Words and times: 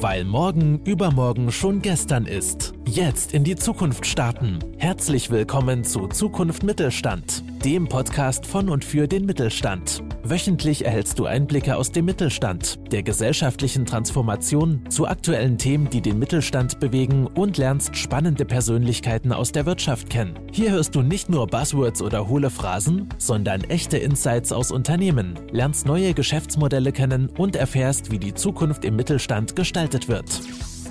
Weil 0.00 0.24
morgen 0.24 0.80
übermorgen 0.84 1.50
schon 1.50 1.82
gestern 1.82 2.24
ist. 2.26 2.72
Jetzt 2.86 3.34
in 3.34 3.42
die 3.42 3.56
Zukunft 3.56 4.06
starten. 4.06 4.60
Herzlich 4.78 5.28
willkommen 5.28 5.82
zu 5.82 6.06
Zukunft 6.06 6.62
Mittelstand, 6.62 7.42
dem 7.64 7.88
Podcast 7.88 8.46
von 8.46 8.68
und 8.68 8.84
für 8.84 9.08
den 9.08 9.26
Mittelstand. 9.26 10.04
Wöchentlich 10.30 10.84
erhältst 10.84 11.18
du 11.18 11.24
Einblicke 11.24 11.74
aus 11.76 11.90
dem 11.90 12.04
Mittelstand, 12.04 12.78
der 12.92 13.02
gesellschaftlichen 13.02 13.86
Transformation, 13.86 14.82
zu 14.90 15.06
aktuellen 15.06 15.56
Themen, 15.56 15.88
die 15.88 16.02
den 16.02 16.18
Mittelstand 16.18 16.80
bewegen 16.80 17.26
und 17.26 17.56
lernst 17.56 17.96
spannende 17.96 18.44
Persönlichkeiten 18.44 19.32
aus 19.32 19.52
der 19.52 19.64
Wirtschaft 19.64 20.10
kennen. 20.10 20.38
Hier 20.52 20.72
hörst 20.72 20.94
du 20.94 21.00
nicht 21.00 21.30
nur 21.30 21.46
Buzzwords 21.46 22.02
oder 22.02 22.28
hohle 22.28 22.50
Phrasen, 22.50 23.08
sondern 23.16 23.62
echte 23.64 23.96
Insights 23.96 24.52
aus 24.52 24.70
Unternehmen, 24.70 25.38
lernst 25.50 25.86
neue 25.86 26.12
Geschäftsmodelle 26.12 26.92
kennen 26.92 27.30
und 27.38 27.56
erfährst, 27.56 28.10
wie 28.10 28.18
die 28.18 28.34
Zukunft 28.34 28.84
im 28.84 28.96
Mittelstand 28.96 29.56
gestaltet 29.56 30.08
wird. 30.08 30.42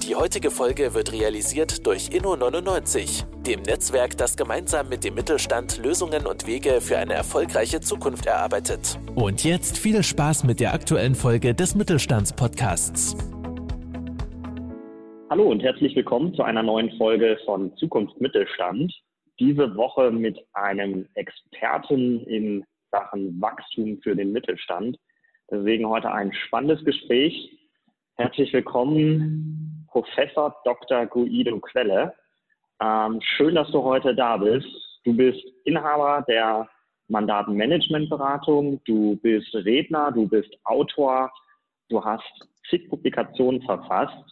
Die 0.08 0.16
heutige 0.16 0.52
Folge 0.52 0.94
wird 0.94 1.12
realisiert 1.12 1.86
durch 1.86 2.12
Inno99, 2.12 3.26
dem 3.44 3.62
Netzwerk, 3.64 4.16
das 4.16 4.38
gemeinsam 4.38 4.88
mit 4.88 5.04
dem 5.04 5.16
Mittelstand 5.16 5.84
Lösungen 5.84 6.26
und 6.26 6.48
Wege 6.48 6.80
für 6.80 6.98
eine 6.98 7.14
erfolgreiche 7.14 7.82
Zukunft 7.82 8.26
erarbeitet. 8.26 8.98
Und 9.16 9.44
jetzt 9.44 9.78
viel 9.78 10.02
Spaß 10.02 10.46
mit 10.46 10.62
der 10.62 10.74
aktuellen 10.74 11.14
Folge 11.14 11.54
des 11.54 11.76
Mittelstandspodcasts. 11.76 13.18
Hallo 15.30 15.44
und 15.44 15.62
herzlich 15.62 15.94
willkommen 15.94 16.34
zu 16.36 16.44
einer 16.44 16.64
neuen 16.64 16.90
Folge 16.98 17.38
von 17.44 17.76
Zukunft 17.76 18.22
Mittelstand. 18.22 18.94
Diese 19.42 19.76
Woche 19.76 20.10
mit 20.12 20.40
einem 20.54 21.06
Experten 21.16 22.22
in 22.28 22.64
Sachen 22.92 23.42
Wachstum 23.42 24.00
für 24.02 24.16
den 24.16 24.32
Mittelstand. 24.32 24.98
Deswegen 25.52 25.86
heute 25.86 26.10
ein 26.10 26.32
spannendes 26.34 26.86
Gespräch. 26.86 27.60
Herzlich 28.16 28.54
willkommen, 28.54 29.77
Professor 29.98 30.56
Dr. 30.64 31.08
Guido 31.08 31.60
Quelle. 31.60 32.14
Ähm, 32.80 33.20
schön, 33.20 33.56
dass 33.56 33.72
du 33.72 33.82
heute 33.82 34.14
da 34.14 34.38
bist. 34.38 34.68
Du 35.06 35.12
bist 35.16 35.44
Inhaber 35.64 36.24
der 36.28 36.70
Mandatenmanagementberatung, 37.08 38.80
du 38.86 39.16
bist 39.24 39.56
Redner, 39.56 40.12
du 40.12 40.28
bist 40.28 40.56
Autor, 40.66 41.32
du 41.90 42.04
hast 42.06 42.22
zig 42.70 42.88
Publikationen 42.90 43.64
verfasst, 43.64 44.24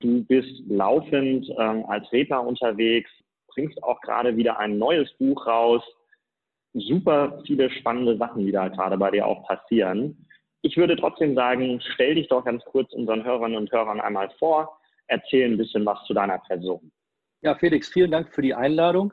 du 0.00 0.24
bist 0.24 0.50
laufend 0.68 1.48
ähm, 1.60 1.84
als 1.86 2.10
Redner 2.10 2.42
unterwegs, 2.44 3.10
bringst 3.46 3.80
auch 3.84 4.00
gerade 4.00 4.36
wieder 4.36 4.58
ein 4.58 4.78
neues 4.78 5.12
Buch 5.18 5.46
raus. 5.46 5.82
Super 6.72 7.40
viele 7.46 7.70
spannende 7.70 8.16
Sachen, 8.16 8.44
die 8.44 8.50
da 8.50 8.66
gerade 8.66 8.98
bei 8.98 9.12
dir 9.12 9.26
auch 9.26 9.46
passieren. 9.46 10.26
Ich 10.62 10.76
würde 10.76 10.96
trotzdem 10.96 11.36
sagen, 11.36 11.80
stell 11.94 12.16
dich 12.16 12.26
doch 12.26 12.44
ganz 12.44 12.64
kurz 12.64 12.92
unseren 12.94 13.22
Hörerinnen 13.22 13.58
und 13.58 13.70
Hörern 13.70 14.00
einmal 14.00 14.30
vor, 14.40 14.80
erzähl 15.08 15.50
ein 15.50 15.58
bisschen 15.58 15.84
was 15.86 16.04
zu 16.06 16.14
deiner 16.14 16.38
Person. 16.38 16.92
Ja, 17.42 17.54
Felix, 17.54 17.88
vielen 17.88 18.10
Dank 18.10 18.34
für 18.34 18.42
die 18.42 18.54
Einladung. 18.54 19.12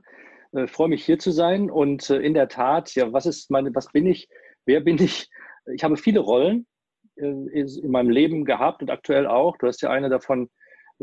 Äh, 0.53 0.67
freue 0.67 0.89
mich 0.89 1.05
hier 1.05 1.19
zu 1.19 1.31
sein 1.31 1.69
und 1.69 2.09
äh, 2.09 2.19
in 2.19 2.33
der 2.33 2.49
Tat, 2.49 2.93
ja, 2.95 3.11
was 3.13 3.25
ist 3.25 3.49
meine, 3.51 3.73
was 3.73 3.87
bin 3.91 4.05
ich, 4.05 4.27
wer 4.65 4.81
bin 4.81 5.01
ich? 5.01 5.29
Ich 5.73 5.83
habe 5.83 5.95
viele 5.95 6.19
Rollen 6.19 6.67
äh, 7.15 7.25
in 7.25 7.91
meinem 7.91 8.09
Leben 8.09 8.45
gehabt 8.45 8.81
und 8.81 8.89
aktuell 8.89 9.27
auch. 9.27 9.57
Du 9.57 9.67
hast 9.67 9.81
ja 9.81 9.89
eine 9.89 10.09
davon 10.09 10.49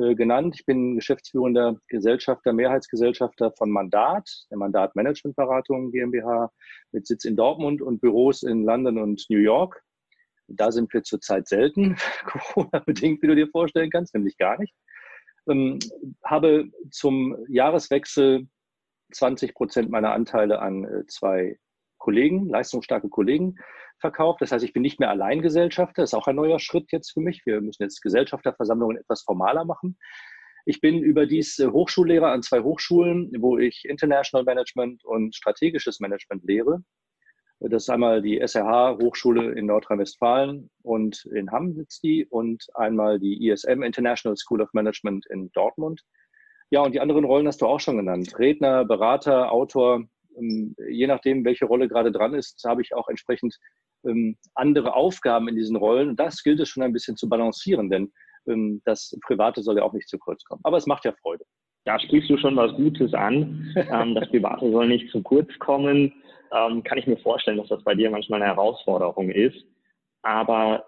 genannt. 0.00 0.54
Ich 0.54 0.64
bin 0.64 0.94
geschäftsführender 0.94 1.74
Gesellschafter, 1.88 2.52
Mehrheitsgesellschafter 2.52 3.50
von 3.58 3.68
Mandat, 3.68 4.30
der 4.48 4.56
Mandat 4.56 4.94
Managementberatung 4.94 5.90
GmbH 5.90 6.52
mit 6.92 7.04
Sitz 7.08 7.24
in 7.24 7.34
Dortmund 7.34 7.82
und 7.82 8.00
Büros 8.00 8.44
in 8.44 8.62
London 8.62 8.98
und 8.98 9.26
New 9.28 9.40
York. 9.40 9.82
Da 10.48 10.72
sind 10.72 10.92
wir 10.92 11.02
zurzeit 11.02 11.46
selten, 11.46 11.96
Corona-bedingt, 12.24 13.22
wie 13.22 13.26
du 13.26 13.36
dir 13.36 13.48
vorstellen 13.48 13.90
kannst, 13.90 14.14
nämlich 14.14 14.36
gar 14.38 14.58
nicht. 14.58 14.74
Ähm, 15.48 15.78
habe 16.24 16.70
zum 16.90 17.36
Jahreswechsel 17.48 18.48
20 19.12 19.54
Prozent 19.54 19.90
meiner 19.90 20.12
Anteile 20.12 20.60
an 20.60 20.84
äh, 20.84 21.06
zwei 21.06 21.58
Kollegen, 21.98 22.48
leistungsstarke 22.48 23.08
Kollegen 23.08 23.56
verkauft. 24.00 24.40
Das 24.40 24.52
heißt, 24.52 24.64
ich 24.64 24.72
bin 24.72 24.82
nicht 24.82 25.00
mehr 25.00 25.10
Alleingesellschafter. 25.10 26.02
Das 26.02 26.10
ist 26.10 26.14
auch 26.14 26.26
ein 26.26 26.36
neuer 26.36 26.60
Schritt 26.60 26.92
jetzt 26.92 27.12
für 27.12 27.20
mich. 27.20 27.42
Wir 27.44 27.60
müssen 27.60 27.82
jetzt 27.82 28.00
Gesellschafterversammlungen 28.02 28.98
etwas 28.98 29.22
formaler 29.22 29.64
machen. 29.64 29.98
Ich 30.64 30.80
bin 30.80 31.02
überdies 31.02 31.58
äh, 31.58 31.68
Hochschullehrer 31.68 32.30
an 32.30 32.42
zwei 32.42 32.60
Hochschulen, 32.60 33.32
wo 33.38 33.58
ich 33.58 33.84
International 33.84 34.44
Management 34.44 35.04
und 35.04 35.34
strategisches 35.34 35.98
Management 36.00 36.44
lehre. 36.44 36.82
Das 37.60 37.82
ist 37.82 37.90
einmal 37.90 38.22
die 38.22 38.38
SRH 38.38 38.98
Hochschule 39.02 39.52
in 39.52 39.66
Nordrhein-Westfalen 39.66 40.70
und 40.82 41.24
in 41.34 41.50
Hamm 41.50 41.74
sitzt 41.74 42.04
die 42.04 42.24
und 42.24 42.64
einmal 42.74 43.18
die 43.18 43.48
ISM 43.48 43.82
International 43.82 44.36
School 44.36 44.62
of 44.62 44.72
Management 44.72 45.26
in 45.30 45.50
Dortmund. 45.52 46.02
Ja, 46.70 46.82
und 46.82 46.94
die 46.94 47.00
anderen 47.00 47.24
Rollen 47.24 47.48
hast 47.48 47.60
du 47.60 47.66
auch 47.66 47.80
schon 47.80 47.96
genannt. 47.96 48.38
Redner, 48.38 48.84
Berater, 48.84 49.50
Autor. 49.50 50.04
Ähm, 50.38 50.76
je 50.88 51.08
nachdem, 51.08 51.44
welche 51.44 51.64
Rolle 51.64 51.88
gerade 51.88 52.12
dran 52.12 52.34
ist, 52.34 52.62
habe 52.64 52.82
ich 52.82 52.94
auch 52.94 53.08
entsprechend 53.08 53.56
ähm, 54.06 54.36
andere 54.54 54.94
Aufgaben 54.94 55.48
in 55.48 55.56
diesen 55.56 55.76
Rollen. 55.76 56.10
Und 56.10 56.20
das 56.20 56.44
gilt 56.44 56.60
es 56.60 56.68
schon 56.68 56.84
ein 56.84 56.92
bisschen 56.92 57.16
zu 57.16 57.28
balancieren, 57.28 57.90
denn 57.90 58.12
ähm, 58.46 58.82
das 58.84 59.18
Private 59.26 59.62
soll 59.62 59.78
ja 59.78 59.82
auch 59.82 59.94
nicht 59.94 60.08
zu 60.08 60.18
kurz 60.18 60.44
kommen. 60.44 60.60
Aber 60.62 60.76
es 60.76 60.86
macht 60.86 61.04
ja 61.04 61.12
Freude. 61.22 61.44
Da 61.86 61.98
sprichst 61.98 62.30
du 62.30 62.36
schon 62.36 62.54
was 62.54 62.72
Gutes 62.74 63.14
an. 63.14 63.74
das 64.14 64.28
Private 64.28 64.70
soll 64.70 64.86
nicht 64.86 65.10
zu 65.10 65.22
kurz 65.22 65.50
kommen 65.58 66.12
ähm, 66.52 66.82
kann 66.82 66.98
ich 66.98 67.06
mir 67.06 67.18
vorstellen, 67.18 67.58
dass 67.58 67.68
das 67.68 67.84
bei 67.84 67.94
dir 67.94 68.10
manchmal 68.10 68.42
eine 68.42 68.52
Herausforderung 68.52 69.30
ist. 69.30 69.64
Aber 70.22 70.84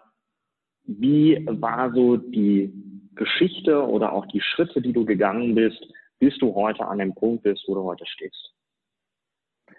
wie 0.85 1.45
war 1.47 1.93
so 1.93 2.17
die 2.17 2.73
Geschichte 3.15 3.87
oder 3.87 4.13
auch 4.13 4.27
die 4.27 4.41
Schritte, 4.41 4.81
die 4.81 4.93
du 4.93 5.05
gegangen 5.05 5.55
bist, 5.55 5.85
bis 6.19 6.37
du 6.39 6.55
heute 6.55 6.87
an 6.87 6.99
dem 6.99 7.15
Punkt 7.15 7.43
bist, 7.43 7.65
wo 7.69 7.75
du 7.75 7.83
heute 7.85 8.07
stehst? 8.07 8.55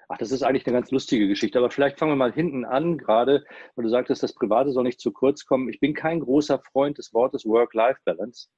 Ach, 0.08 0.18
das 0.18 0.32
ist 0.32 0.44
eigentlich 0.44 0.66
eine 0.68 0.76
ganz 0.76 0.92
lustige 0.92 1.28
Geschichte. 1.28 1.58
Aber 1.58 1.70
vielleicht 1.70 1.98
fangen 1.98 2.12
wir 2.12 2.18
mal 2.18 2.34
hinten 2.34 2.66
an, 2.66 2.98
gerade, 2.98 3.46
weil 3.76 3.84
du 3.84 3.90
sagtest, 3.90 4.22
das 4.22 4.36
Private 4.36 4.72
soll 4.72 4.84
nicht 4.84 5.00
zu 5.00 5.12
kurz 5.12 5.46
kommen. 5.46 5.70
Ich 5.70 5.80
bin 5.80 5.94
kein 5.94 6.20
großer 6.20 6.60
Freund 6.72 6.98
des 6.98 7.14
Wortes 7.14 7.46
Work-Life-Balance, 7.46 8.50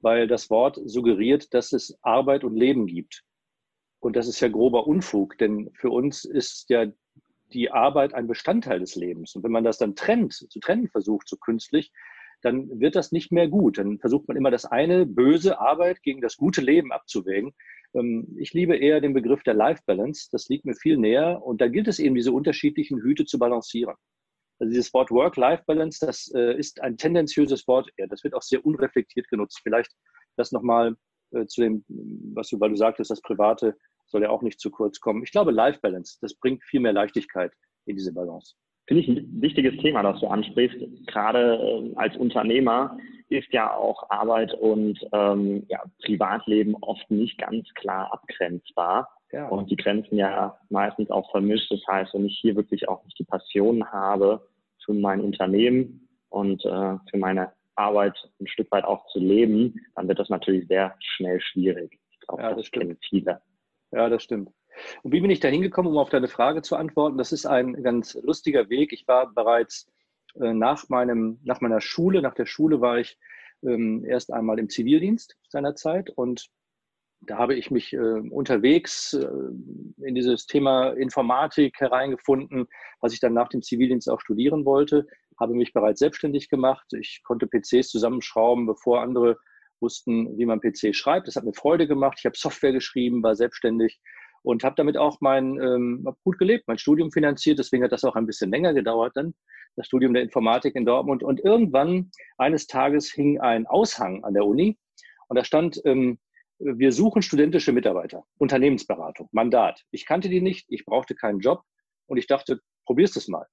weil 0.00 0.28
das 0.28 0.50
Wort 0.50 0.78
suggeriert, 0.84 1.54
dass 1.54 1.72
es 1.72 1.98
Arbeit 2.02 2.44
und 2.44 2.54
Leben 2.54 2.86
gibt. 2.86 3.22
Und 4.00 4.16
das 4.16 4.28
ist 4.28 4.40
ja 4.40 4.48
grober 4.48 4.86
Unfug, 4.86 5.36
denn 5.38 5.70
für 5.74 5.90
uns 5.90 6.24
ist 6.24 6.70
ja 6.70 6.86
die 7.52 7.70
Arbeit 7.70 8.14
ein 8.14 8.26
Bestandteil 8.26 8.80
des 8.80 8.96
Lebens. 8.96 9.34
Und 9.34 9.44
wenn 9.44 9.52
man 9.52 9.64
das 9.64 9.78
dann 9.78 9.94
trennt, 9.94 10.32
zu 10.32 10.60
trennen 10.60 10.88
versucht, 10.88 11.28
so 11.28 11.36
künstlich, 11.36 11.92
dann 12.42 12.80
wird 12.80 12.96
das 12.96 13.12
nicht 13.12 13.32
mehr 13.32 13.48
gut. 13.48 13.78
Dann 13.78 13.98
versucht 13.98 14.28
man 14.28 14.36
immer 14.36 14.50
das 14.50 14.64
eine 14.64 15.04
böse 15.04 15.60
Arbeit 15.60 16.02
gegen 16.02 16.22
das 16.22 16.36
gute 16.36 16.62
Leben 16.62 16.92
abzuwägen. 16.92 17.52
Ähm, 17.94 18.34
ich 18.38 18.54
liebe 18.54 18.76
eher 18.76 19.00
den 19.00 19.12
Begriff 19.12 19.42
der 19.42 19.54
Life 19.54 19.82
Balance. 19.86 20.28
Das 20.32 20.48
liegt 20.48 20.64
mir 20.64 20.74
viel 20.74 20.96
näher. 20.96 21.42
Und 21.42 21.60
da 21.60 21.68
gilt 21.68 21.88
es 21.88 21.98
eben, 21.98 22.14
diese 22.14 22.32
unterschiedlichen 22.32 23.02
Hüte 23.02 23.26
zu 23.26 23.38
balancieren. 23.38 23.94
Also 24.58 24.70
dieses 24.70 24.92
Wort 24.92 25.10
Work-Life-Balance, 25.10 26.04
das 26.04 26.30
äh, 26.34 26.58
ist 26.58 26.82
ein 26.82 26.98
tendenziöses 26.98 27.66
Wort. 27.66 27.90
Das 28.08 28.22
wird 28.24 28.34
auch 28.34 28.42
sehr 28.42 28.64
unreflektiert 28.64 29.28
genutzt. 29.28 29.60
Vielleicht 29.62 29.90
das 30.36 30.52
nochmal 30.52 30.96
äh, 31.32 31.46
zu 31.46 31.60
dem, 31.60 31.84
was 32.34 32.48
du, 32.48 32.60
weil 32.60 32.70
du 32.70 32.76
sagtest, 32.76 33.10
das 33.10 33.22
Private 33.22 33.76
soll 34.06 34.22
ja 34.22 34.30
auch 34.30 34.42
nicht 34.42 34.60
zu 34.60 34.70
kurz 34.70 35.00
kommen. 35.00 35.22
Ich 35.22 35.30
glaube, 35.30 35.52
Life 35.52 35.78
Balance, 35.80 36.18
das 36.20 36.34
bringt 36.34 36.62
viel 36.64 36.80
mehr 36.80 36.92
Leichtigkeit 36.92 37.52
in 37.86 37.96
diese 37.96 38.12
Balance. 38.12 38.54
Finde 38.86 39.02
ich 39.02 39.08
ein 39.08 39.40
wichtiges 39.40 39.80
Thema, 39.80 40.02
das 40.02 40.20
du 40.20 40.26
ansprichst. 40.26 40.78
Gerade 41.06 41.56
äh, 41.56 41.96
als 41.96 42.16
Unternehmer 42.16 42.98
ist 43.28 43.52
ja 43.52 43.72
auch 43.72 44.10
Arbeit 44.10 44.52
und 44.54 44.98
ähm, 45.12 45.64
ja, 45.68 45.80
Privatleben 46.04 46.74
oft 46.80 47.08
nicht 47.10 47.38
ganz 47.38 47.68
klar 47.74 48.12
abgrenzbar. 48.12 49.08
Ja. 49.32 49.48
Und 49.48 49.70
die 49.70 49.76
Grenzen 49.76 50.16
ja 50.16 50.58
meistens 50.70 51.10
auch 51.10 51.30
vermischt. 51.30 51.70
Das 51.70 51.80
heißt, 51.88 52.14
wenn 52.14 52.26
ich 52.26 52.38
hier 52.40 52.56
wirklich 52.56 52.88
auch 52.88 53.04
nicht 53.04 53.16
die 53.18 53.24
Passion 53.24 53.84
habe 53.92 54.44
für 54.84 54.92
mein 54.92 55.20
Unternehmen 55.20 56.08
und 56.28 56.64
äh, 56.64 56.96
für 57.08 57.18
meine 57.18 57.52
Arbeit 57.80 58.30
ein 58.40 58.46
Stück 58.46 58.70
weit 58.70 58.84
auch 58.84 59.06
zu 59.08 59.18
leben, 59.18 59.74
dann 59.94 60.08
wird 60.08 60.18
das 60.18 60.28
natürlich 60.28 60.66
sehr 60.68 60.94
schnell 61.00 61.40
schwierig. 61.40 61.98
Ich 62.10 62.20
glaube, 62.20 62.42
ja, 62.42 62.48
das, 62.50 62.58
das 62.58 62.70
kennen 62.70 62.98
viele. 63.08 63.40
Ja, 63.92 64.08
das 64.08 64.22
stimmt. 64.22 64.50
Und 65.02 65.12
wie 65.12 65.20
bin 65.20 65.30
ich 65.30 65.40
da 65.40 65.48
hingekommen, 65.48 65.90
um 65.90 65.98
auf 65.98 66.10
deine 66.10 66.28
Frage 66.28 66.62
zu 66.62 66.76
antworten? 66.76 67.18
Das 67.18 67.32
ist 67.32 67.46
ein 67.46 67.82
ganz 67.82 68.14
lustiger 68.22 68.68
Weg. 68.70 68.92
Ich 68.92 69.08
war 69.08 69.32
bereits 69.32 69.90
äh, 70.40 70.52
nach, 70.52 70.88
meinem, 70.88 71.40
nach 71.42 71.60
meiner 71.60 71.80
Schule, 71.80 72.22
nach 72.22 72.34
der 72.34 72.46
Schule 72.46 72.80
war 72.80 72.98
ich 72.98 73.18
ähm, 73.62 74.04
erst 74.04 74.32
einmal 74.32 74.58
im 74.58 74.68
Zivildienst 74.68 75.36
seinerzeit 75.48 76.10
und 76.10 76.50
da 77.22 77.36
habe 77.36 77.54
ich 77.54 77.70
mich 77.70 77.92
äh, 77.92 77.98
unterwegs 77.98 79.12
äh, 79.12 79.28
in 80.02 80.14
dieses 80.14 80.46
Thema 80.46 80.90
Informatik 80.92 81.78
hereingefunden, 81.78 82.66
was 83.00 83.12
ich 83.12 83.20
dann 83.20 83.34
nach 83.34 83.48
dem 83.48 83.62
Zivildienst 83.62 84.08
auch 84.08 84.20
studieren 84.20 84.64
wollte, 84.64 85.06
habe 85.40 85.54
mich 85.54 85.72
bereits 85.72 86.00
selbstständig 86.00 86.48
gemacht. 86.50 86.86
Ich 86.92 87.22
konnte 87.24 87.46
PCs 87.46 87.88
zusammenschrauben, 87.88 88.66
bevor 88.66 89.00
andere 89.00 89.38
wussten, 89.80 90.36
wie 90.38 90.46
man 90.46 90.60
PC 90.60 90.94
schreibt. 90.94 91.26
Das 91.26 91.36
hat 91.36 91.44
mir 91.44 91.54
Freude 91.54 91.88
gemacht. 91.88 92.18
Ich 92.18 92.26
habe 92.26 92.36
Software 92.36 92.72
geschrieben, 92.72 93.22
war 93.22 93.34
selbstständig 93.34 93.98
und 94.42 94.64
habe 94.64 94.74
damit 94.76 94.96
auch 94.96 95.20
mein 95.20 95.60
ähm, 95.60 96.06
gut 96.24 96.38
gelebt, 96.38 96.64
mein 96.66 96.78
Studium 96.78 97.10
finanziert. 97.10 97.58
Deswegen 97.58 97.84
hat 97.84 97.92
das 97.92 98.04
auch 98.04 98.16
ein 98.16 98.26
bisschen 98.26 98.50
länger 98.50 98.74
gedauert 98.74 99.12
dann, 99.14 99.34
das 99.76 99.86
Studium 99.86 100.14
der 100.14 100.22
Informatik 100.22 100.74
in 100.74 100.84
Dortmund. 100.84 101.22
Und 101.22 101.40
irgendwann 101.40 102.10
eines 102.38 102.66
Tages 102.66 103.10
hing 103.10 103.40
ein 103.40 103.66
Aushang 103.66 104.24
an 104.24 104.34
der 104.34 104.44
Uni 104.44 104.78
und 105.28 105.36
da 105.36 105.44
stand, 105.44 105.80
ähm, 105.84 106.18
wir 106.58 106.92
suchen 106.92 107.22
studentische 107.22 107.72
Mitarbeiter, 107.72 108.24
Unternehmensberatung, 108.38 109.28
Mandat. 109.32 109.82
Ich 109.90 110.04
kannte 110.04 110.28
die 110.28 110.42
nicht, 110.42 110.66
ich 110.68 110.84
brauchte 110.84 111.14
keinen 111.14 111.40
Job 111.40 111.62
und 112.06 112.18
ich 112.18 112.26
dachte, 112.26 112.60
probierst 112.84 113.16
es 113.16 113.28
mal. 113.28 113.46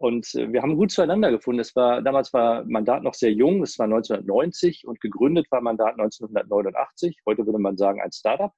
Und 0.00 0.34
äh, 0.34 0.50
wir 0.50 0.62
haben 0.62 0.76
gut 0.76 0.90
zueinander 0.90 1.30
gefunden. 1.30 1.60
Es 1.60 1.76
war, 1.76 2.00
damals 2.00 2.32
war 2.32 2.64
Mandat 2.64 3.02
noch 3.02 3.12
sehr 3.12 3.32
jung, 3.32 3.62
es 3.62 3.78
war 3.78 3.84
1990 3.84 4.86
und 4.86 4.98
gegründet 5.00 5.46
war 5.50 5.60
Mandat 5.60 5.98
1989. 5.98 7.18
Heute 7.26 7.44
würde 7.44 7.58
man 7.58 7.76
sagen 7.76 8.00
ein 8.00 8.10
Startup. 8.10 8.50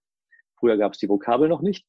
Früher 0.58 0.76
gab 0.76 0.92
es 0.92 0.98
die 0.98 1.08
Vokabel 1.08 1.48
noch 1.48 1.60
nicht. 1.60 1.84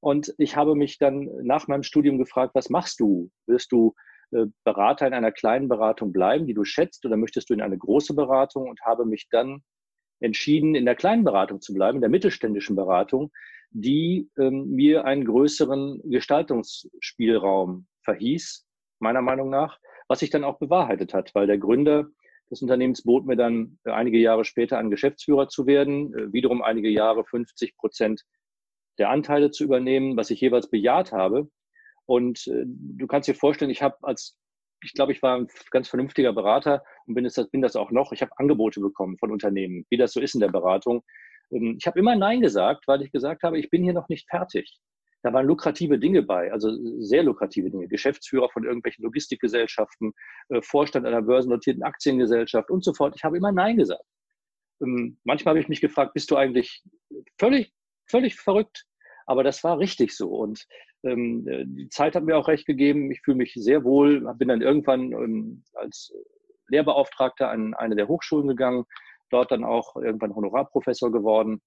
Und 0.00 0.34
ich 0.38 0.56
habe 0.56 0.74
mich 0.74 0.98
dann 0.98 1.28
nach 1.42 1.68
meinem 1.68 1.82
Studium 1.82 2.16
gefragt, 2.16 2.54
was 2.54 2.70
machst 2.70 2.98
du? 2.98 3.30
Wirst 3.46 3.70
du 3.70 3.94
äh, 4.30 4.46
Berater 4.64 5.06
in 5.06 5.12
einer 5.12 5.32
kleinen 5.32 5.68
Beratung 5.68 6.10
bleiben, 6.10 6.46
die 6.46 6.54
du 6.54 6.64
schätzt, 6.64 7.04
oder 7.04 7.18
möchtest 7.18 7.50
du 7.50 7.54
in 7.54 7.60
eine 7.60 7.76
große 7.76 8.14
Beratung? 8.14 8.66
Und 8.66 8.80
habe 8.80 9.04
mich 9.04 9.28
dann 9.30 9.62
entschieden, 10.20 10.74
in 10.74 10.86
der 10.86 10.94
kleinen 10.94 11.24
Beratung 11.24 11.60
zu 11.60 11.74
bleiben, 11.74 11.98
in 11.98 12.02
der 12.02 12.08
mittelständischen 12.08 12.76
Beratung, 12.76 13.30
die 13.72 14.30
ähm, 14.38 14.70
mir 14.70 15.04
einen 15.04 15.26
größeren 15.26 16.00
Gestaltungsspielraum 16.04 17.86
verhieß, 18.00 18.65
meiner 18.98 19.22
Meinung 19.22 19.50
nach, 19.50 19.78
was 20.08 20.20
sich 20.20 20.30
dann 20.30 20.44
auch 20.44 20.58
bewahrheitet 20.58 21.14
hat, 21.14 21.34
weil 21.34 21.46
der 21.46 21.58
Gründer 21.58 22.06
des 22.50 22.62
Unternehmens 22.62 23.02
bot 23.02 23.26
mir 23.26 23.36
dann 23.36 23.78
äh, 23.84 23.90
einige 23.90 24.18
Jahre 24.18 24.44
später 24.44 24.78
an, 24.78 24.90
Geschäftsführer 24.90 25.48
zu 25.48 25.66
werden, 25.66 26.14
äh, 26.14 26.32
wiederum 26.32 26.62
einige 26.62 26.88
Jahre 26.88 27.24
50 27.24 27.76
Prozent 27.76 28.22
der 28.98 29.10
Anteile 29.10 29.50
zu 29.50 29.64
übernehmen, 29.64 30.16
was 30.16 30.30
ich 30.30 30.40
jeweils 30.40 30.70
bejaht 30.70 31.12
habe. 31.12 31.48
Und 32.06 32.46
äh, 32.46 32.64
du 32.66 33.06
kannst 33.06 33.28
dir 33.28 33.34
vorstellen, 33.34 33.70
ich 33.70 33.82
habe 33.82 33.96
als, 34.02 34.38
ich 34.82 34.92
glaube, 34.92 35.12
ich 35.12 35.22
war 35.22 35.38
ein 35.38 35.48
ganz 35.70 35.88
vernünftiger 35.88 36.32
Berater 36.32 36.84
und 37.06 37.14
bin 37.14 37.24
das, 37.24 37.34
bin 37.50 37.62
das 37.62 37.76
auch 37.76 37.90
noch. 37.90 38.12
Ich 38.12 38.22
habe 38.22 38.32
Angebote 38.36 38.80
bekommen 38.80 39.18
von 39.18 39.32
Unternehmen, 39.32 39.84
wie 39.90 39.96
das 39.96 40.12
so 40.12 40.20
ist 40.20 40.34
in 40.34 40.40
der 40.40 40.48
Beratung. 40.48 41.02
Ähm, 41.50 41.76
ich 41.78 41.86
habe 41.86 41.98
immer 41.98 42.14
Nein 42.14 42.40
gesagt, 42.40 42.86
weil 42.86 43.02
ich 43.02 43.12
gesagt 43.12 43.42
habe, 43.42 43.58
ich 43.58 43.70
bin 43.70 43.82
hier 43.82 43.92
noch 43.92 44.08
nicht 44.08 44.28
fertig. 44.30 44.78
Da 45.26 45.32
waren 45.32 45.46
lukrative 45.46 45.98
Dinge 45.98 46.22
bei, 46.22 46.52
also 46.52 46.70
sehr 47.00 47.24
lukrative 47.24 47.68
Dinge. 47.68 47.88
Geschäftsführer 47.88 48.48
von 48.48 48.62
irgendwelchen 48.62 49.02
Logistikgesellschaften, 49.02 50.12
äh, 50.50 50.62
Vorstand 50.62 51.04
einer 51.04 51.20
börsennotierten 51.20 51.82
Aktiengesellschaft 51.82 52.70
und 52.70 52.84
so 52.84 52.94
fort. 52.94 53.14
Ich 53.16 53.24
habe 53.24 53.36
immer 53.36 53.50
Nein 53.50 53.76
gesagt. 53.76 54.04
Ähm, 54.80 55.18
manchmal 55.24 55.54
habe 55.54 55.60
ich 55.60 55.68
mich 55.68 55.80
gefragt, 55.80 56.14
bist 56.14 56.30
du 56.30 56.36
eigentlich 56.36 56.84
völlig, 57.40 57.72
völlig 58.08 58.36
verrückt? 58.36 58.84
Aber 59.26 59.42
das 59.42 59.64
war 59.64 59.80
richtig 59.80 60.16
so. 60.16 60.28
Und 60.28 60.64
ähm, 61.02 61.44
äh, 61.48 61.64
die 61.66 61.88
Zeit 61.88 62.14
hat 62.14 62.22
mir 62.22 62.36
auch 62.36 62.46
recht 62.46 62.64
gegeben. 62.64 63.10
Ich 63.10 63.22
fühle 63.22 63.38
mich 63.38 63.52
sehr 63.54 63.82
wohl. 63.82 64.32
Bin 64.34 64.46
dann 64.46 64.62
irgendwann 64.62 65.10
ähm, 65.10 65.64
als 65.74 66.14
Lehrbeauftragter 66.68 67.50
an 67.50 67.74
eine 67.74 67.96
der 67.96 68.06
Hochschulen 68.06 68.46
gegangen, 68.46 68.84
dort 69.30 69.50
dann 69.50 69.64
auch 69.64 69.96
irgendwann 69.96 70.36
Honorarprofessor 70.36 71.10
geworden 71.10 71.62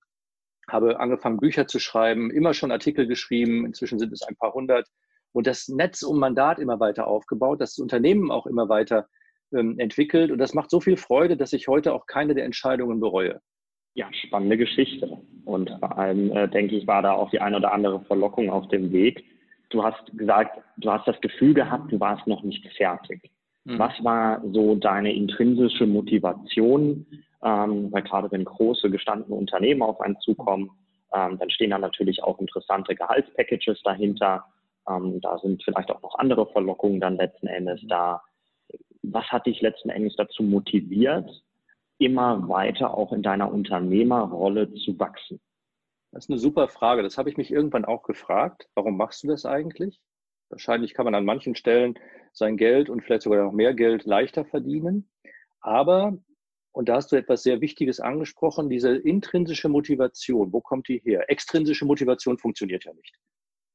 habe 0.72 1.00
angefangen, 1.00 1.40
Bücher 1.40 1.68
zu 1.68 1.80
schreiben, 1.80 2.32
immer 2.32 2.54
schon 2.54 2.72
Artikel 2.72 3.08
geschrieben, 3.08 3.66
inzwischen 3.66 4.00
sind 4.00 4.14
es 4.14 4.22
ein 4.24 4.36
paar 4.36 4.54
hundert 4.54 4.88
und 5.32 5.48
das 5.48 5.68
Netz 5.68 6.04
um 6.04 6.20
Mandat 6.20 6.60
immer 6.60 6.80
weiter 6.80 7.08
aufgebaut, 7.08 7.62
das 7.62 7.78
Unternehmen 7.78 8.32
auch 8.32 8.46
immer 8.46 8.70
weiter 8.70 9.08
ähm, 9.54 9.80
entwickelt 9.80 10.32
und 10.32 10.38
das 10.38 10.54
macht 10.54 10.70
so 10.70 10.80
viel 10.80 10.98
Freude, 10.98 11.38
dass 11.38 11.54
ich 11.54 11.68
heute 11.68 11.94
auch 11.94 12.06
keine 12.08 12.36
der 12.36 12.46
Entscheidungen 12.46 13.00
bereue. 13.00 13.42
Ja, 13.96 14.08
spannende 14.14 14.58
Geschichte 14.58 15.22
und 15.46 15.70
vor 15.80 15.98
allem 15.98 16.32
äh, 16.32 16.48
denke 16.48 16.76
ich, 16.76 16.88
war 16.88 17.02
da 17.02 17.14
auch 17.14 17.32
die 17.32 17.42
eine 17.42 17.58
oder 17.58 17.74
andere 17.74 18.02
Verlockung 18.02 18.50
auf 18.50 18.68
dem 18.70 18.92
Weg. 18.92 19.24
Du 19.70 19.84
hast 19.84 20.00
gesagt, 20.18 20.60
du 20.78 20.92
hast 20.92 21.08
das 21.08 21.20
Gefühl 21.22 21.54
gehabt, 21.54 21.92
du 21.92 22.00
warst 22.00 22.26
noch 22.28 22.44
nicht 22.44 22.66
fertig. 22.78 23.32
Mhm. 23.66 23.80
Was 23.80 23.94
war 24.04 24.42
so 24.54 24.76
deine 24.76 25.14
intrinsische 25.14 25.86
Motivation, 25.86 27.06
ähm, 27.44 27.92
weil 27.92 28.04
gerade 28.04 28.32
wenn 28.32 28.46
große 28.46 28.90
gestandene 28.90 29.36
Unternehmen 29.36 29.82
auf 29.82 30.02
einen 30.02 30.20
zukommen, 30.20 30.72
ähm, 31.14 31.38
dann 31.40 31.50
stehen 31.50 31.72
da 31.72 31.78
natürlich 31.78 32.22
auch 32.24 32.40
interessante 32.40 32.96
Gehaltspackages 32.96 33.82
dahinter. 33.84 34.46
Ähm, 34.88 35.22
da 35.22 35.38
sind 35.40 35.64
vielleicht 35.64 35.92
auch 35.92 36.02
noch 36.02 36.16
andere 36.16 36.48
Verlockungen 36.48 37.00
dann 37.00 37.16
letzten 37.16 37.48
Endes 37.48 37.82
da. 37.88 38.22
Was 39.02 39.26
hat 39.28 39.46
dich 39.46 39.62
letzten 39.62 39.90
Endes 39.90 40.16
dazu 40.18 40.44
motiviert, 40.44 41.30
immer 41.98 42.48
weiter 42.48 42.94
auch 42.94 43.14
in 43.14 43.24
deiner 43.24 43.52
Unternehmerrolle 43.52 44.74
zu 44.74 45.00
wachsen? 45.00 45.40
Das 46.12 46.26
ist 46.26 46.30
eine 46.30 46.40
super 46.40 46.68
Frage. 46.68 47.04
Das 47.04 47.18
habe 47.18 47.30
ich 47.30 47.38
mich 47.38 47.52
irgendwann 47.52 47.86
auch 47.86 48.04
gefragt. 48.04 48.68
Warum 48.76 48.98
machst 48.98 49.24
du 49.24 49.28
das 49.28 49.46
eigentlich? 49.46 50.00
Wahrscheinlich 50.50 50.94
kann 50.94 51.06
man 51.06 51.16
an 51.16 51.26
manchen 51.26 51.56
Stellen 51.56 51.98
sein 52.34 52.58
Geld 52.58 52.90
und 52.90 53.02
vielleicht 53.02 53.22
sogar 53.22 53.44
noch 53.44 53.52
mehr 53.52 53.74
Geld 53.74 54.06
leichter 54.06 54.46
verdienen. 54.46 55.10
Aber 55.62 56.18
und 56.80 56.88
da 56.88 56.96
hast 56.96 57.12
du 57.12 57.18
etwas 57.18 57.44
sehr 57.44 57.60
Wichtiges 57.60 58.00
angesprochen, 58.00 58.70
diese 58.70 58.96
intrinsische 58.96 59.68
Motivation. 59.68 60.54
Wo 60.54 60.62
kommt 60.62 60.88
die 60.88 61.00
her? 61.00 61.30
Extrinsische 61.30 61.84
Motivation 61.84 62.38
funktioniert 62.38 62.86
ja 62.86 62.94
nicht. 62.94 63.18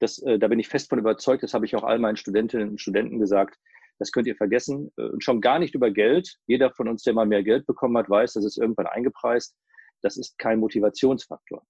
Das, 0.01 0.23
äh, 0.23 0.39
da 0.39 0.49
bin 0.49 0.59
ich 0.59 0.69
fest 0.69 0.89
von 0.89 0.99
überzeugt. 0.99 1.43
Das 1.43 1.53
habe 1.53 1.67
ich 1.67 1.77
auch 1.77 1.83
all 1.83 1.99
meinen 1.99 2.17
Studentinnen 2.17 2.71
und 2.71 2.81
Studenten 2.81 3.19
gesagt. 3.19 3.59
Das 3.99 4.11
könnt 4.11 4.27
ihr 4.27 4.37
vergessen. 4.37 4.91
Äh, 4.97 5.03
und 5.03 5.23
schon 5.23 5.43
gar 5.43 5.59
nicht 5.59 5.75
über 5.75 5.91
Geld. 5.91 6.39
Jeder 6.47 6.71
von 6.71 6.89
uns, 6.89 7.03
der 7.03 7.13
mal 7.13 7.27
mehr 7.27 7.43
Geld 7.43 7.67
bekommen 7.67 7.99
hat, 7.99 8.09
weiß, 8.09 8.33
das 8.33 8.47
ist 8.47 8.57
irgendwann 8.57 8.87
eingepreist. 8.87 9.55
Das 10.01 10.17
ist 10.17 10.39
kein 10.39 10.59
Motivationsfaktor. 10.59 11.63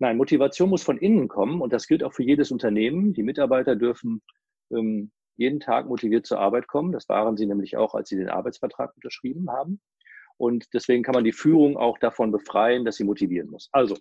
Nein, 0.00 0.18
Motivation 0.18 0.68
muss 0.68 0.82
von 0.82 0.98
innen 0.98 1.28
kommen 1.28 1.62
und 1.62 1.72
das 1.72 1.86
gilt 1.86 2.04
auch 2.04 2.12
für 2.12 2.24
jedes 2.24 2.50
Unternehmen. 2.50 3.14
Die 3.14 3.22
Mitarbeiter 3.22 3.74
dürfen 3.74 4.20
ähm, 4.70 5.12
jeden 5.36 5.60
Tag 5.60 5.88
motiviert 5.88 6.26
zur 6.26 6.40
Arbeit 6.40 6.66
kommen. 6.66 6.92
Das 6.92 7.08
waren 7.08 7.38
sie 7.38 7.46
nämlich 7.46 7.78
auch, 7.78 7.94
als 7.94 8.10
sie 8.10 8.16
den 8.16 8.28
Arbeitsvertrag 8.28 8.94
unterschrieben 8.96 9.50
haben. 9.50 9.80
Und 10.36 10.66
deswegen 10.74 11.02
kann 11.02 11.14
man 11.14 11.24
die 11.24 11.32
Führung 11.32 11.76
auch 11.76 11.98
davon 11.98 12.32
befreien, 12.32 12.84
dass 12.84 12.96
sie 12.96 13.04
motivieren 13.04 13.50
muss. 13.50 13.68
Also, 13.72 13.96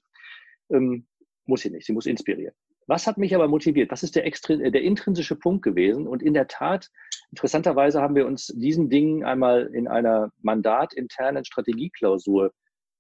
ähm, 0.70 1.06
muss 1.46 1.62
sie 1.62 1.70
nicht, 1.70 1.86
sie 1.86 1.94
muss 1.94 2.06
inspirieren. 2.06 2.56
Was 2.88 3.08
hat 3.08 3.18
mich 3.18 3.34
aber 3.34 3.48
motiviert? 3.48 3.92
Was 3.92 4.04
ist 4.04 4.16
der, 4.16 4.26
äh, 4.26 4.72
der 4.72 4.82
intrinsische 4.82 5.36
Punkt 5.36 5.64
gewesen? 5.64 6.08
Und 6.08 6.22
in 6.22 6.34
der 6.34 6.48
Tat, 6.48 6.90
interessanterweise 7.32 8.02
haben 8.02 8.16
wir 8.16 8.26
uns 8.26 8.48
diesen 8.48 8.90
Dingen 8.90 9.24
einmal 9.24 9.68
in 9.74 9.88
einer 9.88 10.32
mandatinternen 10.42 11.46
Strategieklausur 11.46 12.52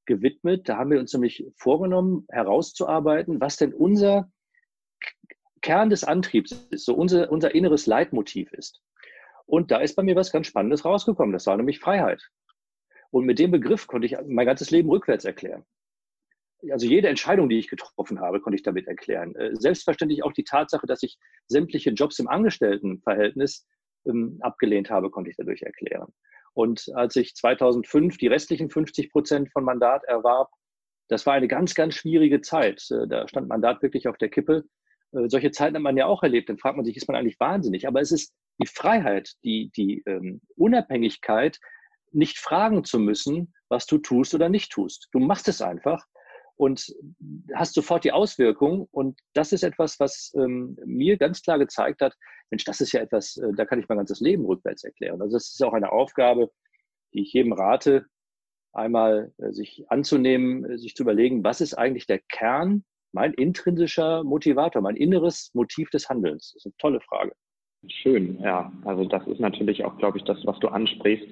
gewidmet. 0.06 0.69
Da 0.69 0.77
haben 0.77 0.91
wir 0.91 1.00
uns 1.00 1.13
nämlich 1.13 1.45
vorgenommen, 1.57 2.25
herauszuarbeiten, 2.30 3.41
was 3.41 3.57
denn 3.57 3.74
unser 3.74 4.30
Kern 5.62 5.89
des 5.89 6.03
Antriebs 6.03 6.51
ist, 6.71 6.85
so 6.85 6.94
unser, 6.94 7.31
unser 7.31 7.56
inneres 7.56 7.85
Leitmotiv 7.85 8.51
ist. 8.53 8.81
Und 9.45 9.71
da 9.71 9.77
ist 9.80 9.95
bei 9.95 10.03
mir 10.03 10.15
was 10.15 10.31
ganz 10.31 10.47
Spannendes 10.47 10.85
rausgekommen. 10.85 11.33
Das 11.33 11.47
war 11.47 11.57
nämlich 11.57 11.80
Freiheit. 11.80 12.30
Und 13.13 13.25
mit 13.25 13.38
dem 13.38 13.51
Begriff 13.51 13.86
konnte 13.86 14.07
ich 14.07 14.18
mein 14.25 14.48
ganzes 14.48 14.71
Leben 14.71 14.89
rückwärts 14.89 15.24
erklären. 15.24 15.63
Also 16.71 16.87
jede 16.87 17.09
Entscheidung, 17.09 17.47
die 17.47 17.59
ich 17.59 17.68
getroffen 17.68 18.19
habe, 18.19 18.40
konnte 18.40 18.56
ich 18.56 18.64
damit 18.64 18.87
erklären. 18.87 19.35
Äh, 19.35 19.52
selbstverständlich 19.54 20.23
auch 20.23 20.33
die 20.33 20.44
Tatsache, 20.44 20.87
dass 20.87 21.04
ich 21.04 21.19
sämtliche 21.47 21.92
Jobs 21.92 22.18
im 22.18 22.28
Angestelltenverhältnis 22.28 23.68
ähm, 24.07 24.40
abgelehnt 24.42 24.90
habe, 24.90 25.11
konnte 25.11 25.30
ich 25.30 25.35
dadurch 25.35 25.61
erklären. 25.61 26.11
Und 26.54 26.90
als 26.95 27.16
ich 27.16 27.35
2005 27.35 28.18
die 28.18 28.28
restlichen 28.28 28.71
50 28.71 29.11
Prozent 29.11 29.52
von 29.52 29.64
Mandat 29.64 30.04
erwarb, 30.06 30.49
das 31.07 31.28
war 31.28 31.33
eine 31.35 31.47
ganz, 31.47 31.76
ganz 31.76 31.94
schwierige 31.94 32.42
Zeit. 32.42 32.83
Äh, 32.90 33.07
da 33.07 33.28
stand 33.28 33.47
Mandat 33.47 33.83
wirklich 33.83 34.07
auf 34.07 34.18
der 34.18 34.30
Kippe. 34.30 34.64
Äh, 35.11 35.30
solche 35.30 35.52
Zeiten 35.52 35.76
hat 35.76 35.83
man 35.83 35.97
ja 35.97 36.07
auch 36.07 36.23
erlebt. 36.23 36.49
Dann 36.49 36.57
fragt 36.57 36.78
man 36.78 36.85
sich, 36.85 36.97
ist 36.97 37.07
man 37.07 37.16
eigentlich 37.16 37.40
wahnsinnig? 37.40 37.87
Aber 37.87 38.02
es 38.02 38.11
ist 38.11 38.33
die 38.59 38.68
Freiheit, 38.68 39.33
die, 39.44 39.71
die 39.76 40.02
ähm, 40.07 40.42
Unabhängigkeit, 40.56 41.59
nicht 42.13 42.37
fragen 42.37 42.83
zu 42.83 42.99
müssen, 42.99 43.53
was 43.69 43.85
du 43.85 43.97
tust 43.97 44.33
oder 44.33 44.49
nicht 44.49 44.71
tust. 44.71 45.09
Du 45.11 45.19
machst 45.19 45.47
es 45.47 45.61
einfach 45.61 46.05
und 46.55 46.93
hast 47.55 47.73
sofort 47.73 48.03
die 48.03 48.11
Auswirkung. 48.11 48.87
Und 48.91 49.19
das 49.33 49.51
ist 49.51 49.63
etwas, 49.63 49.99
was 49.99 50.31
ähm, 50.35 50.77
mir 50.85 51.17
ganz 51.17 51.41
klar 51.41 51.59
gezeigt 51.59 52.01
hat, 52.01 52.15
Mensch, 52.49 52.63
das 52.65 52.81
ist 52.81 52.91
ja 52.91 53.01
etwas, 53.01 53.37
äh, 53.37 53.53
da 53.55 53.65
kann 53.65 53.79
ich 53.79 53.89
mein 53.89 53.97
ganzes 53.97 54.19
Leben 54.19 54.45
rückwärts 54.45 54.83
erklären. 54.83 55.21
Also 55.21 55.35
das 55.35 55.49
ist 55.49 55.63
auch 55.63 55.73
eine 55.73 55.91
Aufgabe, 55.91 56.51
die 57.13 57.21
ich 57.23 57.33
jedem 57.33 57.53
rate, 57.53 58.05
einmal 58.73 59.33
äh, 59.37 59.51
sich 59.51 59.85
anzunehmen, 59.89 60.65
äh, 60.65 60.77
sich 60.77 60.95
zu 60.95 61.03
überlegen, 61.03 61.43
was 61.43 61.61
ist 61.61 61.73
eigentlich 61.73 62.07
der 62.07 62.19
Kern, 62.29 62.83
mein 63.11 63.33
intrinsischer 63.33 64.23
Motivator, 64.23 64.81
mein 64.81 64.95
inneres 64.95 65.51
Motiv 65.53 65.89
des 65.91 66.09
Handelns. 66.09 66.51
Das 66.53 66.61
ist 66.61 66.65
eine 66.65 66.77
tolle 66.77 67.01
Frage. 67.01 67.33
Schön, 67.87 68.39
ja. 68.39 68.71
Also 68.85 69.05
das 69.05 69.27
ist 69.27 69.39
natürlich 69.39 69.83
auch, 69.83 69.97
glaube 69.97 70.17
ich, 70.17 70.23
das, 70.23 70.43
was 70.45 70.57
du 70.59 70.69
ansprichst, 70.69 71.27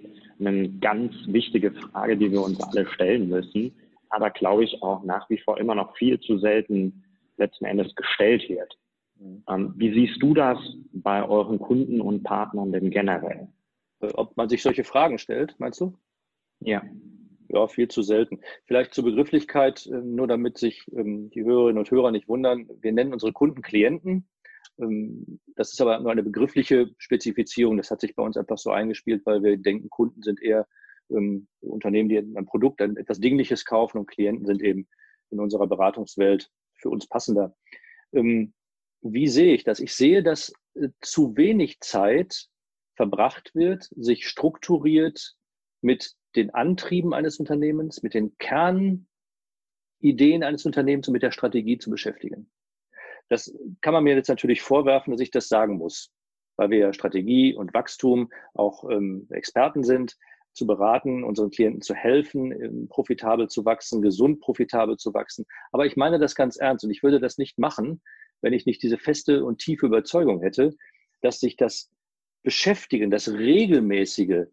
eine 0.46 0.70
ganz 0.70 1.14
wichtige 1.28 1.72
Frage, 1.72 2.18
die 2.18 2.32
wir 2.32 2.42
uns 2.42 2.60
alle 2.62 2.86
stellen 2.88 3.30
müssen, 3.30 3.74
aber 4.10 4.30
glaube 4.30 4.64
ich 4.64 4.82
auch 4.82 5.04
nach 5.04 5.30
wie 5.30 5.38
vor 5.38 5.58
immer 5.58 5.76
noch 5.76 5.96
viel 5.98 6.20
zu 6.20 6.38
selten 6.38 7.04
letzten 7.38 7.66
Endes 7.66 7.96
gestellt 7.96 8.48
wird. 8.50 8.78
Mhm. 9.20 9.44
Ähm, 9.48 9.74
wie 9.78 9.94
siehst 9.94 10.22
du 10.22 10.34
das 10.34 10.58
bei 10.92 11.24
euren 11.24 11.60
Kunden 11.60 12.02
und 12.02 12.24
Partnern 12.24 12.72
denn 12.72 12.90
generell? 12.90 13.48
Ob 14.00 14.36
man 14.36 14.50
sich 14.50 14.64
solche 14.64 14.84
Fragen 14.84 15.18
stellt, 15.18 15.56
meinst 15.60 15.80
du? 15.80 15.94
Ja. 16.60 16.84
ja, 17.50 17.68
viel 17.68 17.88
zu 17.88 18.02
selten. 18.02 18.40
Vielleicht 18.66 18.94
zur 18.94 19.04
Begrifflichkeit, 19.04 19.86
äh, 19.88 20.02
nur 20.02 20.28
damit 20.28 20.58
sich 20.58 20.86
ähm, 20.96 21.30
die 21.32 21.44
Hörerinnen 21.44 21.80
und 21.80 21.92
Hörer 21.92 22.12
nicht 22.12 22.28
wundern. 22.28 22.70
Wir 22.82 22.92
nennen 22.92 23.14
unsere 23.14 23.34
Kunden 23.34 23.62
Klienten. 23.62 24.28
Ähm, 24.82 25.40
das 25.56 25.72
ist 25.72 25.82
aber 25.82 26.00
nur 26.00 26.12
eine 26.12 26.24
begriffliche 26.24 26.90
Spezifizierung. 26.98 27.78
Das 27.78 27.92
hat 27.92 28.02
sich 28.02 28.16
bei 28.16 28.24
uns 28.24 28.38
einfach 28.38 28.58
so 28.58 28.72
eingespielt, 28.72 29.26
weil 29.26 29.44
wir 29.44 29.58
denken, 29.58 29.90
Kunden 29.90 30.22
sind 30.22 30.42
eher 30.42 30.68
ähm, 31.10 31.48
Unternehmen, 31.62 32.10
die 32.10 32.18
ein 32.18 32.46
Produkt, 32.46 32.82
ein 32.82 32.98
etwas 32.98 33.20
Dingliches 33.20 33.66
kaufen 33.66 33.98
und 34.00 34.08
Klienten 34.08 34.46
sind 34.46 34.62
eben 34.62 34.88
in 35.30 35.40
unserer 35.40 35.68
Beratungswelt 35.68 36.50
für 36.76 36.90
uns 36.90 37.08
passender. 37.08 37.56
Wie 39.02 39.28
sehe 39.28 39.54
ich 39.56 39.64
das? 39.64 39.80
Ich 39.80 39.96
sehe, 39.96 40.22
dass 40.22 40.54
äh, 40.76 40.90
zu 41.02 41.36
wenig 41.36 41.80
Zeit 41.80 42.48
verbracht 42.96 43.56
wird, 43.56 43.90
sich 43.96 44.28
strukturiert 44.28 45.36
mit 45.82 46.14
den 46.36 46.52
Antrieben 46.52 47.14
eines 47.14 47.40
Unternehmens, 47.40 48.04
mit 48.04 48.14
den 48.14 48.38
Kernideen 48.38 49.08
eines 50.44 50.66
Unternehmens 50.66 51.08
und 51.08 51.14
mit 51.14 51.24
der 51.24 51.32
Strategie 51.32 51.80
zu 51.80 51.90
beschäftigen. 51.90 52.52
Das 53.32 53.50
kann 53.80 53.94
man 53.94 54.04
mir 54.04 54.14
jetzt 54.14 54.28
natürlich 54.28 54.62
vorwerfen, 54.62 55.12
dass 55.12 55.22
ich 55.22 55.32
das 55.32 55.48
sagen 55.48 55.78
muss, 55.78 56.12
weil 56.58 56.70
wir 56.70 56.92
Strategie 56.92 57.56
und 57.56 57.74
Wachstum 57.74 58.30
auch 58.54 58.84
ähm, 58.90 59.26
Experten 59.30 59.86
sind, 59.86 60.18
zu 60.52 60.68
beraten, 60.68 61.24
unseren 61.24 61.50
Klienten 61.50 61.82
zu 61.82 61.96
helfen, 61.96 62.52
ähm, 62.52 62.88
profitabel 62.90 63.48
zu 63.48 63.64
wachsen, 63.64 64.02
gesund 64.02 64.42
profitabel 64.42 64.98
zu 64.98 65.14
wachsen. 65.14 65.46
Aber 65.72 65.86
ich 65.86 65.96
meine 65.96 66.20
das 66.20 66.36
ganz 66.36 66.58
ernst 66.58 66.84
und 66.84 66.92
ich 66.92 67.04
würde 67.04 67.22
das 67.22 67.38
nicht 67.38 67.58
machen, 67.58 68.02
wenn 68.42 68.52
ich 68.52 68.66
nicht 68.66 68.84
diese 68.84 68.98
feste 68.98 69.46
und 69.46 69.60
tiefe 69.60 69.86
Überzeugung 69.86 70.42
hätte, 70.42 70.76
dass 71.22 71.40
sich 71.40 71.56
das 71.56 71.90
Beschäftigen, 72.44 73.12
das 73.12 73.32
regelmäßige 73.32 74.48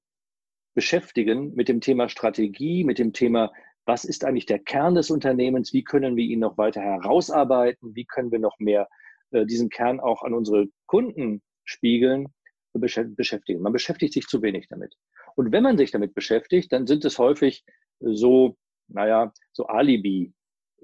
Beschäftigen 0.75 1.53
mit 1.57 1.69
dem 1.69 1.81
Thema 1.81 2.09
Strategie, 2.09 2.85
mit 2.85 3.01
dem 3.01 3.13
Thema, 3.13 3.51
was 3.89 4.05
ist 4.05 4.25
eigentlich 4.25 4.45
der 4.45 4.59
Kern 4.59 4.95
des 4.95 5.11
Unternehmens, 5.11 5.73
wie 5.73 5.83
können 5.83 6.15
wir 6.15 6.25
ihn 6.25 6.41
noch 6.41 6.59
weiter 6.59 6.83
herausarbeiten, 6.83 7.95
wie 7.95 8.05
können 8.05 8.31
wir 8.31 8.39
noch 8.39 8.59
mehr 8.59 8.87
äh, 9.31 9.47
diesen 9.47 9.71
Kern 9.71 9.99
auch 9.99 10.23
an 10.23 10.35
unsere 10.35 10.67
Kunden 10.87 11.43
spiegeln, 11.65 12.29
beschäftigen. 12.75 13.63
Man 13.63 13.73
beschäftigt 13.73 14.13
sich 14.13 14.27
zu 14.27 14.43
wenig 14.43 14.69
damit. 14.69 14.95
Und 15.35 15.53
wenn 15.53 15.63
man 15.63 15.79
sich 15.79 15.91
damit 15.91 16.15
beschäftigt, 16.15 16.71
dann 16.71 16.87
sind 16.87 17.05
es 17.07 17.19
häufig 17.19 17.65
so, 17.99 18.57
naja, 18.89 19.33
so 19.53 19.67
Alibi, 19.67 20.33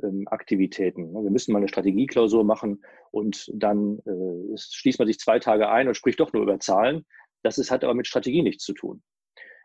ähm. 0.02 0.24
Wir 0.26 1.30
müssen 1.30 1.52
mal 1.52 1.58
eine 1.58 1.68
Strategieklausur 1.68 2.42
machen 2.42 2.82
und 3.12 3.48
dann 3.54 3.98
äh, 4.00 4.56
schließt 4.56 4.98
man 4.98 5.06
sich 5.06 5.18
zwei 5.18 5.38
Tage 5.38 5.68
ein 5.68 5.86
und 5.86 5.94
spricht 5.94 6.18
doch 6.18 6.32
nur 6.32 6.42
über 6.42 6.58
Zahlen. 6.58 7.04
Das 7.42 7.58
ist, 7.58 7.70
hat 7.70 7.84
aber 7.84 7.94
mit 7.94 8.08
Strategie 8.08 8.42
nichts 8.42 8.64
zu 8.64 8.72
tun. 8.72 9.02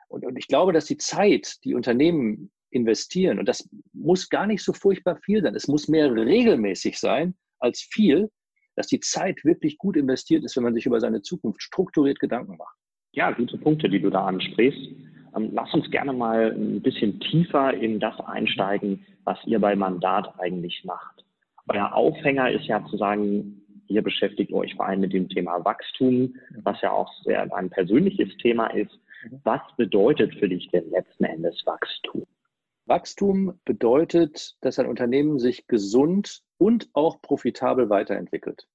Und 0.08 0.38
ich 0.38 0.48
glaube, 0.48 0.74
dass 0.74 0.86
die 0.86 0.98
Zeit, 0.98 1.64
die 1.64 1.74
Unternehmen 1.74 2.52
investieren, 2.72 3.40
und 3.40 3.48
das 3.48 3.68
muss 3.94 4.30
gar 4.30 4.48
nicht 4.48 4.64
so 4.64 4.74
furchtbar 4.74 5.18
viel 5.24 5.42
sein, 5.42 5.56
es 5.56 5.68
muss 5.68 5.88
mehr 5.88 6.14
regelmäßig 6.14 7.00
sein 7.00 7.36
als 7.60 7.82
viel, 7.82 8.30
dass 8.76 8.88
die 8.88 9.00
Zeit 9.00 9.44
wirklich 9.44 9.78
gut 9.78 9.98
investiert 9.98 10.44
ist, 10.44 10.56
wenn 10.56 10.64
man 10.64 10.74
sich 10.74 10.86
über 10.86 11.00
seine 11.00 11.22
Zukunft 11.22 11.62
strukturiert 11.62 12.20
Gedanken 12.20 12.58
macht. 12.58 12.76
Ja, 13.12 13.32
gute 13.32 13.58
Punkte, 13.58 13.90
die 13.90 14.00
du 14.00 14.10
da 14.10 14.26
ansprichst. 14.28 14.92
Ähm, 15.36 15.50
lass 15.54 15.74
uns 15.74 15.90
gerne 15.92 16.14
mal 16.14 16.52
ein 16.52 16.82
bisschen 16.82 17.20
tiefer 17.20 17.74
in 17.74 18.00
das 18.00 18.20
einsteigen, 18.22 19.06
was 19.24 19.38
ihr 19.46 19.60
bei 19.60 19.76
Mandat 19.76 20.34
eigentlich 20.40 20.84
macht. 20.86 21.26
Euer 21.68 21.94
Aufhänger 21.94 22.52
ist 22.52 22.66
ja 22.66 22.86
zu 22.86 22.98
sagen, 22.98 23.62
ihr 23.88 24.02
beschäftigt 24.02 24.54
euch 24.54 24.76
vor 24.76 24.86
allem 24.86 25.02
mit 25.02 25.14
dem 25.14 25.28
Thema 25.30 25.64
Wachstum, 25.66 26.36
was 26.64 26.80
ja 26.82 26.92
auch 26.92 27.12
sehr 27.24 27.54
ein 27.54 27.70
persönliches 27.70 28.36
Thema 28.38 28.68
ist. 28.68 28.98
Was 29.44 29.62
bedeutet 29.76 30.34
für 30.36 30.48
dich 30.48 30.70
denn 30.72 30.90
letzten 30.92 31.26
Endes 31.26 31.62
Wachstum? 31.66 32.26
Wachstum 32.90 33.60
bedeutet, 33.66 34.56
dass 34.62 34.80
ein 34.80 34.88
Unternehmen 34.88 35.38
sich 35.38 35.68
gesund 35.68 36.42
und 36.58 36.90
auch 36.94 37.22
profitabel 37.22 37.90
weiterentwickelt. 37.90 38.68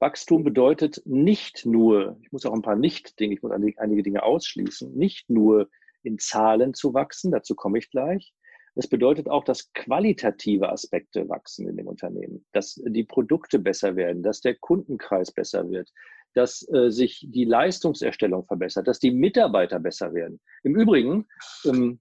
Wachstum 0.00 0.42
bedeutet 0.42 1.00
nicht 1.04 1.64
nur, 1.64 2.18
ich 2.22 2.32
muss 2.32 2.44
auch 2.44 2.52
ein 2.52 2.62
paar 2.62 2.74
Nicht-Dinge, 2.74 3.34
ich 3.34 3.42
muss 3.42 3.52
einige 3.52 4.02
Dinge 4.02 4.24
ausschließen, 4.24 4.92
nicht 4.96 5.30
nur 5.30 5.70
in 6.02 6.18
Zahlen 6.18 6.74
zu 6.74 6.92
wachsen, 6.92 7.30
dazu 7.30 7.54
komme 7.54 7.78
ich 7.78 7.88
gleich. 7.88 8.34
Es 8.74 8.88
bedeutet 8.88 9.28
auch, 9.28 9.44
dass 9.44 9.72
qualitative 9.74 10.70
Aspekte 10.70 11.28
wachsen 11.28 11.68
in 11.68 11.76
dem 11.76 11.86
Unternehmen, 11.86 12.44
dass 12.52 12.80
die 12.84 13.04
Produkte 13.04 13.60
besser 13.60 13.94
werden, 13.94 14.24
dass 14.24 14.40
der 14.40 14.56
Kundenkreis 14.56 15.30
besser 15.30 15.70
wird, 15.70 15.92
dass 16.34 16.66
äh, 16.72 16.90
sich 16.90 17.24
die 17.30 17.44
Leistungserstellung 17.44 18.44
verbessert, 18.44 18.88
dass 18.88 18.98
die 18.98 19.12
Mitarbeiter 19.12 19.78
besser 19.78 20.14
werden. 20.14 20.40
Im 20.64 20.74
Übrigen, 20.74 21.28
ähm, 21.64 22.00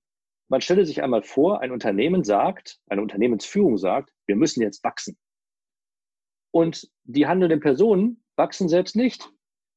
man 0.51 0.59
stelle 0.59 0.85
sich 0.85 1.01
einmal 1.01 1.23
vor, 1.23 1.61
ein 1.61 1.71
Unternehmen 1.71 2.25
sagt, 2.25 2.77
eine 2.89 3.01
Unternehmensführung 3.01 3.77
sagt, 3.77 4.11
wir 4.27 4.35
müssen 4.35 4.61
jetzt 4.61 4.83
wachsen. 4.83 5.17
Und 6.53 6.91
die 7.05 7.25
handelnden 7.25 7.61
Personen 7.61 8.21
wachsen 8.35 8.67
selbst 8.67 8.97
nicht. 8.97 9.29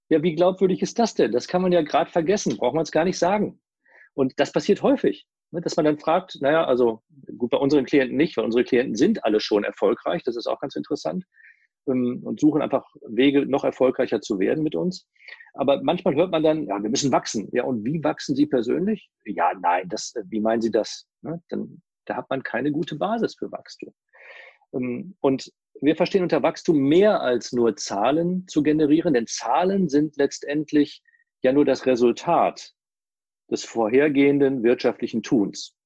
Ja, 0.09 0.21
wie 0.25 0.35
glaubwürdig 0.35 0.83
ist 0.83 0.99
das 0.99 1.15
denn? 1.15 1.31
Das 1.31 1.47
kann 1.47 1.63
man 1.63 1.71
ja 1.71 1.83
gerade 1.83 2.11
vergessen, 2.11 2.57
braucht 2.57 2.75
man 2.75 2.83
es 2.83 2.91
gar 2.91 3.05
nicht 3.05 3.21
sagen. 3.21 3.61
Und 4.15 4.35
das 4.41 4.51
passiert 4.51 4.83
häufig, 4.83 5.29
ne, 5.53 5.61
dass 5.61 5.77
man 5.77 5.87
dann 5.87 6.01
fragt, 6.01 6.39
naja, 6.41 6.65
also 6.65 7.05
gut, 7.39 7.51
bei 7.51 7.59
unseren 7.59 7.85
Klienten 7.85 8.17
nicht, 8.17 8.37
weil 8.37 8.45
unsere 8.45 8.65
Klienten 8.65 8.97
sind 8.97 9.25
alle 9.25 9.39
schon 9.39 9.63
erfolgreich, 9.63 10.25
das 10.25 10.35
ist 10.35 10.49
auch 10.49 10.59
ganz 10.59 10.75
interessant 10.75 11.25
und 11.87 12.41
suchen 12.41 12.63
einfach 12.63 12.87
Wege, 13.07 13.47
noch 13.47 13.65
erfolgreicher 13.65 14.21
zu 14.21 14.39
werden 14.39 14.63
mit 14.65 14.75
uns. 14.75 15.07
Aber 15.55 15.83
manchmal 15.83 16.15
hört 16.15 16.31
man 16.31 16.43
dann, 16.43 16.67
ja, 16.67 16.83
wir 16.83 16.91
müssen 16.91 17.13
wachsen. 17.13 17.49
Ja, 17.53 17.65
und 17.65 17.85
wie 17.85 18.03
wachsen 18.03 18.35
Sie 18.35 18.47
persönlich? 18.47 19.11
Ja, 19.25 19.53
nein, 19.61 19.89
das, 19.89 20.15
wie 20.29 20.41
meinen 20.41 20.63
Sie 20.63 20.71
das? 20.71 21.07
Ne? 21.23 21.43
Dann, 21.49 21.83
da 22.07 22.17
hat 22.17 22.29
man 22.31 22.43
keine 22.43 22.73
gute 22.73 22.97
Basis 22.97 23.35
für 23.37 23.51
Wachstum. 23.53 23.93
Ähm, 24.73 25.17
und 25.21 25.53
wir 25.81 25.97
verstehen 25.97 26.23
unter 26.23 26.43
Wachstum 26.43 26.79
mehr 26.79 27.21
als 27.21 27.53
nur 27.53 27.77
Zahlen 27.77 28.47
zu 28.49 28.63
generieren, 28.63 29.15
denn 29.15 29.27
Zahlen 29.27 29.89
sind 29.89 30.17
letztendlich 30.17 31.03
ja 31.43 31.53
nur 31.53 31.65
das 31.65 31.87
Resultat 31.87 32.73
des 33.51 33.65
vorhergehenden 33.65 34.63
wirtschaftlichen 34.63 35.23
Tuns. 35.23 35.77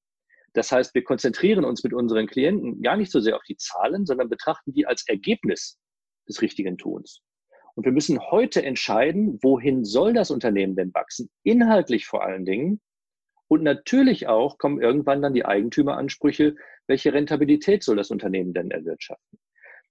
Das 0.53 0.71
heißt, 0.71 0.95
wir 0.95 1.03
konzentrieren 1.03 1.65
uns 1.65 1.83
mit 1.83 1.93
unseren 1.93 2.27
Klienten 2.27 2.81
gar 2.81 2.97
nicht 2.97 3.11
so 3.11 3.19
sehr 3.19 3.35
auf 3.35 3.43
die 3.43 3.57
Zahlen, 3.57 4.05
sondern 4.05 4.29
betrachten 4.29 4.73
die 4.73 4.85
als 4.85 5.07
Ergebnis 5.07 5.78
des 6.29 6.41
richtigen 6.41 6.77
Tuns. 6.77 7.21
Und 7.75 7.85
wir 7.85 7.91
müssen 7.91 8.19
heute 8.19 8.63
entscheiden, 8.63 9.39
wohin 9.41 9.83
soll 9.83 10.13
das 10.13 10.31
Unternehmen 10.31 10.75
denn 10.75 10.93
wachsen? 10.93 11.29
Inhaltlich 11.43 12.05
vor 12.05 12.23
allen 12.23 12.45
Dingen. 12.45 12.81
Und 13.47 13.63
natürlich 13.63 14.27
auch 14.27 14.57
kommen 14.57 14.81
irgendwann 14.81 15.21
dann 15.21 15.33
die 15.33 15.45
Eigentümeransprüche, 15.45 16.55
welche 16.87 17.13
Rentabilität 17.13 17.83
soll 17.83 17.95
das 17.95 18.11
Unternehmen 18.11 18.53
denn 18.53 18.71
erwirtschaften? 18.71 19.39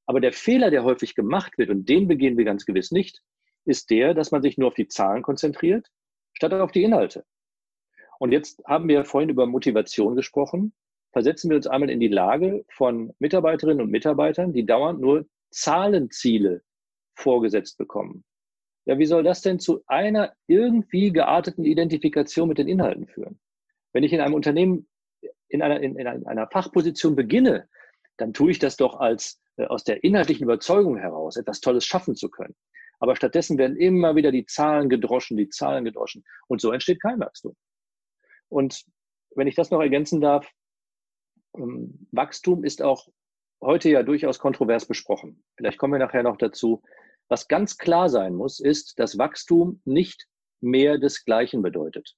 Aber 0.06 0.20
der 0.20 0.32
Fehler, 0.32 0.70
der 0.70 0.84
häufig 0.84 1.14
gemacht 1.14 1.58
wird, 1.58 1.70
und 1.70 1.88
den 1.88 2.08
begehen 2.08 2.38
wir 2.38 2.44
ganz 2.44 2.64
gewiss 2.64 2.92
nicht, 2.92 3.20
ist 3.64 3.90
der, 3.90 4.14
dass 4.14 4.30
man 4.30 4.42
sich 4.42 4.56
nur 4.58 4.68
auf 4.68 4.74
die 4.74 4.88
Zahlen 4.88 5.22
konzentriert, 5.22 5.88
statt 6.32 6.52
auf 6.54 6.72
die 6.72 6.82
Inhalte. 6.82 7.24
Und 8.18 8.32
jetzt 8.32 8.62
haben 8.66 8.88
wir 8.88 9.04
vorhin 9.04 9.30
über 9.30 9.46
Motivation 9.46 10.16
gesprochen. 10.16 10.72
Versetzen 11.12 11.50
wir 11.50 11.56
uns 11.56 11.66
einmal 11.66 11.90
in 11.90 12.00
die 12.00 12.08
Lage 12.08 12.64
von 12.70 13.12
Mitarbeiterinnen 13.18 13.82
und 13.82 13.90
Mitarbeitern, 13.90 14.52
die 14.52 14.66
dauernd 14.66 15.00
nur 15.00 15.26
Zahlenziele 15.50 16.62
vorgesetzt 17.14 17.78
bekommen. 17.78 18.24
Ja, 18.86 18.98
wie 18.98 19.06
soll 19.06 19.22
das 19.22 19.42
denn 19.42 19.58
zu 19.58 19.82
einer 19.86 20.32
irgendwie 20.46 21.12
gearteten 21.12 21.64
Identifikation 21.64 22.48
mit 22.48 22.58
den 22.58 22.68
Inhalten 22.68 23.06
führen? 23.06 23.38
Wenn 23.92 24.02
ich 24.02 24.12
in 24.12 24.20
einem 24.20 24.34
Unternehmen 24.34 24.88
in 25.48 25.62
einer, 25.62 25.80
in, 25.80 25.96
in 25.96 26.06
einer 26.06 26.48
Fachposition 26.48 27.16
beginne, 27.16 27.68
dann 28.16 28.32
tue 28.32 28.50
ich 28.50 28.58
das 28.58 28.76
doch 28.76 28.98
als 28.98 29.40
äh, 29.56 29.66
aus 29.66 29.84
der 29.84 30.04
inhaltlichen 30.04 30.44
Überzeugung 30.44 30.96
heraus 30.96 31.36
etwas 31.36 31.60
Tolles 31.60 31.84
schaffen 31.84 32.14
zu 32.14 32.28
können. 32.28 32.54
Aber 33.00 33.16
stattdessen 33.16 33.58
werden 33.58 33.76
immer 33.76 34.16
wieder 34.16 34.32
die 34.32 34.46
Zahlen 34.46 34.88
gedroschen, 34.88 35.36
die 35.36 35.48
Zahlen 35.48 35.84
gedroschen. 35.84 36.24
Und 36.48 36.60
so 36.60 36.72
entsteht 36.72 37.00
kein 37.00 37.20
Wachstum. 37.20 37.54
Und 38.48 38.84
wenn 39.36 39.46
ich 39.46 39.54
das 39.54 39.70
noch 39.70 39.80
ergänzen 39.80 40.20
darf, 40.20 40.50
ähm, 41.56 42.08
Wachstum 42.10 42.64
ist 42.64 42.82
auch 42.82 43.08
heute 43.60 43.90
ja 43.90 44.02
durchaus 44.02 44.38
kontrovers 44.38 44.86
besprochen. 44.86 45.42
Vielleicht 45.56 45.78
kommen 45.78 45.94
wir 45.94 45.98
nachher 45.98 46.22
noch 46.22 46.36
dazu. 46.36 46.82
Was 47.28 47.48
ganz 47.48 47.76
klar 47.76 48.08
sein 48.08 48.34
muss, 48.34 48.60
ist, 48.60 48.98
dass 48.98 49.18
Wachstum 49.18 49.82
nicht 49.84 50.26
mehr 50.60 50.98
des 50.98 51.24
Gleichen 51.24 51.62
bedeutet. 51.62 52.14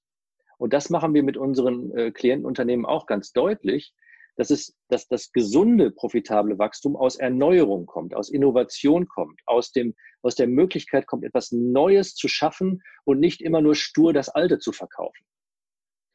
Und 0.57 0.73
das 0.73 0.89
machen 0.89 1.13
wir 1.13 1.23
mit 1.23 1.37
unseren 1.37 1.91
äh, 1.97 2.11
Klientenunternehmen 2.11 2.85
auch 2.85 3.07
ganz 3.07 3.33
deutlich, 3.33 3.93
dass 4.37 4.49
es, 4.49 4.77
dass 4.87 5.07
das 5.07 5.31
gesunde, 5.31 5.91
profitable 5.91 6.57
Wachstum 6.57 6.95
aus 6.95 7.17
Erneuerung 7.17 7.85
kommt, 7.85 8.15
aus 8.15 8.29
Innovation 8.29 9.07
kommt, 9.07 9.41
aus 9.45 9.71
dem, 9.71 9.93
aus 10.21 10.35
der 10.35 10.47
Möglichkeit 10.47 11.07
kommt, 11.07 11.25
etwas 11.25 11.51
Neues 11.51 12.15
zu 12.15 12.27
schaffen 12.27 12.81
und 13.03 13.19
nicht 13.19 13.41
immer 13.41 13.61
nur 13.61 13.75
stur 13.75 14.13
das 14.13 14.29
Alte 14.29 14.59
zu 14.59 14.71
verkaufen. 14.71 15.25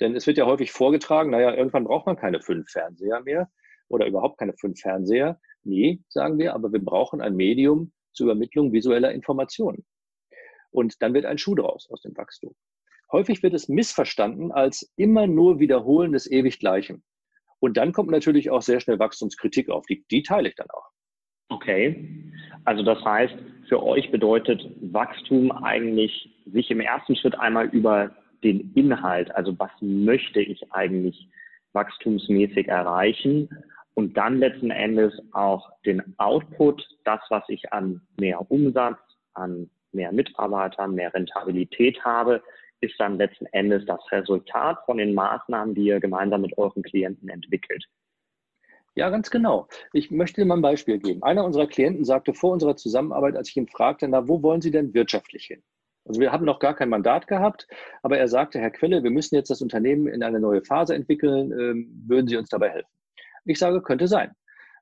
Denn 0.01 0.15
es 0.15 0.27
wird 0.27 0.39
ja 0.39 0.47
häufig 0.47 0.73
vorgetragen, 0.73 1.31
naja, 1.31 1.55
irgendwann 1.55 1.85
braucht 1.85 2.07
man 2.07 2.17
keine 2.17 2.41
fünf 2.41 2.71
Fernseher 2.71 3.21
mehr 3.23 3.51
oder 3.89 4.07
überhaupt 4.07 4.39
keine 4.39 4.55
fünf 4.55 4.81
Fernseher. 4.81 5.41
Nee, 5.65 6.01
sagen 6.09 6.39
wir, 6.39 6.55
aber 6.55 6.73
wir 6.73 6.85
brauchen 6.85 7.21
ein 7.21 7.37
Medium 7.37 7.93
zur 8.13 8.27
Übermittlung 8.27 8.73
visueller 8.73 9.13
Informationen. 9.13 9.85
Und 10.71 11.01
dann 11.03 11.15
wird 11.15 11.25
ein 11.25 11.39
Schuh 11.39 11.55
draus 11.55 11.89
aus 11.91 12.03
dem 12.03 12.17
Wachstum. 12.17 12.55
Häufig 13.13 13.43
wird 13.43 13.55
es 13.55 13.69
missverstanden 13.69 14.53
als 14.53 14.93
immer 14.97 15.27
nur 15.27 15.61
Wiederholen 15.61 16.13
des 16.13 16.31
ewig 16.31 16.59
Gleichen. 16.59 17.05
Und 17.61 17.77
dann 17.77 17.93
kommt 17.93 18.11
natürlich 18.11 18.51
auch 18.51 18.63
sehr 18.63 18.81
schnell 18.81 18.99
Wachstumskritik 18.99 19.71
auf. 19.71 19.87
Die, 19.87 20.05
die 20.11 20.23
teile 20.23 20.49
ich 20.49 20.55
dann 20.57 20.69
auch. 20.71 20.91
Okay. 21.49 22.33
Also 22.65 22.83
das 22.83 23.03
heißt, 23.05 23.35
für 23.69 23.83
euch 23.83 24.11
bedeutet 24.11 24.69
Wachstum 24.93 25.53
eigentlich, 25.53 26.33
sich 26.47 26.71
im 26.71 26.81
ersten 26.81 27.17
Schritt 27.17 27.39
einmal 27.39 27.67
über 27.69 28.17
den 28.43 28.73
Inhalt, 28.75 29.35
also 29.35 29.59
was 29.59 29.71
möchte 29.81 30.41
ich 30.41 30.73
eigentlich 30.73 31.29
wachstumsmäßig 31.73 32.69
erreichen 32.69 33.49
und 33.97 34.15
dann 34.15 34.39
letzten 34.39 34.71
Endes 34.71 35.15
auch 35.33 35.71
den 35.87 36.03
Output, 36.19 36.87
das, 37.05 37.21
was 37.31 37.45
ich 37.49 37.73
an 37.73 38.03
mehr 38.21 38.51
Umsatz, 38.51 38.99
an 39.33 39.71
mehr 39.93 40.13
Mitarbeitern, 40.13 40.95
mehr 40.95 41.15
Rentabilität 41.15 42.05
habe, 42.05 42.43
ist 42.81 42.95
dann 42.99 43.17
letzten 43.17 43.47
Endes 43.47 43.87
das 43.87 44.01
Resultat 44.13 44.85
von 44.85 44.99
den 44.99 45.15
Maßnahmen, 45.15 45.75
die 45.75 45.87
ihr 45.87 45.99
gemeinsam 45.99 46.43
mit 46.43 46.59
euren 46.59 46.83
Klienten 46.83 47.31
entwickelt. 47.31 47.87
Ja, 48.97 49.09
ganz 49.09 49.31
genau. 49.31 49.67
Ich 49.95 50.11
möchte 50.11 50.43
dir 50.43 50.47
mal 50.47 50.57
ein 50.57 50.63
Beispiel 50.63 50.99
geben. 50.99 51.23
Einer 51.23 51.45
unserer 51.45 51.67
Klienten 51.67 52.05
sagte 52.05 52.35
vor 52.35 52.53
unserer 52.53 52.77
Zusammenarbeit, 52.77 53.35
als 53.35 53.49
ich 53.49 53.57
ihn 53.57 53.67
fragte, 53.67 54.07
na, 54.09 54.29
wo 54.29 54.43
wollen 54.43 54.61
Sie 54.61 54.71
denn 54.71 54.93
wirtschaftlich 54.93 55.47
hin? 55.47 55.63
Also 56.05 56.21
wir 56.21 56.33
haben 56.33 56.45
noch 56.45 56.59
gar 56.59 56.75
kein 56.75 56.91
Mandat 56.91 57.29
gehabt, 57.29 57.67
aber 58.03 58.19
er 58.19 58.29
sagte, 58.29 58.59
Herr 58.59 58.71
Quelle, 58.71 59.03
wir 59.03 59.11
müssen 59.11 59.37
jetzt 59.37 59.51
das 59.51 59.63
Unternehmen 59.63 60.07
in 60.07 60.23
eine 60.23 60.39
neue 60.39 60.63
Phase 60.63 60.95
entwickeln. 60.95 61.51
Ähm, 61.53 62.05
würden 62.07 62.29
Sie 62.29 62.37
uns 62.37 62.51
dabei 62.51 62.69
helfen? 62.69 62.96
Ich 63.47 63.59
sage, 63.59 63.81
könnte 63.83 64.09
sein. 64.09 64.33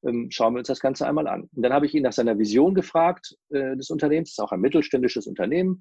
Ähm, 0.06 0.28
schauen 0.30 0.54
wir 0.54 0.58
uns 0.58 0.68
das 0.68 0.80
Ganze 0.80 1.06
einmal 1.06 1.26
an. 1.28 1.48
Und 1.54 1.62
dann 1.62 1.72
habe 1.72 1.86
ich 1.86 1.94
ihn 1.94 2.02
nach 2.02 2.12
seiner 2.12 2.38
Vision 2.38 2.74
gefragt 2.74 3.36
äh, 3.50 3.76
des 3.76 3.90
Unternehmens. 3.90 4.30
Das 4.30 4.38
ist 4.38 4.44
auch 4.44 4.52
ein 4.52 4.60
mittelständisches 4.60 5.26
Unternehmen 5.26 5.80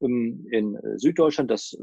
ähm, 0.00 0.46
in 0.50 0.76
äh, 0.76 0.98
Süddeutschland, 0.98 1.50
das 1.50 1.76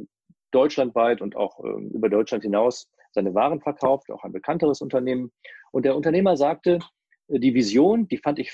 deutschlandweit 0.52 1.22
und 1.22 1.36
auch 1.36 1.64
ähm, 1.64 1.92
über 1.94 2.10
Deutschland 2.10 2.44
hinaus 2.44 2.90
seine 3.12 3.34
Waren 3.36 3.62
verkauft, 3.62 4.10
auch 4.12 4.24
ein 4.24 4.32
bekannteres 4.32 4.82
Unternehmen. 4.82 5.32
Und 5.72 5.86
der 5.86 5.96
Unternehmer 5.96 6.38
sagte, 6.38 6.80
äh, 7.28 7.40
die 7.40 7.54
Vision, 7.54 8.08
die 8.08 8.18
fand 8.18 8.40
ich 8.40 8.52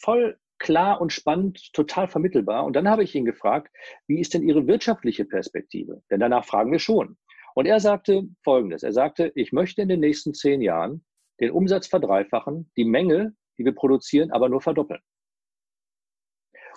voll 0.00 0.38
klar 0.58 1.00
und 1.00 1.12
spannend, 1.12 1.72
total 1.72 2.08
vermittelbar. 2.08 2.64
Und 2.64 2.74
dann 2.74 2.88
habe 2.88 3.04
ich 3.04 3.14
ihn 3.14 3.24
gefragt, 3.24 3.70
wie 4.06 4.20
ist 4.20 4.34
denn 4.34 4.42
Ihre 4.42 4.66
wirtschaftliche 4.66 5.24
Perspektive? 5.24 6.02
Denn 6.10 6.20
danach 6.20 6.44
fragen 6.44 6.72
wir 6.72 6.78
schon. 6.78 7.16
Und 7.54 7.66
er 7.66 7.80
sagte 7.80 8.24
Folgendes. 8.42 8.82
Er 8.82 8.92
sagte, 8.92 9.32
ich 9.34 9.52
möchte 9.52 9.82
in 9.82 9.88
den 9.88 10.00
nächsten 10.00 10.34
zehn 10.34 10.60
Jahren 10.60 11.04
den 11.40 11.50
Umsatz 11.50 11.86
verdreifachen, 11.86 12.70
die 12.76 12.84
Menge, 12.84 13.34
die 13.58 13.64
wir 13.64 13.74
produzieren, 13.74 14.30
aber 14.32 14.48
nur 14.48 14.60
verdoppeln. 14.60 15.00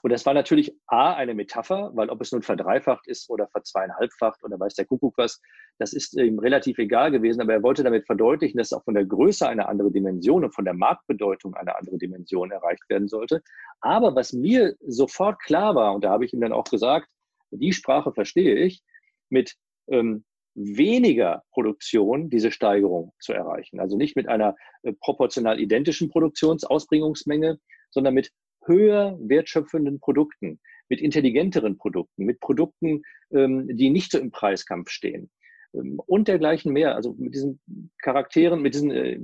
Und 0.01 0.11
das 0.11 0.25
war 0.25 0.33
natürlich 0.33 0.73
A, 0.87 1.13
eine 1.13 1.33
Metapher, 1.33 1.91
weil 1.93 2.09
ob 2.09 2.21
es 2.21 2.31
nun 2.31 2.41
verdreifacht 2.41 3.07
ist 3.07 3.29
oder 3.29 3.47
verzweieinhalbfacht 3.47 4.43
oder 4.43 4.59
weiß 4.59 4.75
der 4.75 4.85
Kuckuck 4.85 5.17
was, 5.17 5.41
das 5.77 5.93
ist 5.93 6.13
ihm 6.13 6.39
relativ 6.39 6.77
egal 6.77 7.11
gewesen. 7.11 7.41
Aber 7.41 7.53
er 7.53 7.63
wollte 7.63 7.83
damit 7.83 8.05
verdeutlichen, 8.05 8.57
dass 8.57 8.73
auch 8.73 8.83
von 8.83 8.93
der 8.93 9.05
Größe 9.05 9.47
eine 9.47 9.67
andere 9.67 9.91
Dimension 9.91 10.45
und 10.45 10.55
von 10.55 10.65
der 10.65 10.73
Marktbedeutung 10.73 11.55
eine 11.55 11.75
andere 11.75 11.97
Dimension 11.97 12.51
erreicht 12.51 12.87
werden 12.89 13.07
sollte. 13.07 13.41
Aber 13.81 14.15
was 14.15 14.33
mir 14.33 14.75
sofort 14.85 15.41
klar 15.41 15.75
war, 15.75 15.93
und 15.93 16.03
da 16.03 16.11
habe 16.11 16.25
ich 16.25 16.33
ihm 16.33 16.41
dann 16.41 16.53
auch 16.53 16.65
gesagt, 16.65 17.07
die 17.51 17.73
Sprache 17.73 18.13
verstehe 18.13 18.55
ich, 18.55 18.81
mit 19.29 19.55
ähm, 19.87 20.23
weniger 20.55 21.43
Produktion 21.51 22.29
diese 22.29 22.51
Steigerung 22.51 23.13
zu 23.19 23.33
erreichen. 23.33 23.79
Also 23.79 23.97
nicht 23.97 24.15
mit 24.15 24.27
einer 24.27 24.55
äh, 24.83 24.93
proportional 24.93 25.59
identischen 25.59 26.09
Produktionsausbringungsmenge, 26.09 27.59
sondern 27.91 28.13
mit 28.13 28.31
höher 28.65 29.17
wertschöpfenden 29.21 29.99
Produkten, 29.99 30.59
mit 30.89 31.01
intelligenteren 31.01 31.77
Produkten, 31.77 32.25
mit 32.25 32.39
Produkten, 32.39 33.03
ähm, 33.31 33.67
die 33.71 33.89
nicht 33.89 34.11
so 34.11 34.19
im 34.19 34.31
Preiskampf 34.31 34.89
stehen 34.89 35.29
ähm, 35.73 35.99
und 36.05 36.27
dergleichen 36.27 36.73
mehr. 36.73 36.95
Also 36.95 37.13
mit 37.17 37.33
diesen 37.33 37.59
Charakteren, 38.01 38.61
mit 38.61 38.73
diesen 38.73 38.91
äh, 38.91 39.19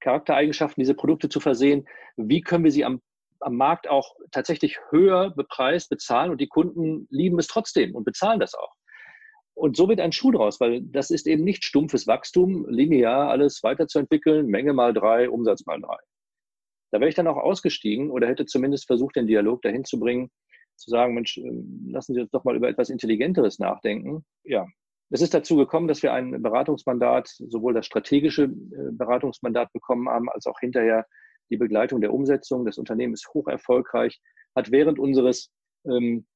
Charaktereigenschaften, 0.00 0.82
diese 0.82 0.94
Produkte 0.94 1.28
zu 1.28 1.40
versehen. 1.40 1.86
Wie 2.16 2.40
können 2.40 2.64
wir 2.64 2.72
sie 2.72 2.84
am, 2.84 3.00
am 3.40 3.56
Markt 3.56 3.88
auch 3.88 4.14
tatsächlich 4.30 4.78
höher 4.90 5.30
bepreist 5.34 5.88
bezahlen 5.90 6.30
und 6.30 6.40
die 6.40 6.48
Kunden 6.48 7.06
lieben 7.10 7.38
es 7.38 7.46
trotzdem 7.46 7.94
und 7.94 8.04
bezahlen 8.04 8.40
das 8.40 8.54
auch. 8.54 8.74
Und 9.54 9.76
so 9.76 9.88
wird 9.88 10.00
ein 10.00 10.12
Schuh 10.12 10.30
draus, 10.30 10.60
weil 10.60 10.82
das 10.82 11.10
ist 11.10 11.26
eben 11.26 11.44
nicht 11.44 11.64
stumpfes 11.64 12.06
Wachstum, 12.06 12.66
linear 12.68 13.28
alles 13.28 13.62
weiterzuentwickeln, 13.62 14.46
Menge 14.46 14.72
mal 14.72 14.94
drei, 14.94 15.28
Umsatz 15.28 15.66
mal 15.66 15.80
drei. 15.80 15.98
Da 16.90 17.00
wäre 17.00 17.08
ich 17.08 17.14
dann 17.14 17.26
auch 17.26 17.36
ausgestiegen 17.36 18.10
oder 18.10 18.28
hätte 18.28 18.46
zumindest 18.46 18.86
versucht, 18.86 19.16
den 19.16 19.26
Dialog 19.26 19.62
dahin 19.62 19.84
zu 19.84 19.98
bringen, 19.98 20.30
zu 20.76 20.90
sagen, 20.90 21.14
Mensch, 21.14 21.38
ähm, 21.38 21.88
lassen 21.90 22.14
Sie 22.14 22.20
uns 22.20 22.30
doch 22.30 22.44
mal 22.44 22.56
über 22.56 22.68
etwas 22.68 22.90
Intelligenteres 22.90 23.58
nachdenken. 23.58 24.24
Ja, 24.44 24.66
es 25.10 25.20
ist 25.20 25.34
dazu 25.34 25.56
gekommen, 25.56 25.88
dass 25.88 26.02
wir 26.02 26.12
ein 26.12 26.42
Beratungsmandat, 26.42 27.28
sowohl 27.28 27.74
das 27.74 27.86
strategische 27.86 28.44
äh, 28.44 28.92
Beratungsmandat 28.92 29.72
bekommen 29.72 30.08
haben, 30.08 30.30
als 30.30 30.46
auch 30.46 30.58
hinterher 30.60 31.06
die 31.50 31.58
Begleitung 31.58 32.00
der 32.00 32.14
Umsetzung. 32.14 32.64
Das 32.64 32.78
Unternehmen 32.78 33.12
ist 33.12 33.28
hoch 33.34 33.46
erfolgreich, 33.46 34.20
hat 34.56 34.70
während 34.70 34.98
unseres 34.98 35.50
ähm, 35.84 36.26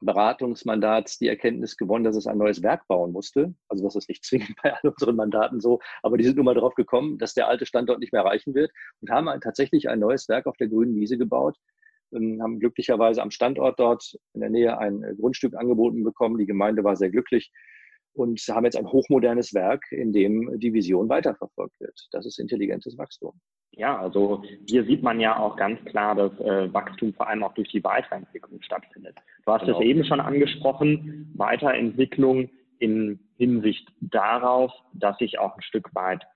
Beratungsmandats 0.00 1.18
die 1.18 1.28
Erkenntnis 1.28 1.76
gewonnen, 1.76 2.04
dass 2.04 2.16
es 2.16 2.26
ein 2.26 2.38
neues 2.38 2.62
Werk 2.62 2.86
bauen 2.86 3.12
musste. 3.12 3.54
Also 3.68 3.84
das 3.84 3.96
ist 3.96 4.08
nicht 4.08 4.24
zwingend 4.24 4.54
bei 4.62 4.72
all 4.72 4.90
unseren 4.90 5.16
Mandaten 5.16 5.60
so, 5.60 5.80
aber 6.02 6.16
die 6.16 6.24
sind 6.24 6.36
nun 6.36 6.44
mal 6.44 6.54
darauf 6.54 6.74
gekommen, 6.74 7.18
dass 7.18 7.34
der 7.34 7.48
alte 7.48 7.66
Standort 7.66 7.98
nicht 8.00 8.12
mehr 8.12 8.24
reichen 8.24 8.54
wird 8.54 8.70
und 9.00 9.10
haben 9.10 9.28
ein, 9.28 9.40
tatsächlich 9.40 9.88
ein 9.88 9.98
neues 9.98 10.28
Werk 10.28 10.46
auf 10.46 10.56
der 10.56 10.68
grünen 10.68 10.94
Wiese 10.94 11.18
gebaut, 11.18 11.56
ähm, 12.12 12.40
haben 12.42 12.60
glücklicherweise 12.60 13.22
am 13.22 13.30
Standort 13.30 13.78
dort 13.80 14.16
in 14.34 14.40
der 14.40 14.50
Nähe 14.50 14.78
ein 14.78 15.02
äh, 15.02 15.14
Grundstück 15.14 15.54
angeboten 15.54 16.04
bekommen. 16.04 16.38
Die 16.38 16.46
Gemeinde 16.46 16.84
war 16.84 16.96
sehr 16.96 17.10
glücklich 17.10 17.50
und 18.12 18.40
haben 18.48 18.64
jetzt 18.64 18.76
ein 18.76 18.90
hochmodernes 18.90 19.54
Werk, 19.54 19.84
in 19.90 20.12
dem 20.12 20.58
die 20.58 20.72
Vision 20.72 21.08
weiterverfolgt 21.08 21.78
wird. 21.80 22.08
Das 22.12 22.26
ist 22.26 22.38
intelligentes 22.38 22.96
Wachstum. 22.98 23.40
Ja, 23.72 23.96
also 23.98 24.42
hier 24.68 24.84
sieht 24.84 25.02
man 25.02 25.20
ja 25.20 25.38
auch 25.38 25.56
ganz 25.56 25.82
klar, 25.84 26.14
dass 26.14 26.32
äh, 26.40 26.72
Wachstum 26.72 27.14
vor 27.14 27.28
allem 27.28 27.44
auch 27.44 27.54
durch 27.54 27.68
die 27.68 27.84
Weiterentwicklung 27.84 28.60
stattfindet. 28.62 29.16
Du 29.46 29.52
hast 29.52 29.64
genau. 29.64 29.78
es 29.78 29.84
eben 29.84 30.04
schon 30.04 30.20
angesprochen, 30.20 31.32
Weiterentwicklung 31.36 32.50
in 32.78 33.20
Hinsicht 33.36 33.88
darauf, 34.00 34.72
dass 34.92 35.20
ich 35.20 35.38
auch 35.38 35.54
ein 35.54 35.62
Stück 35.62 35.94
weit 35.94 36.26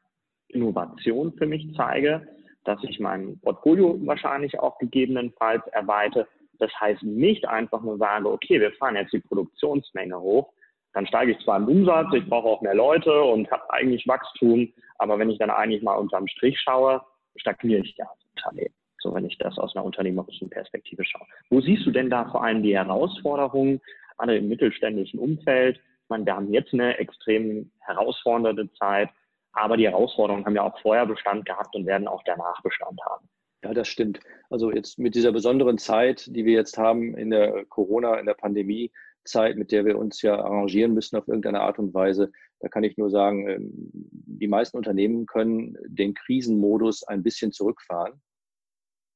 Innovation 0.48 1.32
für 1.32 1.46
mich 1.46 1.74
zeige, 1.76 2.28
dass 2.64 2.78
ich 2.84 3.00
mein 3.00 3.40
Portfolio 3.40 3.98
wahrscheinlich 4.06 4.58
auch 4.60 4.78
gegebenenfalls 4.78 5.66
erweite. 5.68 6.28
Das 6.58 6.70
heißt 6.78 7.02
nicht 7.02 7.48
einfach 7.48 7.82
nur 7.82 7.98
sage, 7.98 8.30
okay, 8.30 8.60
wir 8.60 8.72
fahren 8.72 8.96
jetzt 8.96 9.12
die 9.12 9.20
Produktionsmenge 9.20 10.20
hoch, 10.20 10.52
dann 10.92 11.06
steige 11.06 11.32
ich 11.32 11.44
zwar 11.44 11.56
im 11.56 11.68
Umsatz, 11.68 12.08
ich 12.12 12.28
brauche 12.28 12.48
auch 12.48 12.60
mehr 12.60 12.74
Leute 12.74 13.22
und 13.22 13.50
habe 13.50 13.68
eigentlich 13.72 14.06
Wachstum, 14.06 14.68
aber 14.98 15.18
wenn 15.18 15.30
ich 15.30 15.38
dann 15.38 15.50
eigentlich 15.50 15.82
mal 15.82 15.94
unterm 15.94 16.28
Strich 16.28 16.60
schaue, 16.60 17.00
stagniere 17.36 17.82
ich 17.82 17.96
ja 17.96 18.06
als 18.06 18.24
Unternehmen. 18.36 18.74
So, 18.98 19.12
wenn 19.14 19.24
ich 19.24 19.36
das 19.38 19.58
aus 19.58 19.74
einer 19.74 19.84
unternehmerischen 19.84 20.48
Perspektive 20.48 21.04
schaue. 21.04 21.26
Wo 21.50 21.60
siehst 21.60 21.84
du 21.84 21.90
denn 21.90 22.08
da 22.08 22.30
vor 22.30 22.44
allem 22.44 22.62
die 22.62 22.76
Herausforderungen, 22.76 23.80
alle 24.16 24.36
im 24.36 24.48
mittelständischen 24.48 25.18
Umfeld? 25.18 25.76
Ich 25.76 26.08
meine, 26.08 26.24
wir 26.24 26.36
haben 26.36 26.52
jetzt 26.52 26.72
eine 26.72 26.98
extrem 26.98 27.72
herausfordernde 27.80 28.72
Zeit, 28.74 29.10
aber 29.52 29.76
die 29.76 29.88
Herausforderungen 29.88 30.46
haben 30.46 30.54
ja 30.54 30.62
auch 30.62 30.78
vorher 30.80 31.06
Bestand 31.06 31.44
gehabt 31.46 31.74
und 31.74 31.86
werden 31.86 32.06
auch 32.06 32.22
danach 32.24 32.62
Bestand 32.62 33.00
haben. 33.04 33.28
Ja, 33.64 33.74
das 33.74 33.88
stimmt. 33.88 34.20
Also 34.50 34.72
jetzt 34.72 34.98
mit 34.98 35.14
dieser 35.14 35.32
besonderen 35.32 35.78
Zeit, 35.78 36.26
die 36.34 36.44
wir 36.44 36.54
jetzt 36.54 36.78
haben 36.78 37.16
in 37.16 37.30
der 37.30 37.64
Corona, 37.66 38.18
in 38.18 38.26
der 38.26 38.34
Pandemie, 38.34 38.90
Zeit, 39.24 39.56
mit 39.56 39.72
der 39.72 39.84
wir 39.84 39.98
uns 39.98 40.22
ja 40.22 40.38
arrangieren 40.38 40.94
müssen 40.94 41.16
auf 41.16 41.28
irgendeine 41.28 41.60
Art 41.60 41.78
und 41.78 41.94
Weise. 41.94 42.32
Da 42.60 42.68
kann 42.68 42.84
ich 42.84 42.96
nur 42.96 43.10
sagen, 43.10 43.48
ähm, 43.48 43.70
die 43.92 44.48
meisten 44.48 44.76
Unternehmen 44.76 45.26
können 45.26 45.76
den 45.86 46.14
Krisenmodus 46.14 47.02
ein 47.04 47.22
bisschen 47.22 47.52
zurückfahren 47.52 48.20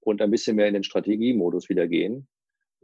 und 0.01 0.23
ein 0.23 0.31
bisschen 0.31 0.57
mehr 0.57 0.69
in 0.69 0.75
den 0.75 0.85
Strategiemodus 0.85 1.69
wieder 1.69 1.89
gehen. 1.89 2.29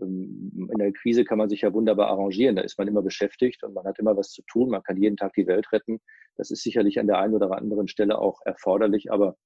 Ähm, 0.01 0.69
in 0.73 0.79
der 0.79 0.93
Krise 0.93 1.25
kann 1.25 1.39
man 1.39 1.49
sich 1.49 1.63
ja 1.63 1.73
wunderbar 1.73 2.09
arrangieren. 2.09 2.57
Da 2.57 2.63
ist 2.63 2.79
man 2.79 2.89
immer 2.89 3.03
beschäftigt 3.03 3.63
und 3.63 3.75
man 3.75 3.85
hat 3.87 3.99
immer 3.99 4.17
was 4.17 4.31
zu 4.31 4.43
tun. 4.43 4.71
Man 4.71 4.83
kann 4.83 4.97
jeden 4.97 5.17
Tag 5.17 5.33
die 5.35 5.47
Welt 5.47 5.73
retten. 5.73 6.01
Das 6.37 6.51
ist 6.51 6.63
sicherlich 6.63 6.99
an 6.99 7.07
der 7.07 7.19
einen 7.19 7.35
oder 7.35 7.57
anderen 7.57 7.89
Stelle 7.89 8.19
auch 8.19 8.41
erforderlich, 8.45 9.13
aber 9.13 9.37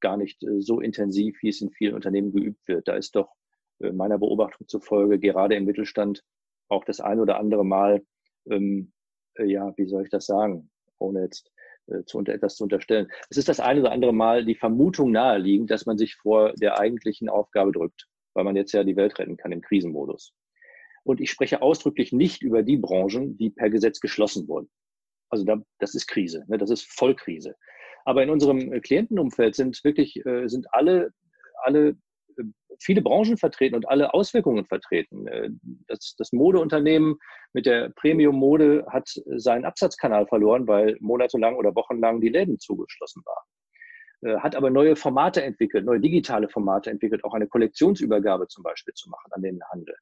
gar 0.00 0.16
nicht 0.16 0.42
äh, 0.42 0.60
so 0.60 0.80
intensiv, 0.80 1.38
wie 1.42 1.48
es 1.48 1.60
in 1.60 1.70
vielen 1.70 1.94
Unternehmen 1.94 2.32
geübt 2.32 2.66
wird. 2.68 2.88
Da 2.88 2.96
ist 2.96 3.16
doch 3.16 3.32
äh, 3.80 3.92
meiner 3.92 4.18
Beobachtung 4.18 4.68
zufolge 4.68 5.18
gerade 5.18 5.54
im 5.54 5.64
Mittelstand 5.64 6.22
auch 6.72 6.84
das 6.84 7.00
ein 7.00 7.20
oder 7.20 7.38
andere 7.38 7.64
Mal, 7.64 8.02
ähm, 8.50 8.92
äh, 9.38 9.44
ja, 9.44 9.72
wie 9.76 9.86
soll 9.86 10.02
ich 10.02 10.10
das 10.10 10.26
sagen, 10.26 10.70
ohne 10.98 11.22
jetzt 11.22 11.52
äh, 11.86 12.04
zu 12.04 12.18
unter, 12.18 12.32
etwas 12.32 12.56
zu 12.56 12.64
unterstellen. 12.64 13.08
Es 13.30 13.36
ist 13.36 13.48
das 13.48 13.60
ein 13.60 13.78
oder 13.78 13.92
andere 13.92 14.12
Mal 14.12 14.44
die 14.44 14.54
Vermutung 14.54 15.12
naheliegend, 15.12 15.70
dass 15.70 15.86
man 15.86 15.98
sich 15.98 16.16
vor 16.16 16.52
der 16.54 16.78
eigentlichen 16.78 17.28
Aufgabe 17.28 17.72
drückt, 17.72 18.08
weil 18.34 18.44
man 18.44 18.56
jetzt 18.56 18.72
ja 18.72 18.84
die 18.84 18.96
Welt 18.96 19.18
retten 19.18 19.36
kann 19.36 19.52
im 19.52 19.60
Krisenmodus. 19.60 20.32
Und 21.04 21.20
ich 21.20 21.30
spreche 21.30 21.62
ausdrücklich 21.62 22.12
nicht 22.12 22.42
über 22.42 22.62
die 22.62 22.76
Branchen, 22.76 23.36
die 23.36 23.50
per 23.50 23.70
Gesetz 23.70 24.00
geschlossen 24.00 24.46
wurden. 24.48 24.70
Also 25.30 25.44
da, 25.44 25.60
das 25.78 25.94
ist 25.94 26.06
Krise, 26.06 26.44
ne? 26.48 26.58
das 26.58 26.70
ist 26.70 26.84
Vollkrise. 26.84 27.56
Aber 28.04 28.22
in 28.22 28.30
unserem 28.30 28.72
äh, 28.72 28.80
Klientenumfeld 28.80 29.54
sind 29.54 29.82
wirklich 29.84 30.24
äh, 30.26 30.48
sind 30.48 30.66
alle 30.72 31.12
alle 31.64 31.96
viele 32.80 33.02
Branchen 33.02 33.36
vertreten 33.36 33.74
und 33.74 33.88
alle 33.88 34.14
Auswirkungen 34.14 34.64
vertreten. 34.64 35.26
Äh, 35.26 35.50
das, 35.88 36.14
das 36.18 36.32
Modeunternehmen 36.32 37.16
mit 37.52 37.66
der 37.66 37.90
Premium-Mode 37.90 38.86
hat 38.88 39.08
seinen 39.36 39.64
Absatzkanal 39.64 40.26
verloren, 40.26 40.66
weil 40.66 40.96
monatelang 41.00 41.56
oder 41.56 41.74
wochenlang 41.74 42.20
die 42.20 42.28
Läden 42.28 42.58
zugeschlossen 42.58 43.22
waren. 43.24 43.44
Äh, 44.22 44.38
hat 44.38 44.56
aber 44.56 44.70
neue 44.70 44.96
Formate 44.96 45.42
entwickelt, 45.42 45.84
neue 45.84 46.00
digitale 46.00 46.48
Formate 46.48 46.90
entwickelt, 46.90 47.24
auch 47.24 47.34
eine 47.34 47.48
Kollektionsübergabe 47.48 48.48
zum 48.48 48.62
Beispiel 48.62 48.94
zu 48.94 49.10
machen 49.10 49.32
an 49.32 49.42
den 49.42 49.60
Handel. 49.70 49.96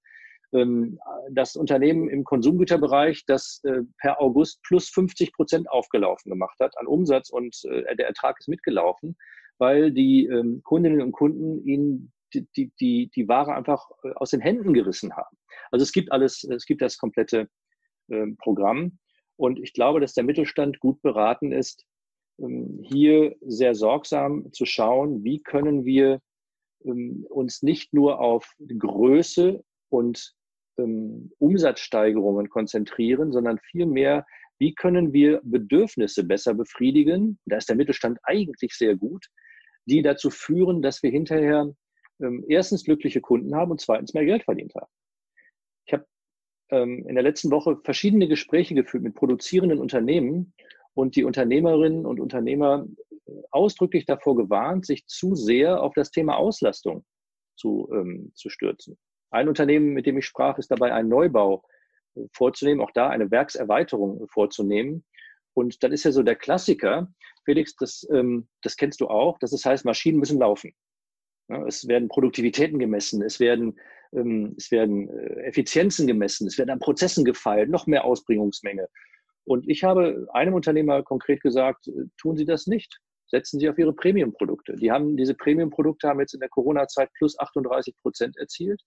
Ähm, 0.52 0.98
das 1.30 1.56
Unternehmen 1.56 2.09
im 2.09 2.24
Konsumgüterbereich, 2.24 3.24
das 3.26 3.61
äh, 3.64 3.83
per 3.98 4.20
August 4.20 4.62
plus 4.62 4.88
50 4.90 5.33
Prozent 5.33 5.70
aufgelaufen 5.70 6.30
gemacht 6.30 6.59
hat 6.61 6.76
an 6.78 6.87
Umsatz 6.87 7.30
und 7.30 7.62
der 7.64 8.06
Ertrag 8.06 8.37
ist 8.38 8.48
mitgelaufen, 8.48 9.16
weil 9.59 9.92
die 9.92 10.26
ähm, 10.26 10.62
Kundinnen 10.64 11.02
und 11.02 11.12
Kunden 11.12 11.64
ihnen 11.66 12.12
die, 12.34 12.46
die, 12.56 12.72
die, 12.80 13.10
die 13.14 13.28
Ware 13.28 13.54
einfach 13.54 13.88
äh, 14.02 14.12
aus 14.14 14.30
den 14.30 14.40
Händen 14.40 14.72
gerissen 14.72 15.16
haben. 15.16 15.36
Also 15.70 15.82
es 15.82 15.92
gibt 15.92 16.12
alles, 16.12 16.44
es 16.44 16.64
gibt 16.64 16.82
das 16.82 16.98
komplette 16.98 17.48
äh, 18.08 18.26
Programm. 18.38 18.98
Und 19.36 19.58
ich 19.58 19.72
glaube, 19.72 20.00
dass 20.00 20.12
der 20.14 20.24
Mittelstand 20.24 20.80
gut 20.80 21.00
beraten 21.02 21.52
ist, 21.52 21.86
ähm, 22.38 22.80
hier 22.82 23.36
sehr 23.40 23.74
sorgsam 23.74 24.52
zu 24.52 24.66
schauen, 24.66 25.24
wie 25.24 25.42
können 25.42 25.84
wir 25.84 26.20
ähm, 26.84 27.26
uns 27.28 27.62
nicht 27.62 27.92
nur 27.92 28.20
auf 28.20 28.52
Größe 28.78 29.62
und 29.88 30.34
ähm, 30.78 31.32
Umsatzsteigerungen 31.38 32.48
konzentrieren, 32.48 33.32
sondern 33.32 33.58
vielmehr, 33.70 34.26
wie 34.58 34.74
können 34.74 35.12
wir 35.12 35.40
Bedürfnisse 35.42 36.24
besser 36.24 36.54
befriedigen? 36.54 37.38
Da 37.46 37.56
ist 37.56 37.68
der 37.68 37.76
Mittelstand 37.76 38.18
eigentlich 38.24 38.74
sehr 38.74 38.96
gut, 38.96 39.26
die 39.86 40.02
dazu 40.02 40.30
führen, 40.30 40.82
dass 40.82 41.02
wir 41.02 41.10
hinterher 41.10 41.74
ähm, 42.20 42.44
erstens 42.48 42.85
glückliche 42.85 43.20
Kunden 43.20 43.54
haben 43.54 43.70
und 43.70 43.80
zweitens 43.80 44.14
mehr 44.14 44.24
Geld 44.24 44.44
verdient 44.44 44.74
haben. 44.74 44.90
Ich 45.87 45.92
habe 45.92 46.06
ähm, 46.70 47.06
in 47.06 47.14
der 47.14 47.24
letzten 47.24 47.50
Woche 47.50 47.78
verschiedene 47.85 48.28
Gespräche 48.28 48.74
geführt 48.74 49.02
mit 49.02 49.14
produzierenden 49.14 49.78
Unternehmen 49.78 50.52
und 50.94 51.16
die 51.16 51.24
Unternehmerinnen 51.24 52.06
und 52.06 52.20
Unternehmer 52.20 52.87
äh, 53.26 53.33
ausdrücklich 53.50 54.06
davor 54.06 54.37
gewarnt, 54.37 54.87
sich 54.87 55.06
zu 55.06 55.35
sehr 55.35 55.83
auf 55.83 55.94
das 55.94 56.11
Thema 56.11 56.37
Auslastung 56.37 57.04
zu, 57.56 57.88
ähm, 57.92 58.33
zu 58.35 58.48
stürzen. 58.48 58.98
Ein 59.30 59.48
Unternehmen, 59.48 59.92
mit 59.92 60.06
dem 60.06 60.18
ich 60.18 60.26
sprach, 60.26 60.59
ist 60.59 60.70
dabei, 60.70 60.92
einen 60.92 61.09
Neubau 61.09 61.62
äh, 62.16 62.22
vorzunehmen, 62.33 62.80
auch 62.80 62.90
da 62.92 63.09
eine 63.09 63.30
Werkserweiterung 63.30 64.26
vorzunehmen. 64.28 65.04
Und 65.54 65.83
dann 65.83 65.92
ist 65.92 66.04
ja 66.04 66.12
so 66.12 66.22
der 66.22 66.37
Klassiker, 66.37 67.12
Felix, 67.44 67.74
das, 67.76 68.06
ähm, 68.12 68.48
das 68.62 68.76
kennst 68.76 69.00
du 69.00 69.09
auch, 69.09 69.38
dass 69.38 69.52
es 69.52 69.64
heißt, 69.64 69.85
Maschinen 69.85 70.18
müssen 70.18 70.38
laufen. 70.38 70.72
Es 71.66 71.88
werden 71.88 72.08
Produktivitäten 72.08 72.78
gemessen, 72.78 73.22
es 73.22 73.40
werden, 73.40 73.78
ähm, 74.12 74.54
es 74.56 74.70
werden 74.70 75.08
äh, 75.08 75.42
Effizienzen 75.42 76.06
gemessen, 76.06 76.46
es 76.46 76.58
werden 76.58 76.70
an 76.70 76.78
Prozessen 76.78 77.24
gefeilt, 77.24 77.70
noch 77.70 77.86
mehr 77.86 78.04
Ausbringungsmenge. 78.04 78.88
Und 79.44 79.68
ich 79.68 79.82
habe 79.82 80.28
einem 80.32 80.54
Unternehmer 80.54 81.02
konkret 81.02 81.40
gesagt, 81.42 81.88
äh, 81.88 82.04
tun 82.18 82.36
Sie 82.36 82.44
das 82.44 82.66
nicht. 82.66 83.00
Setzen 83.26 83.60
Sie 83.60 83.68
auf 83.68 83.78
Ihre 83.78 83.92
Premium-Produkte. 83.92 84.76
Die 84.76 84.90
haben, 84.90 85.16
diese 85.16 85.34
Premium-Produkte 85.34 86.08
haben 86.08 86.20
jetzt 86.20 86.34
in 86.34 86.40
der 86.40 86.48
Corona-Zeit 86.48 87.10
plus 87.14 87.38
38 87.38 87.96
Prozent 88.02 88.36
erzielt. 88.36 88.82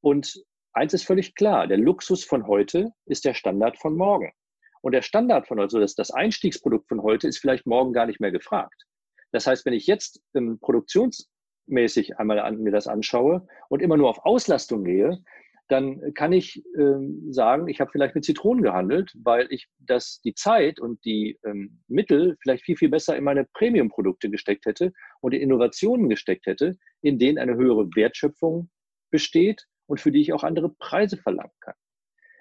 Und 0.00 0.44
eins 0.72 0.94
ist 0.94 1.04
völlig 1.04 1.34
klar, 1.34 1.66
der 1.66 1.78
Luxus 1.78 2.24
von 2.24 2.46
heute 2.46 2.90
ist 3.06 3.24
der 3.24 3.34
Standard 3.34 3.78
von 3.78 3.96
morgen. 3.96 4.32
Und 4.80 4.92
der 4.92 5.02
Standard 5.02 5.46
von 5.46 5.58
heute, 5.58 5.64
also 5.64 5.80
das, 5.80 5.94
das 5.94 6.10
Einstiegsprodukt 6.10 6.88
von 6.88 7.02
heute 7.02 7.26
ist 7.26 7.38
vielleicht 7.38 7.66
morgen 7.66 7.92
gar 7.92 8.06
nicht 8.06 8.20
mehr 8.20 8.30
gefragt. 8.30 8.84
Das 9.32 9.46
heißt, 9.46 9.64
wenn 9.66 9.72
ich 9.72 9.86
jetzt 9.86 10.20
im 10.34 10.60
Produktions 10.60 11.28
mäßig 11.66 12.18
einmal 12.18 12.38
an, 12.38 12.62
mir 12.62 12.72
das 12.72 12.86
anschaue 12.86 13.46
und 13.68 13.82
immer 13.82 13.96
nur 13.96 14.10
auf 14.10 14.24
Auslastung 14.24 14.84
gehe, 14.84 15.22
dann 15.68 16.12
kann 16.14 16.32
ich 16.32 16.62
ähm, 16.76 17.32
sagen, 17.32 17.68
ich 17.68 17.80
habe 17.80 17.90
vielleicht 17.90 18.14
mit 18.14 18.24
Zitronen 18.24 18.62
gehandelt, 18.62 19.12
weil 19.22 19.46
ich 19.50 19.68
das 19.78 20.20
die 20.22 20.34
Zeit 20.34 20.78
und 20.78 21.02
die 21.04 21.38
ähm, 21.44 21.80
Mittel 21.88 22.36
vielleicht 22.42 22.64
viel, 22.64 22.76
viel 22.76 22.90
besser 22.90 23.16
in 23.16 23.24
meine 23.24 23.46
Premium-Produkte 23.54 24.28
gesteckt 24.28 24.66
hätte 24.66 24.92
und 25.20 25.32
in 25.32 25.40
Innovationen 25.40 26.10
gesteckt 26.10 26.46
hätte, 26.46 26.76
in 27.00 27.18
denen 27.18 27.38
eine 27.38 27.54
höhere 27.54 27.88
Wertschöpfung 27.94 28.68
besteht 29.10 29.66
und 29.86 30.00
für 30.00 30.12
die 30.12 30.20
ich 30.20 30.32
auch 30.32 30.44
andere 30.44 30.68
Preise 30.68 31.16
verlangen 31.16 31.52
kann. 31.60 31.74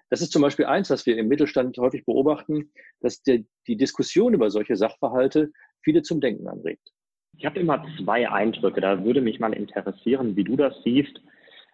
Das 0.09 0.21
ist 0.21 0.31
zum 0.31 0.41
Beispiel 0.41 0.65
eins, 0.65 0.89
was 0.89 1.05
wir 1.05 1.17
im 1.17 1.27
Mittelstand 1.27 1.77
häufig 1.77 2.05
beobachten, 2.05 2.71
dass 2.99 3.23
der, 3.23 3.39
die 3.67 3.77
Diskussion 3.77 4.33
über 4.33 4.51
solche 4.51 4.75
Sachverhalte 4.75 5.51
viele 5.81 6.01
zum 6.01 6.19
Denken 6.19 6.47
anregt. 6.47 6.91
Ich 7.37 7.45
habe 7.45 7.59
immer 7.59 7.85
zwei 7.97 8.29
Eindrücke. 8.29 8.81
Da 8.81 9.03
würde 9.03 9.21
mich 9.21 9.39
mal 9.39 9.53
interessieren, 9.53 10.35
wie 10.35 10.43
du 10.43 10.55
das 10.55 10.73
siehst 10.83 11.21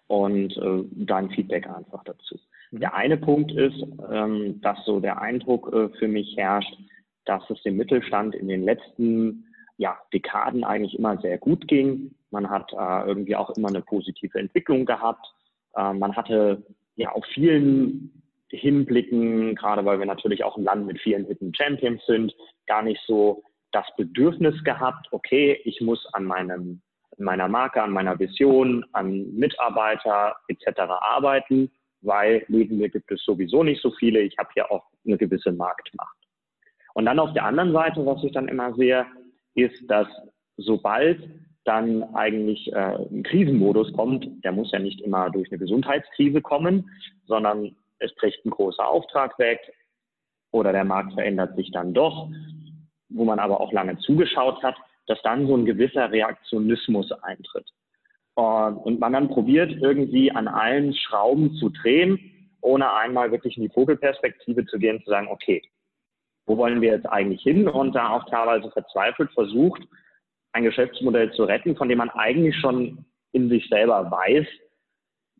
und 0.07 0.57
äh, 0.57 0.83
dein 0.91 1.29
Feedback 1.29 1.67
einfach 1.67 2.03
dazu. 2.03 2.39
Mhm. 2.71 2.79
Der 2.79 2.95
eine 2.95 3.17
Punkt 3.17 3.51
ist, 3.51 3.83
ähm, 4.11 4.59
dass 4.61 4.83
so 4.85 4.99
der 4.99 5.21
Eindruck 5.21 5.71
äh, 5.73 5.89
für 5.97 6.07
mich 6.07 6.35
herrscht, 6.37 6.73
dass 7.25 7.47
es 7.49 7.61
dem 7.63 7.77
Mittelstand 7.77 8.35
in 8.35 8.47
den 8.47 8.63
letzten 8.63 9.45
ja, 9.77 9.97
Dekaden 10.13 10.63
eigentlich 10.63 10.97
immer 10.97 11.17
sehr 11.21 11.37
gut 11.37 11.67
ging. 11.67 12.15
Man 12.31 12.49
hat 12.49 12.71
äh, 12.73 13.07
irgendwie 13.07 13.35
auch 13.35 13.51
immer 13.51 13.69
eine 13.69 13.81
positive 13.81 14.37
Entwicklung 14.37 14.85
gehabt. 14.85 15.25
Äh, 15.75 15.93
man 15.93 16.15
hatte 16.15 16.63
ja 16.95 17.11
auf 17.11 17.25
vielen 17.33 18.23
Hinblicken, 18.49 19.55
gerade 19.55 19.85
weil 19.85 19.99
wir 19.99 20.05
natürlich 20.05 20.43
auch 20.43 20.57
ein 20.57 20.63
Land 20.63 20.87
mit 20.87 20.99
vielen 20.99 21.25
Hidden 21.25 21.53
Champions 21.53 22.03
sind, 22.07 22.35
gar 22.65 22.81
nicht 22.81 22.99
so 23.05 23.43
das 23.71 23.85
Bedürfnis 23.97 24.63
gehabt, 24.63 25.07
okay, 25.11 25.59
ich 25.63 25.81
muss 25.81 26.05
an 26.13 26.25
meinem, 26.25 26.81
meiner 27.17 27.47
Marke, 27.47 27.81
an 27.81 27.91
meiner 27.91 28.17
Vision, 28.19 28.85
an 28.93 29.33
Mitarbeiter 29.33 30.35
etc. 30.47 30.79
arbeiten, 31.01 31.71
weil 32.01 32.45
neben 32.47 32.77
mir 32.77 32.89
gibt 32.89 33.11
es 33.11 33.23
sowieso 33.23 33.63
nicht 33.63 33.81
so 33.81 33.91
viele. 33.91 34.21
Ich 34.21 34.37
habe 34.37 34.49
hier 34.53 34.71
auch 34.71 34.85
eine 35.05 35.17
gewisse 35.17 35.51
Marktmacht. 35.51 36.17
Und 36.93 37.05
dann 37.05 37.19
auf 37.19 37.33
der 37.33 37.45
anderen 37.45 37.73
Seite, 37.73 38.05
was 38.05 38.23
ich 38.23 38.31
dann 38.31 38.47
immer 38.47 38.73
sehe, 38.73 39.05
ist, 39.55 39.79
dass 39.87 40.07
sobald 40.57 41.21
dann 41.65 42.03
eigentlich 42.15 42.71
äh, 42.73 42.95
ein 43.11 43.23
Krisenmodus 43.23 43.93
kommt, 43.93 44.43
der 44.43 44.51
muss 44.51 44.71
ja 44.71 44.79
nicht 44.79 45.01
immer 45.01 45.29
durch 45.29 45.51
eine 45.51 45.59
Gesundheitskrise 45.59 46.41
kommen, 46.41 46.89
sondern 47.27 47.75
es 47.99 48.13
bricht 48.15 48.43
ein 48.45 48.49
großer 48.49 48.87
Auftrag 48.87 49.37
weg 49.37 49.59
oder 50.51 50.71
der 50.71 50.85
Markt 50.85 51.13
verändert 51.13 51.55
sich 51.55 51.71
dann 51.71 51.93
doch 51.93 52.29
wo 53.09 53.25
man 53.25 53.39
aber 53.39 53.59
auch 53.59 53.71
lange 53.71 53.97
zugeschaut 53.99 54.61
hat, 54.63 54.75
dass 55.07 55.21
dann 55.23 55.47
so 55.47 55.55
ein 55.55 55.65
gewisser 55.65 56.11
Reaktionismus 56.11 57.11
eintritt. 57.23 57.67
Und 58.35 58.99
man 58.99 59.13
dann 59.13 59.29
probiert, 59.29 59.71
irgendwie 59.81 60.31
an 60.31 60.47
allen 60.47 60.93
Schrauben 60.93 61.55
zu 61.55 61.69
drehen, 61.69 62.19
ohne 62.61 62.93
einmal 62.93 63.31
wirklich 63.31 63.57
in 63.57 63.63
die 63.63 63.73
Vogelperspektive 63.73 64.65
zu 64.65 64.77
gehen, 64.77 65.01
zu 65.03 65.09
sagen, 65.09 65.27
okay, 65.29 65.61
wo 66.45 66.57
wollen 66.57 66.81
wir 66.81 66.91
jetzt 66.91 67.05
eigentlich 67.05 67.41
hin? 67.41 67.67
Und 67.67 67.95
da 67.95 68.09
auch 68.09 68.25
teilweise 68.29 68.71
verzweifelt 68.71 69.31
versucht, 69.33 69.81
ein 70.53 70.63
Geschäftsmodell 70.63 71.31
zu 71.33 71.43
retten, 71.43 71.75
von 71.75 71.89
dem 71.89 71.97
man 71.97 72.09
eigentlich 72.09 72.55
schon 72.57 73.05
in 73.33 73.49
sich 73.49 73.67
selber 73.69 74.09
weiß, 74.09 74.47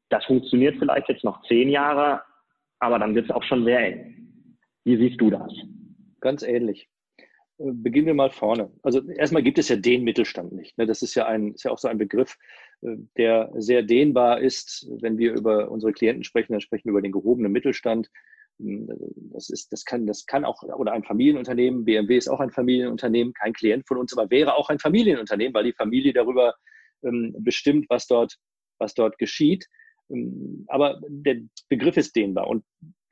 das 0.09 0.25
funktioniert 0.25 0.77
vielleicht 0.77 1.07
jetzt 1.09 1.23
noch 1.23 1.41
zehn 1.47 1.69
Jahre, 1.69 2.21
aber 2.79 2.99
dann 2.99 3.15
wird 3.15 3.25
es 3.25 3.31
auch 3.31 3.43
schon 3.43 3.63
sehr 3.63 3.79
eng. 3.79 4.57
Wie 4.83 4.97
siehst 4.97 5.21
du 5.21 5.29
das? 5.29 5.51
Ganz 6.19 6.43
ähnlich. 6.43 6.87
Beginnen 7.61 8.07
wir 8.07 8.13
mal 8.13 8.31
vorne. 8.31 8.71
Also 8.83 9.05
erstmal 9.09 9.43
gibt 9.43 9.59
es 9.59 9.67
ja 9.67 9.75
den 9.75 10.05
Mittelstand 10.05 10.53
nicht. 10.53 10.77
Ne? 10.77 10.85
Das 10.85 11.01
ist 11.01 11.13
ja, 11.15 11.25
ein, 11.25 11.55
ist 11.55 11.63
ja 11.63 11.71
auch 11.71 11.77
so 11.77 11.89
ein 11.89 11.97
Begriff, 11.97 12.37
äh, 12.81 12.95
der 13.17 13.51
sehr 13.57 13.83
dehnbar 13.83 14.39
ist. 14.39 14.89
Wenn 15.01 15.17
wir 15.17 15.33
über 15.33 15.69
unsere 15.69 15.91
Klienten 15.91 16.23
sprechen, 16.23 16.53
dann 16.53 16.61
sprechen 16.61 16.85
wir 16.85 16.91
über 16.91 17.01
den 17.01 17.11
gehobenen 17.11 17.51
Mittelstand. 17.51 18.09
Hm, 18.59 18.87
das, 19.33 19.49
ist, 19.49 19.73
das, 19.73 19.83
kann, 19.83 20.07
das 20.07 20.25
kann 20.25 20.45
auch, 20.45 20.63
oder 20.63 20.93
ein 20.93 21.03
Familienunternehmen, 21.03 21.83
BMW 21.83 22.15
ist 22.15 22.29
auch 22.29 22.39
ein 22.39 22.49
Familienunternehmen, 22.51 23.33
kein 23.33 23.51
Klient 23.51 23.85
von 23.85 23.97
uns, 23.97 24.17
aber 24.17 24.31
wäre 24.31 24.55
auch 24.55 24.69
ein 24.69 24.79
Familienunternehmen, 24.79 25.53
weil 25.53 25.65
die 25.65 25.73
Familie 25.73 26.13
darüber 26.13 26.55
ähm, 27.03 27.35
bestimmt, 27.39 27.87
was 27.89 28.07
dort, 28.07 28.37
was 28.77 28.93
dort 28.93 29.17
geschieht. 29.17 29.67
Ähm, 30.09 30.63
aber 30.67 31.01
der 31.09 31.41
Begriff 31.67 31.97
ist 31.97 32.15
dehnbar. 32.15 32.47
Und 32.47 32.63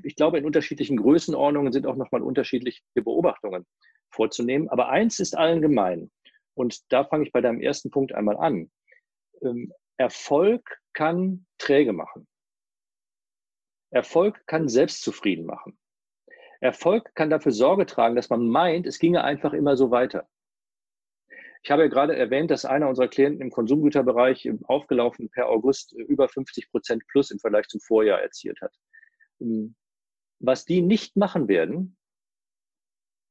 ich 0.04 0.16
glaube, 0.16 0.38
in 0.38 0.46
unterschiedlichen 0.46 0.96
Größenordnungen 0.96 1.74
sind 1.74 1.86
auch 1.86 1.98
nochmal 1.98 2.22
unterschiedliche 2.22 2.82
Beobachtungen 2.94 3.66
vorzunehmen. 4.12 4.70
Aber 4.70 4.90
eins 4.90 5.20
ist 5.20 5.38
allen 5.38 5.62
gemein. 5.62 6.12
Und 6.54 6.92
da 6.92 7.04
fange 7.04 7.26
ich 7.26 7.32
bei 7.32 7.42
deinem 7.42 7.62
ersten 7.62 7.92
Punkt 7.92 8.14
einmal 8.14 8.38
an. 8.38 8.72
Ähm, 9.42 9.72
Erfolg 9.98 10.80
kann 10.94 11.46
träge 11.58 11.94
machen. 11.94 12.28
Erfolg 13.92 14.46
kann 14.48 14.68
selbstzufrieden 14.68 15.46
machen. 15.46 15.78
Erfolg 16.60 17.14
kann 17.16 17.30
dafür 17.30 17.52
Sorge 17.52 17.86
tragen, 17.86 18.16
dass 18.16 18.30
man 18.30 18.48
meint, 18.48 18.88
es 18.88 19.00
ginge 19.00 19.24
einfach 19.24 19.54
immer 19.54 19.78
so 19.78 19.92
weiter. 19.92 20.28
Ich 21.64 21.72
habe 21.72 21.84
ja 21.84 21.88
gerade 21.88 22.16
erwähnt, 22.16 22.52
dass 22.52 22.66
einer 22.66 22.88
unserer 22.88 23.08
Klienten 23.08 23.42
im 23.42 23.52
Konsumgüterbereich 23.52 24.50
aufgelaufen 24.64 25.30
per 25.30 25.50
August 25.50 25.94
über 25.94 26.30
50 26.30 26.72
Prozent 26.72 27.06
plus 27.08 27.32
im 27.32 27.40
Vergleich 27.40 27.68
zum 27.68 27.82
Vorjahr 27.82 28.22
erzielt 28.22 28.60
hat. 28.62 28.74
Ähm, 29.40 29.76
was 30.40 30.66
die 30.66 30.82
nicht 30.82 31.16
machen 31.16 31.48
werden, 31.48 31.98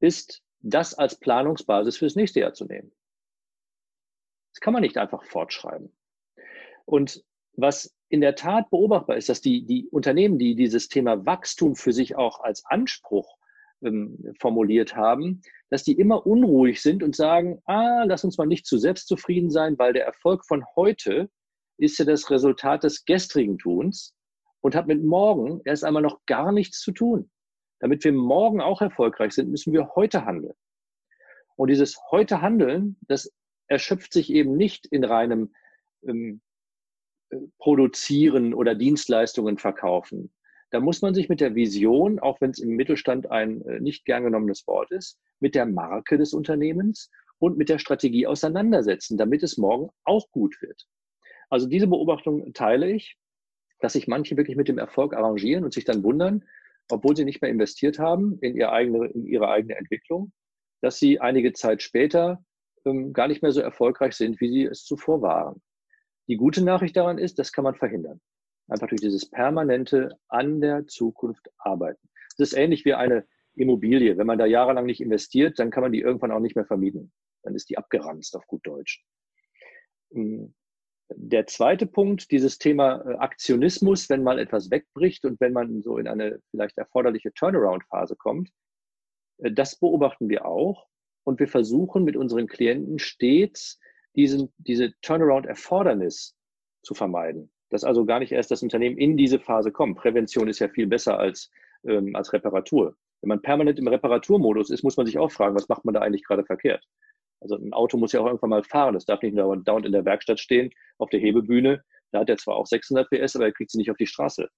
ist 0.00 0.42
das 0.60 0.94
als 0.94 1.18
Planungsbasis 1.18 1.96
fürs 1.96 2.16
nächste 2.16 2.40
Jahr 2.40 2.54
zu 2.54 2.64
nehmen. 2.64 2.92
Das 4.52 4.60
kann 4.60 4.72
man 4.72 4.82
nicht 4.82 4.96
einfach 4.96 5.22
fortschreiben. 5.24 5.94
Und 6.84 7.24
was 7.56 7.94
in 8.08 8.20
der 8.20 8.36
Tat 8.36 8.70
beobachtbar 8.70 9.16
ist, 9.16 9.28
dass 9.28 9.40
die, 9.40 9.64
die 9.66 9.88
Unternehmen, 9.88 10.38
die 10.38 10.54
dieses 10.54 10.88
Thema 10.88 11.26
Wachstum 11.26 11.74
für 11.74 11.92
sich 11.92 12.16
auch 12.16 12.40
als 12.40 12.64
Anspruch 12.66 13.36
ähm, 13.82 14.34
formuliert 14.40 14.94
haben, 14.94 15.42
dass 15.70 15.82
die 15.82 15.98
immer 15.98 16.26
unruhig 16.26 16.80
sind 16.80 17.02
und 17.02 17.16
sagen, 17.16 17.60
ah, 17.66 18.04
lass 18.04 18.24
uns 18.24 18.38
mal 18.38 18.46
nicht 18.46 18.66
zu 18.66 18.78
selbstzufrieden 18.78 19.50
sein, 19.50 19.78
weil 19.78 19.92
der 19.92 20.06
Erfolg 20.06 20.46
von 20.46 20.64
heute 20.76 21.28
ist 21.78 21.98
ja 21.98 22.04
das 22.04 22.30
Resultat 22.30 22.84
des 22.84 23.04
gestrigen 23.04 23.58
Tuns 23.58 24.14
und 24.60 24.74
hat 24.74 24.86
mit 24.86 25.04
morgen 25.04 25.60
erst 25.64 25.84
einmal 25.84 26.02
noch 26.02 26.24
gar 26.26 26.52
nichts 26.52 26.80
zu 26.80 26.92
tun. 26.92 27.30
Damit 27.80 28.04
wir 28.04 28.12
morgen 28.12 28.60
auch 28.60 28.80
erfolgreich 28.80 29.32
sind, 29.32 29.50
müssen 29.50 29.72
wir 29.72 29.94
heute 29.94 30.24
handeln. 30.24 30.54
Und 31.56 31.68
dieses 31.68 31.98
heute 32.10 32.42
Handeln, 32.42 32.96
das 33.08 33.32
erschöpft 33.68 34.12
sich 34.12 34.32
eben 34.32 34.56
nicht 34.56 34.86
in 34.86 35.04
reinem 35.04 35.52
ähm, 36.06 36.40
äh, 37.30 37.38
Produzieren 37.58 38.54
oder 38.54 38.74
Dienstleistungen 38.74 39.58
verkaufen. 39.58 40.32
Da 40.70 40.80
muss 40.80 41.02
man 41.02 41.14
sich 41.14 41.28
mit 41.28 41.40
der 41.40 41.54
Vision, 41.54 42.18
auch 42.18 42.40
wenn 42.40 42.50
es 42.50 42.58
im 42.58 42.70
Mittelstand 42.70 43.30
ein 43.30 43.62
äh, 43.62 43.80
nicht 43.80 44.04
gern 44.04 44.24
genommenes 44.24 44.66
Wort 44.66 44.90
ist, 44.90 45.18
mit 45.40 45.54
der 45.54 45.66
Marke 45.66 46.18
des 46.18 46.32
Unternehmens 46.32 47.10
und 47.38 47.56
mit 47.56 47.68
der 47.68 47.78
Strategie 47.78 48.26
auseinandersetzen, 48.26 49.16
damit 49.16 49.42
es 49.42 49.58
morgen 49.58 49.90
auch 50.04 50.30
gut 50.30 50.60
wird. 50.60 50.86
Also 51.48 51.66
diese 51.68 51.86
Beobachtung 51.86 52.52
teile 52.52 52.90
ich, 52.90 53.16
dass 53.80 53.92
sich 53.92 54.08
manche 54.08 54.36
wirklich 54.36 54.56
mit 54.56 54.68
dem 54.68 54.78
Erfolg 54.78 55.14
arrangieren 55.14 55.64
und 55.64 55.72
sich 55.72 55.84
dann 55.84 56.02
wundern, 56.02 56.44
obwohl 56.90 57.16
sie 57.16 57.25
nicht 57.25 57.42
mehr 57.42 57.51
investiert 57.51 57.99
haben 57.99 58.38
in, 58.40 58.57
ihre 58.57 58.72
eigene, 58.72 59.07
in 59.09 59.27
ihre 59.27 59.49
eigene 59.49 59.77
Entwicklung, 59.77 60.33
dass 60.81 60.99
sie 60.99 61.20
einige 61.20 61.53
Zeit 61.53 61.83
später 61.83 62.42
ähm, 62.85 63.12
gar 63.12 63.29
nicht 63.29 63.42
mehr 63.42 63.53
so 63.53 63.61
erfolgreich 63.61 64.14
sind, 64.14 64.40
wie 64.40 64.49
sie 64.49 64.64
es 64.64 64.85
zuvor 64.85 65.22
waren. 65.22 65.62
Die 66.29 66.37
gute 66.37 66.64
Nachricht 66.64 66.96
daran 66.96 67.18
ist, 67.18 67.38
das 67.38 67.53
kann 67.53 67.64
man 67.64 67.75
verhindern. 67.75 68.20
Einfach 68.68 68.88
durch 68.88 69.01
dieses 69.01 69.31
permanente 69.31 70.18
an 70.29 70.61
der 70.61 70.87
Zukunft 70.87 71.49
arbeiten. 71.59 72.09
Das 72.37 72.53
ist 72.53 72.59
ähnlich 72.59 72.85
wie 72.85 72.94
eine 72.94 73.27
Immobilie. 73.55 74.18
Wenn 74.18 74.27
man 74.27 74.38
da 74.38 74.46
jahrelang 74.46 74.87
nicht 74.87 75.01
investiert, 75.01 75.59
dann 75.59 75.70
kann 75.70 75.83
man 75.83 75.92
die 75.92 76.01
irgendwann 76.01 76.33
auch 76.33 76.40
nicht 76.40 76.57
mehr 76.57 76.66
vermieten. 76.66 77.12
Dann 77.42 77.55
ist 77.55 77.70
die 77.70 77.79
abgeranzt 77.79 78.37
auf 78.37 78.46
gut 78.46 78.66
Deutsch. 78.66 79.05
Der 81.08 81.46
zweite 81.46 81.86
Punkt, 81.86 82.30
dieses 82.30 82.58
Thema 82.58 83.00
äh, 83.06 83.14
Aktionismus, 83.16 84.08
wenn 84.08 84.22
mal 84.22 84.38
etwas 84.38 84.70
wegbricht 84.70 85.24
und 85.24 85.40
wenn 85.40 85.52
man 85.52 85.82
so 85.82 85.98
in 85.98 86.08
eine 86.08 86.40
vielleicht 86.50 86.76
erforderliche 86.78 87.32
Turnaround-Phase 87.32 88.16
kommt, 88.16 88.50
äh, 89.38 89.52
das 89.52 89.76
beobachten 89.78 90.28
wir 90.28 90.46
auch. 90.46 90.86
Und 91.24 91.40
wir 91.40 91.48
versuchen 91.48 92.04
mit 92.04 92.16
unseren 92.16 92.46
Klienten 92.46 92.98
stets 92.98 93.80
diesen, 94.14 94.52
diese 94.58 94.92
Turnaround-Erfordernis 95.02 96.34
zu 96.82 96.94
vermeiden. 96.94 97.50
Dass 97.70 97.84
also 97.84 98.04
gar 98.04 98.20
nicht 98.20 98.32
erst 98.32 98.50
das 98.50 98.62
Unternehmen 98.62 98.96
in 98.96 99.16
diese 99.16 99.40
Phase 99.40 99.72
kommt. 99.72 99.98
Prävention 99.98 100.48
ist 100.48 100.60
ja 100.60 100.68
viel 100.68 100.86
besser 100.86 101.18
als, 101.18 101.50
ähm, 101.84 102.14
als 102.14 102.32
Reparatur. 102.32 102.96
Wenn 103.20 103.28
man 103.28 103.42
permanent 103.42 103.78
im 103.78 103.88
Reparaturmodus 103.88 104.70
ist, 104.70 104.82
muss 104.82 104.96
man 104.96 105.06
sich 105.06 105.18
auch 105.18 105.32
fragen, 105.32 105.56
was 105.56 105.68
macht 105.68 105.84
man 105.84 105.94
da 105.94 106.00
eigentlich 106.00 106.24
gerade 106.24 106.44
verkehrt? 106.44 106.84
Also 107.50 107.64
ein 107.64 107.72
Auto 107.72 107.96
muss 107.96 108.12
ja 108.12 108.20
auch 108.20 108.26
irgendwann 108.26 108.50
mal 108.50 108.64
fahren. 108.64 108.94
Das 108.94 109.04
darf 109.04 109.22
nicht 109.22 109.35
nur 109.35 109.56
dauernd 109.56 109.87
in 109.87 109.92
der 109.92 110.04
Werkstatt 110.04 110.40
stehen, 110.40 110.70
auf 110.98 111.11
der 111.11 111.20
Hebebühne. 111.20 111.82
Da 112.12 112.20
hat 112.20 112.28
er 112.28 112.37
zwar 112.37 112.56
auch 112.56 112.66
600 112.66 113.09
PS, 113.09 113.37
aber 113.37 113.46
er 113.46 113.52
kriegt 113.52 113.70
sie 113.70 113.78
nicht 113.78 113.90
auf 113.90 113.96
die 113.96 114.06
Straße. 114.06 114.48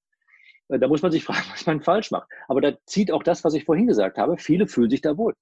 Äh, 0.68 0.79
da 0.79 0.88
muss 0.88 1.03
man 1.03 1.12
sich 1.12 1.24
fragen, 1.27 1.44
was 1.51 1.66
man 1.66 1.83
falsch 1.83 2.11
macht. 2.11 2.29
Aber 2.48 2.61
da 2.61 2.77
zieht 2.87 3.12
auch 3.12 3.22
das, 3.22 3.44
was 3.44 3.55
ich 3.55 3.64
vorhin 3.64 3.87
gesagt 3.87 4.18
habe. 4.18 4.38
Viele 4.38 4.66
fühlen 4.66 4.90
sich 4.90 5.01
da 5.01 5.16
wohl. 5.16 5.35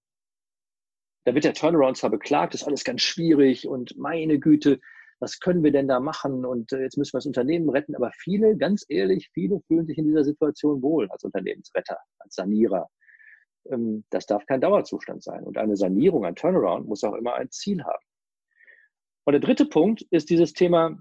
Da 1.24 1.35
wird 1.35 1.44
der 1.44 1.54
Turnaround 1.54 1.96
zwar 1.96 2.11
beklagt, 2.11 2.54
ist 2.54 2.64
alles 2.64 2.85
ganz 2.85 3.02
schwierig 3.02 3.66
und 3.66 3.96
meine 3.98 4.38
Güte, 4.38 4.78
was 5.18 5.40
können 5.40 5.64
wir 5.64 5.72
denn 5.72 5.88
da 5.88 5.98
machen? 5.98 6.44
Und 6.44 6.72
äh, 6.72 6.82
jetzt 6.82 6.98
müssen 6.98 7.14
wir 7.14 7.18
das 7.18 7.26
Unternehmen 7.26 7.70
retten. 7.70 7.96
Aber 7.96 8.12
viele, 8.12 8.56
ganz 8.56 8.85
ehrlich, 8.88 9.30
viele 9.32 9.61
fühlen 9.66 9.87
sich 9.87 9.98
in 9.98 10.04
dieser 10.04 10.24
Situation 10.24 10.82
wohl 10.82 11.09
als 11.11 11.24
Unternehmensretter, 11.24 11.98
als 12.18 12.35
Sanierer. 12.35 12.88
Ähm, 13.70 14.05
das 14.11 14.26
darf 14.26 14.46
kein 14.46 14.61
Dauerzustand 14.61 15.22
sein. 15.22 15.44
Und 15.44 15.59
eine 15.59 15.76
Sanierung, 15.76 16.24
ein 16.24 16.37
Turnaround 16.37 16.87
muss 16.87 17.05
auch 17.05 17.14
immer 17.14 17.35
ein 17.35 17.50
Ziel 17.50 17.83
haben. 17.85 18.05
Und 19.24 19.33
der 19.33 19.40
dritte 19.40 19.66
Punkt 19.66 20.02
ist 20.11 20.31
dieses 20.31 20.52
Thema, 20.52 20.96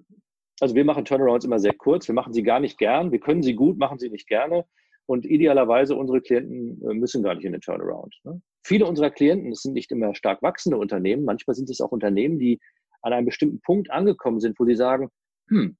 also 0.60 0.74
wir 0.74 0.86
machen 0.86 1.06
Turnarounds 1.06 1.46
immer 1.46 1.60
sehr 1.60 1.74
kurz, 1.74 2.08
wir 2.08 2.16
machen 2.16 2.34
sie 2.34 2.44
gar 2.44 2.60
nicht 2.60 2.78
gern, 2.78 3.12
wir 3.12 3.20
können 3.20 3.44
sie 3.44 3.56
gut, 3.56 3.78
machen 3.78 4.00
sie 4.00 4.10
nicht 4.10 4.28
gerne. 4.28 4.66
Und 5.06 5.26
idealerweise 5.26 5.96
unsere 5.96 6.22
Klienten 6.22 6.82
äh, 6.90 6.94
müssen 6.94 7.22
gar 7.22 7.36
nicht 7.36 7.46
in 7.46 7.52
den 7.52 7.62
Turnaround. 7.62 8.16
Ne? 8.24 8.42
Viele 8.64 8.88
unserer 8.88 9.12
Klienten, 9.12 9.52
das 9.52 9.62
sind 9.62 9.74
nicht 9.74 9.92
immer 9.92 10.16
stark 10.16 10.42
wachsende 10.42 10.78
Unternehmen, 10.78 11.24
manchmal 11.24 11.56
sind 11.56 11.70
es 11.70 11.82
auch 11.82 11.92
Unternehmen, 11.92 12.40
die 12.40 12.60
an 13.04 13.14
einem 13.14 13.28
bestimmten 13.28 13.62
Punkt 13.62 13.92
angekommen 13.92 14.40
sind, 14.40 14.60
wo 14.60 14.66
sie 14.66 14.76
sagen, 14.76 15.10
hm, 15.50 15.78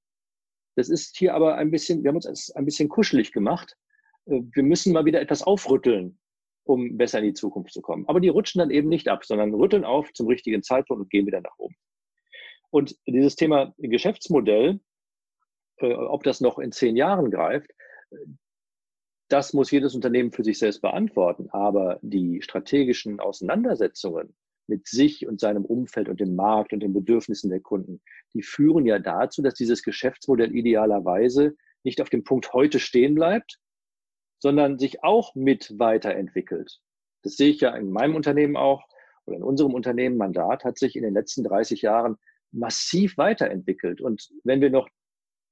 das 0.76 0.88
ist 0.88 1.16
hier 1.16 1.34
aber 1.34 1.56
ein 1.56 1.70
bisschen, 1.72 2.04
wir 2.04 2.10
haben 2.10 2.16
uns 2.16 2.52
ein 2.54 2.64
bisschen 2.64 2.88
kuschelig 2.88 3.32
gemacht. 3.32 3.76
Äh, 4.26 4.42
wir 4.52 4.62
müssen 4.62 4.92
mal 4.92 5.04
wieder 5.04 5.20
etwas 5.20 5.42
aufrütteln, 5.42 6.18
um 6.66 6.96
besser 6.96 7.20
in 7.20 7.26
die 7.26 7.34
Zukunft 7.34 7.72
zu 7.72 7.80
kommen. 7.80 8.04
Aber 8.08 8.20
die 8.20 8.28
rutschen 8.28 8.58
dann 8.58 8.70
eben 8.70 8.88
nicht 8.88 9.08
ab, 9.08 9.24
sondern 9.24 9.54
rütteln 9.54 9.84
auf 9.84 10.12
zum 10.12 10.26
richtigen 10.26 10.62
Zeitpunkt 10.62 11.02
und 11.02 11.10
gehen 11.10 11.26
wieder 11.26 11.40
nach 11.40 11.58
oben. 11.58 11.76
Und 12.70 12.96
dieses 13.06 13.36
Thema 13.36 13.74
Geschäftsmodell, 13.78 14.80
äh, 15.78 15.92
ob 15.94 16.24
das 16.24 16.40
noch 16.40 16.58
in 16.58 16.72
zehn 16.72 16.96
Jahren 16.96 17.30
greift, 17.30 17.70
das 19.28 19.52
muss 19.52 19.70
jedes 19.70 19.94
Unternehmen 19.94 20.32
für 20.32 20.44
sich 20.44 20.58
selbst 20.58 20.82
beantworten. 20.82 21.48
Aber 21.50 21.98
die 22.02 22.42
strategischen 22.42 23.20
Auseinandersetzungen 23.20 24.34
mit 24.68 24.88
sich 24.88 25.26
und 25.26 25.40
seinem 25.40 25.64
Umfeld 25.64 26.08
und 26.08 26.18
dem 26.18 26.34
Markt 26.34 26.72
und 26.72 26.80
den 26.80 26.92
Bedürfnissen 26.92 27.50
der 27.50 27.60
Kunden, 27.60 28.00
die 28.34 28.42
führen 28.42 28.84
ja 28.84 28.98
dazu, 28.98 29.42
dass 29.42 29.54
dieses 29.54 29.82
Geschäftsmodell 29.82 30.54
idealerweise 30.54 31.56
nicht 31.84 32.00
auf 32.00 32.10
dem 32.10 32.24
Punkt 32.24 32.52
heute 32.52 32.80
stehen 32.80 33.14
bleibt, 33.14 33.60
sondern 34.38 34.78
sich 34.78 35.02
auch 35.02 35.34
mit 35.34 35.78
weiterentwickelt. 35.78 36.80
Das 37.22 37.36
sehe 37.36 37.50
ich 37.50 37.60
ja 37.60 37.74
in 37.74 37.90
meinem 37.90 38.14
Unternehmen 38.14 38.56
auch 38.56 38.84
oder 39.24 39.36
in 39.36 39.42
unserem 39.42 39.74
Unternehmen. 39.74 40.16
Mandat 40.16 40.64
hat 40.64 40.78
sich 40.78 40.96
in 40.96 41.02
den 41.02 41.14
letzten 41.14 41.44
30 41.44 41.82
Jahren 41.82 42.16
massiv 42.52 43.18
weiterentwickelt. 43.18 44.00
Und 44.00 44.28
wenn 44.44 44.60
wir 44.60 44.70
noch 44.70 44.88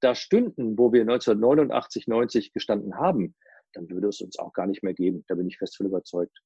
da 0.00 0.14
stünden, 0.14 0.78
wo 0.78 0.92
wir 0.92 1.02
1989, 1.02 2.06
90 2.06 2.52
gestanden 2.52 2.96
haben, 2.96 3.34
dann 3.72 3.88
würde 3.90 4.08
es 4.08 4.20
uns 4.20 4.38
auch 4.38 4.52
gar 4.52 4.66
nicht 4.66 4.82
mehr 4.82 4.94
geben. 4.94 5.24
Da 5.28 5.34
bin 5.34 5.48
ich 5.48 5.58
fest 5.58 5.76
von 5.76 5.86
überzeugt. 5.86 6.38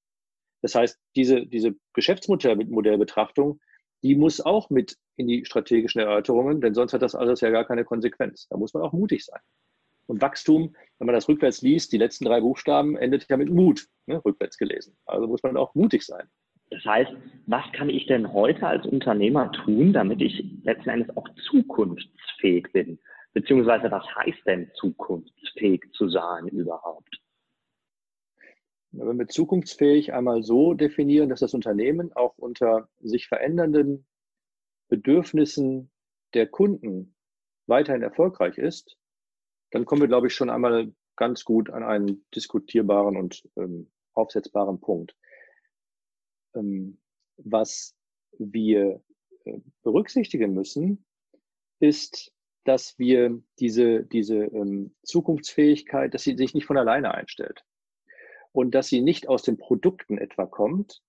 Das 0.62 0.74
heißt, 0.74 0.98
diese, 1.14 1.46
diese 1.46 1.74
Geschäftsmodellbetrachtung, 1.92 3.60
die 4.02 4.14
muss 4.14 4.40
auch 4.40 4.70
mit 4.70 4.96
in 5.16 5.26
die 5.26 5.44
strategischen 5.44 6.00
Erörterungen, 6.00 6.60
denn 6.60 6.74
sonst 6.74 6.92
hat 6.92 7.02
das 7.02 7.14
alles 7.14 7.40
ja 7.40 7.50
gar 7.50 7.64
keine 7.64 7.84
Konsequenz. 7.84 8.46
Da 8.48 8.56
muss 8.56 8.72
man 8.74 8.82
auch 8.82 8.92
mutig 8.92 9.24
sein. 9.24 9.40
Und 10.08 10.22
Wachstum, 10.22 10.74
wenn 10.98 11.06
man 11.06 11.14
das 11.14 11.28
rückwärts 11.28 11.60
liest, 11.60 11.92
die 11.92 11.98
letzten 11.98 12.24
drei 12.24 12.40
Buchstaben 12.40 12.96
endet 12.96 13.28
ja 13.28 13.36
mit 13.36 13.50
Mut, 13.50 13.86
ne, 14.06 14.24
rückwärts 14.24 14.56
gelesen. 14.56 14.96
Also 15.04 15.26
muss 15.26 15.42
man 15.42 15.56
auch 15.56 15.74
mutig 15.74 16.02
sein. 16.02 16.26
Das 16.70 16.84
heißt, 16.84 17.12
was 17.46 17.64
kann 17.72 17.90
ich 17.90 18.06
denn 18.06 18.32
heute 18.32 18.66
als 18.66 18.86
Unternehmer 18.86 19.52
tun, 19.52 19.92
damit 19.92 20.20
ich 20.20 20.44
letzten 20.62 20.90
Endes 20.90 21.14
auch 21.16 21.28
zukunftsfähig 21.50 22.68
bin? 22.72 22.98
Beziehungsweise 23.34 23.90
was 23.90 24.04
heißt 24.16 24.46
denn 24.46 24.70
zukunftsfähig 24.74 25.84
zu 25.92 26.08
sein 26.08 26.48
überhaupt? 26.48 27.20
Wenn 28.90 29.18
wir 29.18 29.28
zukunftsfähig 29.28 30.14
einmal 30.14 30.42
so 30.42 30.72
definieren, 30.72 31.28
dass 31.28 31.40
das 31.40 31.52
Unternehmen 31.52 32.12
auch 32.14 32.36
unter 32.38 32.88
sich 33.00 33.28
verändernden 33.28 34.06
Bedürfnissen 34.88 35.90
der 36.32 36.46
Kunden 36.46 37.14
weiterhin 37.66 38.02
erfolgreich 38.02 38.56
ist, 38.56 38.96
dann 39.70 39.84
kommen 39.84 40.00
wir, 40.00 40.08
glaube 40.08 40.28
ich, 40.28 40.34
schon 40.34 40.50
einmal 40.50 40.92
ganz 41.16 41.44
gut 41.44 41.70
an 41.70 41.82
einen 41.82 42.24
diskutierbaren 42.34 43.16
und 43.16 43.48
ähm, 43.56 43.90
aufsetzbaren 44.14 44.80
Punkt. 44.80 45.16
Ähm, 46.54 46.98
was 47.36 47.94
wir 48.38 49.02
äh, 49.44 49.58
berücksichtigen 49.82 50.54
müssen, 50.54 51.04
ist, 51.80 52.32
dass 52.64 52.98
wir 52.98 53.40
diese, 53.58 54.04
diese 54.04 54.36
ähm, 54.36 54.94
Zukunftsfähigkeit, 55.02 56.12
dass 56.12 56.22
sie 56.22 56.36
sich 56.36 56.54
nicht 56.54 56.66
von 56.66 56.76
alleine 56.76 57.14
einstellt 57.14 57.64
und 58.52 58.74
dass 58.74 58.88
sie 58.88 59.00
nicht 59.00 59.28
aus 59.28 59.42
den 59.42 59.56
Produkten 59.56 60.18
etwa 60.18 60.46
kommt, 60.46 61.02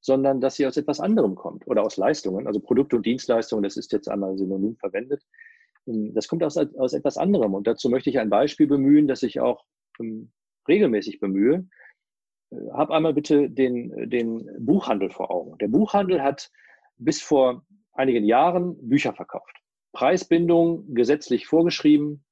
sondern 0.00 0.40
dass 0.40 0.56
sie 0.56 0.66
aus 0.66 0.76
etwas 0.76 1.00
anderem 1.00 1.36
kommt 1.36 1.66
oder 1.66 1.84
aus 1.84 1.96
Leistungen. 1.96 2.46
Also 2.46 2.60
Produkte 2.60 2.96
und 2.96 3.06
Dienstleistungen, 3.06 3.62
das 3.62 3.76
ist 3.76 3.92
jetzt 3.92 4.08
einmal 4.08 4.36
synonym 4.36 4.76
verwendet. 4.76 5.24
Ähm, 5.86 6.12
das 6.14 6.28
kommt 6.28 6.42
aus, 6.44 6.56
aus 6.56 6.92
etwas 6.92 7.16
anderem. 7.16 7.54
Und 7.54 7.66
dazu 7.66 7.88
möchte 7.88 8.10
ich 8.10 8.18
ein 8.18 8.30
Beispiel 8.30 8.66
bemühen, 8.66 9.08
das 9.08 9.22
ich 9.22 9.40
auch 9.40 9.64
ähm, 10.00 10.32
regelmäßig 10.68 11.20
bemühe. 11.20 11.66
Äh, 12.50 12.56
hab 12.72 12.90
einmal 12.90 13.14
bitte 13.14 13.50
den, 13.50 14.10
den 14.10 14.48
Buchhandel 14.58 15.10
vor 15.10 15.30
Augen. 15.30 15.58
Der 15.58 15.68
Buchhandel 15.68 16.22
hat 16.22 16.50
bis 16.98 17.22
vor 17.22 17.64
einigen 17.92 18.24
Jahren 18.24 18.76
Bücher 18.88 19.12
verkauft. 19.12 19.56
Preisbindung 19.92 20.94
gesetzlich 20.94 21.46
vorgeschrieben. 21.46 22.24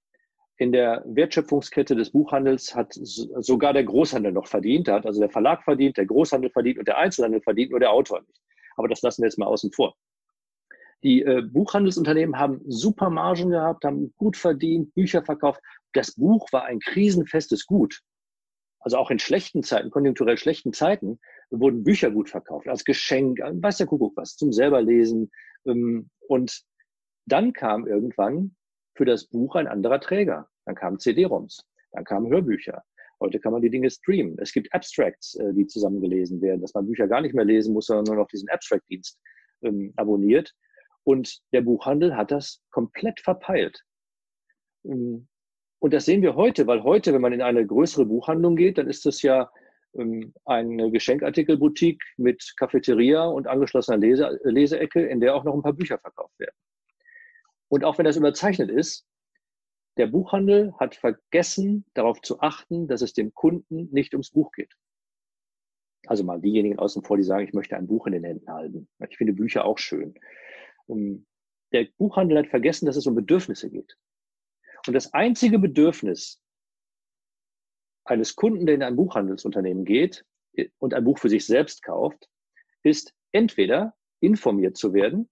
In 0.57 0.73
der 0.73 1.03
Wertschöpfungskette 1.07 1.95
des 1.95 2.11
Buchhandels 2.11 2.75
hat 2.75 2.93
sogar 2.93 3.73
der 3.73 3.85
Großhandel 3.85 4.33
noch 4.33 4.47
verdient. 4.47 4.89
Da 4.89 4.97
hat 4.97 5.07
also 5.07 5.21
der 5.21 5.31
Verlag 5.31 5.65
verdient, 5.65 5.97
der 5.97 6.07
Großhandel 6.07 6.51
verdient 6.51 6.79
und 6.79 6.89
der 6.89 6.99
Einzelhandel 6.99 7.41
verdient, 7.41 7.71
nur 7.71 7.81
der 7.81 7.93
Autor 7.93 8.21
nicht. 8.21 8.41
Aber 8.77 8.89
das 8.89 9.01
lassen 9.01 9.23
wir 9.23 9.29
jetzt 9.29 9.39
mal 9.39 9.47
außen 9.47 9.73
vor. 9.73 9.95
Die 11.03 11.23
äh, 11.23 11.43
Buchhandelsunternehmen 11.43 12.39
haben 12.39 12.61
super 12.67 13.11
Margen 13.11 13.51
gehabt, 13.51 13.85
haben 13.85 14.13
gut 14.17 14.37
verdient, 14.37 14.95
Bücher 14.95 15.23
verkauft. 15.23 15.61
Das 15.93 16.13
Buch 16.13 16.47
war 16.53 16.65
ein 16.65 16.81
krisenfestes 16.81 17.67
Gut. 17.67 18.01
Also 18.81 18.97
auch 18.97 19.11
in 19.11 19.19
schlechten 19.19 19.63
Zeiten, 19.63 19.91
konjunkturell 19.91 20.39
schlechten 20.39 20.73
Zeiten, 20.73 21.19
wurden 21.51 21.85
Bücher 21.85 22.11
gut 22.11 22.31
verkauft, 22.31 22.69
als 22.69 22.85
Geschenk, 22.85 23.39
weiß 23.41 23.79
der 23.79 23.87
Kuckuck 23.87 24.17
was, 24.17 24.37
zum 24.37 24.53
selber 24.53 24.83
lesen. 24.83 25.31
Ähm, 25.67 26.11
und 26.29 26.63
dann 27.27 27.53
kam 27.53 27.87
irgendwann 27.87 28.57
für 28.95 29.05
das 29.05 29.27
Buch 29.27 29.55
ein 29.57 29.67
anderer 29.67 30.01
Träger. 30.01 30.49
Dann 30.65 30.75
kamen 30.75 30.99
CD-ROMs, 30.99 31.67
dann 31.93 32.05
kamen 32.05 32.31
Hörbücher. 32.31 32.83
Heute 33.21 33.39
kann 33.39 33.53
man 33.53 33.61
die 33.61 33.71
Dinge 33.71 33.91
streamen. 33.91 34.37
Es 34.39 34.53
gibt 34.53 34.73
Abstracts, 34.73 35.35
äh, 35.35 35.53
die 35.53 35.67
zusammengelesen 35.67 36.41
werden, 36.41 36.63
dass 36.63 36.73
man 36.73 36.87
Bücher 36.87 37.07
gar 37.07 37.21
nicht 37.21 37.35
mehr 37.35 37.45
lesen 37.45 37.75
muss, 37.75 37.87
sondern 37.87 38.05
nur 38.07 38.23
noch 38.23 38.29
diesen 38.29 38.49
Abstract-Dienst 38.49 39.19
ähm, 39.63 39.93
abonniert. 39.97 40.55
Und 41.05 41.41
der 41.53 41.63
Buchhandel 41.63 42.17
hat 42.17 42.31
das 42.31 42.63
komplett 42.71 43.21
verpeilt. 43.21 43.83
Ähm, 44.85 45.29
und 45.79 45.95
das 45.95 46.05
sehen 46.05 46.23
wir 46.23 46.37
heute, 46.37 46.67
weil 46.67 46.83
heute, 46.83 47.13
wenn 47.15 47.23
man 47.23 47.33
in 47.33 47.43
eine 47.43 47.67
größere 47.67 48.05
Buchhandlung 48.05 48.55
geht, 48.55 48.77
dann 48.77 48.89
ist 48.89 49.07
das 49.07 49.23
ja 49.23 49.51
ähm, 49.95 50.35
eine 50.45 50.91
Geschenkartikelboutique 50.91 52.03
mit 52.19 52.55
Cafeteria 52.59 53.25
und 53.25 53.47
angeschlossener 53.47 53.97
Lese 53.97 54.39
Leseecke, 54.45 55.07
in 55.07 55.21
der 55.21 55.35
auch 55.35 55.45
noch 55.45 55.55
ein 55.55 55.63
paar 55.63 55.73
Bücher 55.73 55.99
verkauft 55.99 56.39
werden. 56.39 56.55
Und 57.69 57.85
auch 57.85 57.99
wenn 57.99 58.05
das 58.05 58.17
überzeichnet 58.17 58.71
ist, 58.71 59.07
der 59.97 60.07
Buchhandel 60.07 60.75
hat 60.79 60.95
vergessen, 60.95 61.85
darauf 61.95 62.21
zu 62.21 62.41
achten, 62.41 62.89
dass 62.89 63.03
es 63.03 63.13
dem 63.13 63.35
Kunden 63.35 63.89
nicht 63.91 64.15
ums 64.15 64.31
Buch 64.31 64.53
geht. 64.53 64.75
Also 66.07 66.25
mal 66.25 66.41
diejenigen 66.41 66.79
außen 66.79 67.03
vor, 67.03 67.17
die 67.17 67.23
sagen, 67.23 67.45
ich 67.45 67.53
möchte 67.53 67.77
ein 67.77 67.87
Buch 67.87 68.07
in 68.07 68.13
den 68.13 68.25
Händen 68.25 68.51
halten. 68.51 68.89
Ich 69.09 69.17
finde 69.17 69.33
Bücher 69.33 69.65
auch 69.65 69.79
schön. 69.79 70.15
Der 71.73 71.87
Buchhandel 71.99 72.39
hat 72.39 72.49
vergessen, 72.49 72.87
dass 72.87 72.97
es 72.97 73.07
um 73.07 73.15
Bedürfnisse 73.15 73.71
geht. 73.71 73.97
Und 74.87 74.95
das 74.95 75.13
einzige 75.13 75.59
Bedürfnis 75.59 76.41
eines 78.05 78.35
Kunden, 78.35 78.67
der 78.67 78.75
in 78.75 78.83
ein 78.83 78.97
Buchhandelsunternehmen 78.97 79.85
geht 79.85 80.25
und 80.79 80.95
ein 80.95 81.05
Buch 81.05 81.19
für 81.19 81.29
sich 81.29 81.47
selbst 81.47 81.83
kauft, 81.83 82.29
ist 82.83 83.15
entweder 83.33 83.95
informiert 84.21 84.77
zu 84.77 84.93
werden 84.93 85.29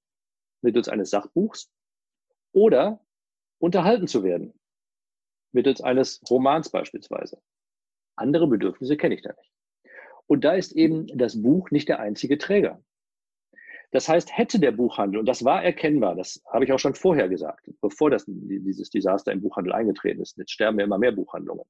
mittels 0.61 0.89
eines 0.89 1.11
Sachbuchs 1.11 1.71
oder 2.53 3.05
unterhalten 3.59 4.07
zu 4.07 4.23
werden 4.23 4.59
mittels 5.53 5.81
eines 5.81 6.21
Romans 6.29 6.71
beispielsweise. 6.71 7.41
Andere 8.17 8.47
Bedürfnisse 8.49 8.97
kenne 8.97 9.15
ich 9.15 9.23
da 9.23 9.33
nicht. 9.33 9.53
Und 10.27 10.45
da 10.45 10.53
ist 10.53 10.73
eben 10.73 11.07
das 11.17 11.41
Buch 11.41 11.71
nicht 11.71 11.89
der 11.89 12.01
einzige 12.01 12.39
Träger. 12.39 12.83
Das 13.91 14.09
heißt, 14.09 14.37
hätte 14.37 14.61
der 14.61 14.73
Buchhandel, 14.73 15.21
und 15.21 15.27
das 15.27 15.45
war 15.45 15.65
erkennbar, 15.65 16.15
das 16.15 16.43
habe 16.53 16.65
ich 16.65 16.73
auch 16.73 16.79
schon 16.79 16.95
vorher 16.95 17.29
gesagt, 17.29 17.71
bevor 17.81 18.11
das, 18.11 18.25
dieses 18.27 18.91
Desaster 18.91 19.33
im 19.33 19.41
Buchhandel 19.41 19.73
eingetreten 19.73 20.21
ist, 20.21 20.37
jetzt 20.37 20.53
sterben 20.53 20.79
ja 20.79 20.85
immer 20.85 20.99
mehr 20.99 21.13
Buchhandlungen, 21.13 21.65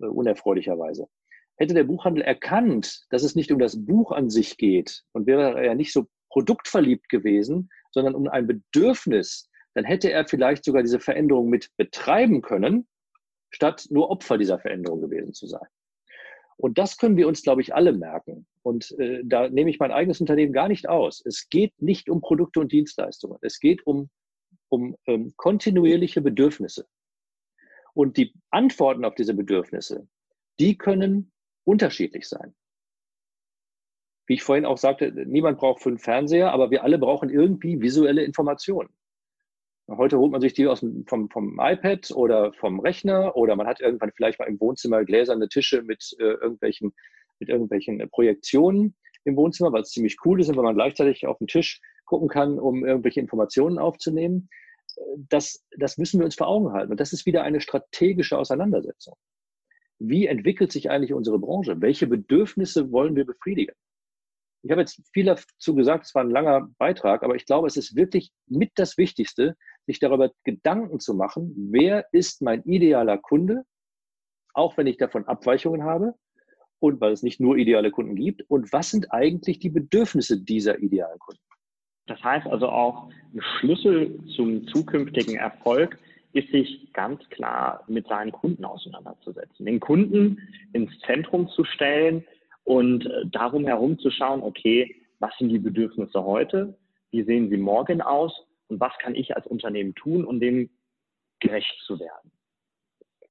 äh, 0.00 0.06
unerfreulicherweise. 0.06 1.08
Hätte 1.56 1.74
der 1.74 1.84
Buchhandel 1.84 2.22
erkannt, 2.22 3.06
dass 3.10 3.22
es 3.22 3.34
nicht 3.34 3.50
um 3.50 3.58
das 3.58 3.84
Buch 3.84 4.12
an 4.12 4.28
sich 4.28 4.58
geht 4.58 5.04
und 5.12 5.26
wäre 5.26 5.60
er 5.64 5.74
nicht 5.74 5.92
so 5.92 6.06
produktverliebt 6.30 7.08
gewesen, 7.08 7.70
sondern 7.90 8.14
um 8.14 8.28
ein 8.28 8.46
Bedürfnis, 8.46 9.48
dann 9.74 9.84
hätte 9.84 10.12
er 10.12 10.26
vielleicht 10.26 10.64
sogar 10.64 10.82
diese 10.82 11.00
Veränderung 11.00 11.48
mit 11.48 11.70
betreiben 11.76 12.42
können, 12.42 12.86
statt 13.50 13.86
nur 13.90 14.10
Opfer 14.10 14.36
dieser 14.36 14.58
Veränderung 14.58 15.00
gewesen 15.00 15.32
zu 15.32 15.46
sein. 15.46 15.66
Und 16.56 16.76
das 16.76 16.98
können 16.98 17.16
wir 17.16 17.28
uns, 17.28 17.42
glaube 17.42 17.62
ich, 17.62 17.74
alle 17.74 17.92
merken. 17.92 18.46
Und 18.68 18.94
äh, 18.98 19.22
da 19.24 19.48
nehme 19.48 19.70
ich 19.70 19.78
mein 19.78 19.92
eigenes 19.92 20.20
Unternehmen 20.20 20.52
gar 20.52 20.68
nicht 20.68 20.90
aus. 20.90 21.24
Es 21.24 21.48
geht 21.48 21.72
nicht 21.80 22.10
um 22.10 22.20
Produkte 22.20 22.60
und 22.60 22.70
Dienstleistungen. 22.70 23.38
Es 23.40 23.60
geht 23.60 23.86
um, 23.86 24.10
um 24.68 24.94
ähm, 25.06 25.32
kontinuierliche 25.38 26.20
Bedürfnisse. 26.20 26.86
Und 27.94 28.18
die 28.18 28.34
Antworten 28.50 29.06
auf 29.06 29.14
diese 29.14 29.32
Bedürfnisse, 29.32 30.06
die 30.60 30.76
können 30.76 31.32
unterschiedlich 31.64 32.28
sein. 32.28 32.54
Wie 34.26 34.34
ich 34.34 34.42
vorhin 34.42 34.66
auch 34.66 34.76
sagte, 34.76 35.12
niemand 35.12 35.56
braucht 35.56 35.80
fünf 35.80 36.02
Fernseher, 36.02 36.52
aber 36.52 36.70
wir 36.70 36.84
alle 36.84 36.98
brauchen 36.98 37.30
irgendwie 37.30 37.80
visuelle 37.80 38.22
Informationen. 38.22 38.90
Heute 39.88 40.18
holt 40.18 40.32
man 40.32 40.42
sich 40.42 40.52
die 40.52 40.66
aus 40.66 40.80
dem, 40.80 41.06
vom, 41.06 41.30
vom 41.30 41.58
iPad 41.58 42.10
oder 42.10 42.52
vom 42.52 42.80
Rechner 42.80 43.34
oder 43.34 43.56
man 43.56 43.66
hat 43.66 43.80
irgendwann 43.80 44.12
vielleicht 44.14 44.38
mal 44.38 44.44
im 44.44 44.60
Wohnzimmer 44.60 45.06
gläserne 45.06 45.48
Tische 45.48 45.80
mit 45.80 46.14
äh, 46.18 46.24
irgendwelchen, 46.24 46.92
mit 47.40 47.48
irgendwelchen 47.48 47.98
Projektionen 48.10 48.94
im 49.24 49.36
Wohnzimmer, 49.36 49.72
weil 49.72 49.82
es 49.82 49.90
ziemlich 49.90 50.16
cool 50.24 50.40
ist, 50.40 50.48
wenn 50.48 50.56
man 50.56 50.74
gleichzeitig 50.74 51.26
auf 51.26 51.38
den 51.38 51.46
Tisch 51.46 51.80
gucken 52.04 52.28
kann, 52.28 52.58
um 52.58 52.84
irgendwelche 52.84 53.20
Informationen 53.20 53.78
aufzunehmen. 53.78 54.48
Das, 55.16 55.64
das 55.76 55.98
müssen 55.98 56.18
wir 56.18 56.24
uns 56.24 56.34
vor 56.34 56.48
Augen 56.48 56.72
halten. 56.72 56.90
Und 56.90 57.00
das 57.00 57.12
ist 57.12 57.26
wieder 57.26 57.42
eine 57.42 57.60
strategische 57.60 58.38
Auseinandersetzung. 58.38 59.14
Wie 59.98 60.26
entwickelt 60.26 60.72
sich 60.72 60.90
eigentlich 60.90 61.12
unsere 61.12 61.38
Branche? 61.38 61.80
Welche 61.80 62.06
Bedürfnisse 62.06 62.90
wollen 62.90 63.16
wir 63.16 63.26
befriedigen? 63.26 63.74
Ich 64.62 64.70
habe 64.70 64.80
jetzt 64.80 65.00
viel 65.12 65.24
dazu 65.24 65.74
gesagt, 65.74 66.06
es 66.06 66.14
war 66.14 66.24
ein 66.24 66.30
langer 66.30 66.68
Beitrag, 66.78 67.22
aber 67.22 67.36
ich 67.36 67.46
glaube, 67.46 67.68
es 67.68 67.76
ist 67.76 67.94
wirklich 67.94 68.32
mit 68.46 68.72
das 68.74 68.98
Wichtigste, 68.98 69.56
sich 69.86 70.00
darüber 70.00 70.32
Gedanken 70.44 70.98
zu 70.98 71.14
machen, 71.14 71.54
wer 71.70 72.06
ist 72.12 72.42
mein 72.42 72.62
idealer 72.64 73.18
Kunde, 73.18 73.64
auch 74.54 74.76
wenn 74.76 74.88
ich 74.88 74.96
davon 74.96 75.26
Abweichungen 75.26 75.84
habe 75.84 76.14
und 76.80 77.00
weil 77.00 77.12
es 77.12 77.22
nicht 77.22 77.40
nur 77.40 77.56
ideale 77.56 77.90
Kunden 77.90 78.14
gibt 78.14 78.42
und 78.48 78.72
was 78.72 78.90
sind 78.90 79.12
eigentlich 79.12 79.58
die 79.58 79.70
Bedürfnisse 79.70 80.42
dieser 80.42 80.78
idealen 80.78 81.18
Kunden. 81.18 81.42
Das 82.06 82.22
heißt 82.22 82.46
also 82.46 82.68
auch, 82.68 83.10
ein 83.34 83.42
Schlüssel 83.58 84.18
zum 84.34 84.66
zukünftigen 84.68 85.36
Erfolg 85.36 85.98
ist 86.32 86.50
sich 86.50 86.92
ganz 86.92 87.26
klar 87.30 87.84
mit 87.88 88.06
seinen 88.06 88.32
Kunden 88.32 88.64
auseinanderzusetzen, 88.64 89.66
den 89.66 89.80
Kunden 89.80 90.38
ins 90.72 90.90
Zentrum 91.00 91.48
zu 91.48 91.64
stellen 91.64 92.24
und 92.64 93.06
äh, 93.06 93.26
darum 93.30 93.66
herum 93.66 93.98
zu 93.98 94.10
schauen, 94.10 94.42
okay, 94.42 94.94
was 95.20 95.36
sind 95.38 95.48
die 95.48 95.58
Bedürfnisse 95.58 96.22
heute, 96.22 96.78
wie 97.10 97.22
sehen 97.22 97.48
sie 97.50 97.56
morgen 97.56 98.02
aus 98.02 98.32
und 98.68 98.80
was 98.80 98.92
kann 99.00 99.14
ich 99.14 99.34
als 99.36 99.46
Unternehmen 99.46 99.94
tun, 99.94 100.24
um 100.24 100.38
dem 100.38 100.70
gerecht 101.40 101.74
zu 101.86 101.98
werden. 101.98 102.30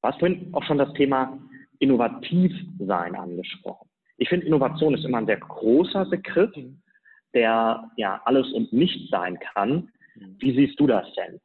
Hast 0.04 0.20
vorhin 0.20 0.54
auch 0.54 0.64
schon 0.64 0.78
das 0.78 0.94
Thema 0.94 1.38
innovativ 1.80 2.54
sein 2.80 3.16
angesprochen. 3.16 3.88
Ich 4.18 4.30
finde, 4.30 4.46
Innovation 4.46 4.96
ist 4.96 5.06
immer 5.06 5.20
ein 5.20 5.28
sehr 5.28 5.40
großer 5.40 6.06
Begriff, 6.06 6.52
der 7.34 7.90
ja 7.98 8.22
alles 8.26 8.52
und 8.54 8.74
nichts 8.74 9.10
sein 9.10 9.38
kann. 9.40 9.92
Wie 10.40 10.56
siehst 10.56 10.80
du 10.80 10.88
das 10.88 11.06
denn? 11.14 11.40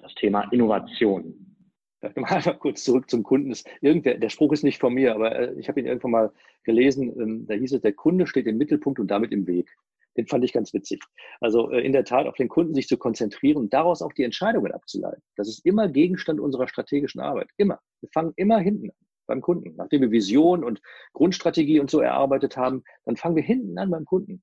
Das 0.00 0.14
Thema 0.14 0.42
Innovation. 0.52 1.56
Mal 2.14 2.42
kurz 2.58 2.84
zurück 2.84 3.10
zum 3.10 3.22
Kunden. 3.22 3.54
Irgendwer, 3.80 4.18
der 4.18 4.28
Spruch 4.28 4.52
ist 4.52 4.62
nicht 4.62 4.78
von 4.78 4.94
mir, 4.94 5.14
aber 5.14 5.34
äh, 5.34 5.54
ich 5.58 5.68
habe 5.68 5.80
ihn 5.80 5.86
irgendwann 5.86 6.10
mal 6.10 6.32
gelesen. 6.64 7.18
Ähm, 7.20 7.46
da 7.46 7.54
hieß 7.54 7.72
es, 7.72 7.80
der 7.80 7.94
Kunde 7.94 8.26
steht 8.26 8.46
im 8.46 8.58
Mittelpunkt 8.58 9.00
und 9.00 9.10
damit 9.10 9.32
im 9.32 9.46
Weg. 9.46 9.74
Den 10.16 10.26
fand 10.26 10.44
ich 10.44 10.52
ganz 10.52 10.72
witzig. 10.72 11.02
Also 11.40 11.70
äh, 11.70 11.80
in 11.80 11.92
der 11.92 12.04
Tat 12.04 12.26
auf 12.26 12.36
den 12.36 12.48
Kunden 12.48 12.74
sich 12.74 12.86
zu 12.86 12.96
konzentrieren 12.98 13.56
und 13.56 13.72
daraus 13.72 14.02
auch 14.02 14.12
die 14.12 14.24
Entscheidungen 14.24 14.72
abzuleiten. 14.72 15.22
Das 15.36 15.48
ist 15.48 15.64
immer 15.64 15.88
Gegenstand 15.88 16.38
unserer 16.38 16.68
strategischen 16.68 17.20
Arbeit. 17.20 17.48
Immer. 17.56 17.80
Wir 18.00 18.10
fangen 18.12 18.32
immer 18.36 18.58
hinten 18.58 18.90
an 18.90 19.05
beim 19.26 19.40
Kunden. 19.40 19.74
Nachdem 19.76 20.02
wir 20.02 20.10
Vision 20.10 20.64
und 20.64 20.80
Grundstrategie 21.12 21.80
und 21.80 21.90
so 21.90 22.00
erarbeitet 22.00 22.56
haben, 22.56 22.84
dann 23.04 23.16
fangen 23.16 23.36
wir 23.36 23.42
hinten 23.42 23.78
an 23.78 23.90
beim 23.90 24.04
Kunden. 24.04 24.42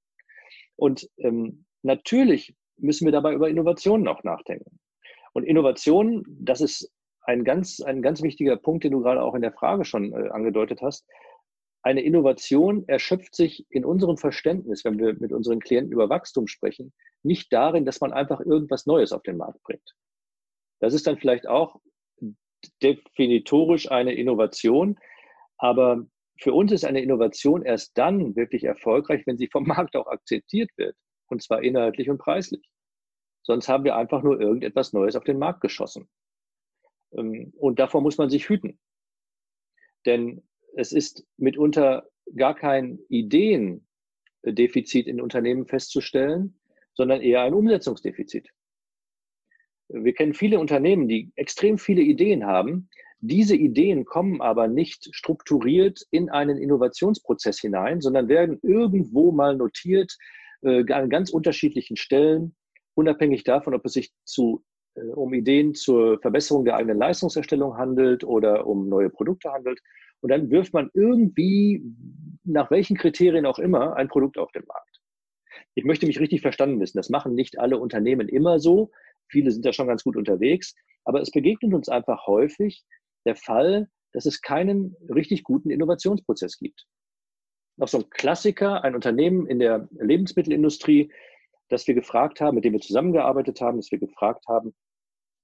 Und 0.75 1.09
ähm, 1.17 1.65
natürlich 1.81 2.55
müssen 2.77 3.05
wir 3.05 3.11
dabei 3.11 3.33
über 3.33 3.49
Innovationen 3.49 4.07
auch 4.07 4.23
nachdenken. 4.23 4.79
Und 5.33 5.43
Innovation, 5.43 6.23
das 6.27 6.61
ist 6.61 6.91
ein 7.21 7.43
ganz, 7.43 7.79
ein 7.81 8.01
ganz 8.01 8.21
wichtiger 8.21 8.57
Punkt, 8.57 8.83
den 8.83 8.91
du 8.91 9.01
gerade 9.01 9.21
auch 9.21 9.35
in 9.35 9.41
der 9.41 9.53
Frage 9.53 9.85
schon 9.85 10.13
äh, 10.13 10.29
angedeutet 10.29 10.81
hast 10.81 11.05
eine 11.83 12.01
Innovation 12.01 12.87
erschöpft 12.87 13.35
sich 13.35 13.65
in 13.69 13.83
unserem 13.83 14.17
Verständnis, 14.17 14.85
wenn 14.85 14.97
wir 14.97 15.15
mit 15.19 15.33
unseren 15.33 15.59
Klienten 15.59 15.91
über 15.91 16.09
Wachstum 16.09 16.47
sprechen, 16.47 16.93
nicht 17.23 17.51
darin, 17.51 17.85
dass 17.85 17.99
man 17.99 18.13
einfach 18.13 18.39
irgendwas 18.39 18.85
Neues 18.85 19.11
auf 19.11 19.21
den 19.21 19.37
Markt 19.37 19.61
bringt. 19.63 19.93
Das 20.79 20.93
ist 20.93 21.05
dann 21.05 21.17
vielleicht 21.17 21.45
auch 21.45 21.79
definitorisch 22.81 23.89
eine 23.91 24.13
Innovation, 24.13 24.97
aber 25.57 26.05
für 26.39 26.53
uns 26.53 26.71
ist 26.71 26.85
eine 26.85 27.01
Innovation 27.01 27.63
erst 27.63 27.97
dann 27.97 28.35
wirklich 28.35 28.63
erfolgreich, 28.63 29.25
wenn 29.25 29.37
sie 29.37 29.47
vom 29.47 29.63
Markt 29.67 29.95
auch 29.95 30.07
akzeptiert 30.07 30.69
wird, 30.77 30.95
und 31.27 31.41
zwar 31.41 31.63
inhaltlich 31.63 32.09
und 32.09 32.17
preislich. 32.17 32.67
Sonst 33.43 33.67
haben 33.67 33.83
wir 33.83 33.95
einfach 33.95 34.23
nur 34.23 34.39
irgendetwas 34.39 34.93
Neues 34.93 35.15
auf 35.15 35.23
den 35.25 35.37
Markt 35.37 35.61
geschossen. 35.61 36.07
Ähm, 37.13 37.53
und 37.57 37.79
davor 37.79 38.01
muss 38.01 38.17
man 38.17 38.29
sich 38.29 38.49
hüten. 38.49 38.79
Denn 40.05 40.43
es 40.75 40.91
ist 40.91 41.25
mitunter 41.37 42.07
gar 42.35 42.55
kein 42.55 42.99
Ideendefizit 43.09 45.07
in 45.07 45.21
Unternehmen 45.21 45.67
festzustellen, 45.67 46.59
sondern 46.93 47.21
eher 47.21 47.41
ein 47.41 47.53
Umsetzungsdefizit. 47.53 48.49
Wir 49.93 50.13
kennen 50.13 50.33
viele 50.33 50.59
Unternehmen, 50.59 51.07
die 51.07 51.31
extrem 51.35 51.77
viele 51.77 52.01
Ideen 52.01 52.45
haben. 52.45 52.89
Diese 53.19 53.55
Ideen 53.55 54.05
kommen 54.05 54.41
aber 54.41 54.67
nicht 54.67 55.07
strukturiert 55.13 56.01
in 56.11 56.29
einen 56.29 56.57
Innovationsprozess 56.57 57.59
hinein, 57.59 58.01
sondern 58.01 58.27
werden 58.27 58.59
irgendwo 58.63 59.31
mal 59.31 59.55
notiert 59.55 60.17
äh, 60.61 60.91
an 60.91 61.09
ganz 61.09 61.29
unterschiedlichen 61.29 61.95
Stellen 61.95 62.55
unabhängig 62.95 63.43
davon, 63.43 63.73
ob 63.73 63.85
es 63.85 63.93
sich 63.93 64.11
zu, 64.25 64.63
äh, 64.95 65.01
um 65.01 65.33
Ideen 65.33 65.73
zur 65.73 66.19
Verbesserung 66.19 66.65
der 66.65 66.75
eigenen 66.75 66.97
Leistungserstellung 66.97 67.77
handelt 67.77 68.23
oder 68.23 68.67
um 68.67 68.89
neue 68.89 69.09
Produkte 69.09 69.51
handelt. 69.51 69.79
Und 70.21 70.29
dann 70.29 70.49
wirft 70.49 70.73
man 70.73 70.89
irgendwie, 70.93 71.83
nach 72.43 72.71
welchen 72.71 72.97
Kriterien 72.97 73.45
auch 73.45 73.59
immer, 73.59 73.95
ein 73.95 74.07
Produkt 74.07 74.37
auf 74.37 74.51
den 74.51 74.63
Markt. 74.65 74.99
Ich 75.75 75.85
möchte 75.85 76.05
mich 76.05 76.19
richtig 76.19 76.41
verstanden 76.41 76.79
wissen. 76.79 76.97
Das 76.97 77.09
machen 77.09 77.35
nicht 77.35 77.59
alle 77.59 77.77
Unternehmen 77.77 78.29
immer 78.29 78.59
so. 78.59 78.91
Viele 79.29 79.51
sind 79.51 79.65
da 79.65 79.73
schon 79.73 79.87
ganz 79.87 80.03
gut 80.03 80.15
unterwegs. 80.15 80.73
Aber 81.05 81.21
es 81.21 81.31
begegnet 81.31 81.73
uns 81.73 81.89
einfach 81.89 82.27
häufig 82.27 82.83
der 83.25 83.35
Fall, 83.35 83.89
dass 84.13 84.25
es 84.25 84.41
keinen 84.41 84.95
richtig 85.13 85.43
guten 85.43 85.69
Innovationsprozess 85.69 86.57
gibt. 86.57 86.85
Noch 87.77 87.87
so 87.87 87.99
ein 87.99 88.09
Klassiker, 88.09 88.83
ein 88.83 88.95
Unternehmen 88.95 89.47
in 89.47 89.59
der 89.59 89.87
Lebensmittelindustrie, 89.91 91.11
das 91.69 91.87
wir 91.87 91.95
gefragt 91.95 92.39
haben, 92.39 92.55
mit 92.55 92.65
dem 92.65 92.73
wir 92.73 92.79
zusammengearbeitet 92.79 93.59
haben, 93.61 93.77
dass 93.77 93.91
wir 93.91 93.97
gefragt 93.97 94.45
haben, 94.47 94.75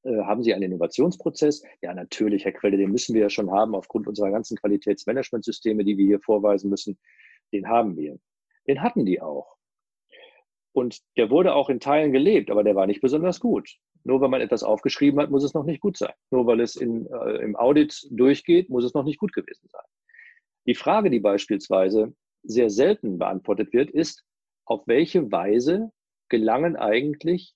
äh, 0.04 0.22
haben 0.24 0.44
Sie 0.44 0.54
einen 0.54 0.64
Innovationsprozess? 0.64 1.64
Ja, 1.82 1.94
natürlich, 1.94 2.46
Herr 2.46 2.52
Quelle, 2.52 2.78
den 2.78 2.92
müssen 2.92 3.16
wir 3.16 3.22
ja 3.22 3.30
schon 3.30 3.52
haben 3.52 3.76
aufgrund 3.76 4.08
unserer 4.08 4.32
ganzen 4.32 4.58
Qualitätsmanagementsysteme, 4.58 5.84
die 5.84 5.98
wir 5.98 6.06
hier 6.06 6.22
vorweisen 6.22 6.70
müssen. 6.70 6.98
Den 7.52 7.68
haben 7.68 7.98
wir. 7.98 8.20
Den 8.68 8.82
hatten 8.82 9.06
die 9.06 9.22
auch. 9.22 9.59
Und 10.80 11.02
der 11.18 11.30
wurde 11.30 11.54
auch 11.56 11.70
in 11.70 11.82
Teilen 11.82 12.14
gelebt, 12.14 12.50
aber 12.50 12.64
der 12.64 12.74
war 12.74 12.88
nicht 12.88 13.02
besonders 13.02 13.42
gut. 13.42 13.70
Nur 14.06 14.22
weil 14.22 14.30
man 14.30 14.40
etwas 14.40 14.64
aufgeschrieben 14.64 15.20
hat, 15.20 15.30
muss 15.30 15.44
es 15.44 15.54
noch 15.54 15.66
nicht 15.66 15.82
gut 15.82 15.98
sein. 15.98 16.14
Nur 16.32 16.48
weil 16.48 16.62
es 16.62 16.78
in, 16.78 17.06
äh, 17.08 17.44
im 17.44 17.58
Audit 17.58 18.08
durchgeht, 18.12 18.70
muss 18.70 18.86
es 18.86 18.94
noch 18.94 19.04
nicht 19.04 19.20
gut 19.20 19.34
gewesen 19.34 19.68
sein. 19.68 19.84
Die 20.66 20.76
Frage, 20.76 21.10
die 21.10 21.20
beispielsweise 21.20 22.16
sehr 22.44 22.70
selten 22.70 23.18
beantwortet 23.18 23.74
wird, 23.74 23.92
ist, 23.92 24.24
auf 24.64 24.88
welche 24.88 25.30
Weise 25.34 25.92
gelangen 26.30 26.78
eigentlich 26.78 27.56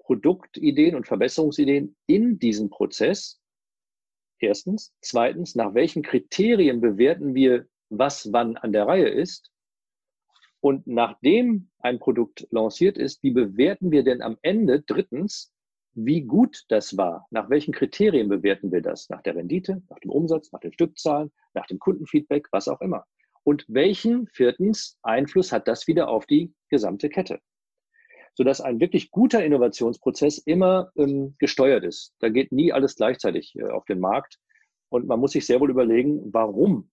Produktideen 0.00 0.96
und 0.96 1.06
Verbesserungsideen 1.06 1.94
in 2.06 2.40
diesen 2.40 2.70
Prozess? 2.70 3.40
Erstens. 4.40 4.92
Zweitens, 5.00 5.54
nach 5.54 5.74
welchen 5.74 6.02
Kriterien 6.02 6.80
bewerten 6.80 7.36
wir, 7.36 7.68
was 7.88 8.32
wann 8.32 8.56
an 8.56 8.72
der 8.72 8.88
Reihe 8.88 9.08
ist? 9.08 9.52
Und 10.60 10.86
nachdem 10.86 11.70
ein 11.78 11.98
Produkt 11.98 12.48
lanciert 12.50 12.98
ist, 12.98 13.22
wie 13.22 13.30
bewerten 13.30 13.92
wir 13.92 14.02
denn 14.02 14.22
am 14.22 14.38
Ende 14.42 14.80
drittens, 14.80 15.52
wie 15.94 16.22
gut 16.22 16.64
das 16.68 16.96
war? 16.96 17.26
Nach 17.30 17.50
welchen 17.50 17.72
Kriterien 17.72 18.28
bewerten 18.28 18.72
wir 18.72 18.82
das? 18.82 19.08
Nach 19.08 19.22
der 19.22 19.36
Rendite, 19.36 19.82
nach 19.88 19.98
dem 20.00 20.10
Umsatz, 20.10 20.52
nach 20.52 20.60
den 20.60 20.72
Stückzahlen, 20.72 21.32
nach 21.54 21.66
dem 21.66 21.78
Kundenfeedback, 21.78 22.48
was 22.52 22.68
auch 22.68 22.80
immer. 22.80 23.04
Und 23.44 23.64
welchen 23.68 24.26
viertens 24.28 24.98
Einfluss 25.02 25.52
hat 25.52 25.68
das 25.68 25.86
wieder 25.86 26.08
auf 26.08 26.26
die 26.26 26.52
gesamte 26.68 27.08
Kette? 27.08 27.40
Sodass 28.34 28.60
ein 28.60 28.78
wirklich 28.78 29.10
guter 29.10 29.44
Innovationsprozess 29.44 30.38
immer 30.38 30.92
ähm, 30.96 31.34
gesteuert 31.38 31.84
ist. 31.84 32.14
Da 32.20 32.28
geht 32.28 32.52
nie 32.52 32.72
alles 32.72 32.94
gleichzeitig 32.94 33.56
äh, 33.56 33.64
auf 33.64 33.84
den 33.86 34.00
Markt. 34.00 34.38
Und 34.90 35.06
man 35.06 35.18
muss 35.18 35.32
sich 35.32 35.46
sehr 35.46 35.60
wohl 35.60 35.70
überlegen, 35.70 36.32
warum 36.32 36.90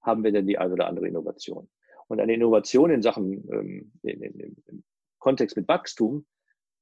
haben 0.00 0.24
wir 0.24 0.32
denn 0.32 0.46
die 0.46 0.58
eine 0.58 0.72
oder 0.72 0.86
andere 0.86 1.08
Innovation? 1.08 1.68
Und 2.12 2.20
eine 2.20 2.34
Innovation 2.34 2.90
in 2.90 3.00
Sachen, 3.00 3.48
ähm, 3.50 3.92
in, 4.02 4.20
in, 4.20 4.56
im 4.66 4.84
Kontext 5.18 5.56
mit 5.56 5.66
Wachstum 5.66 6.26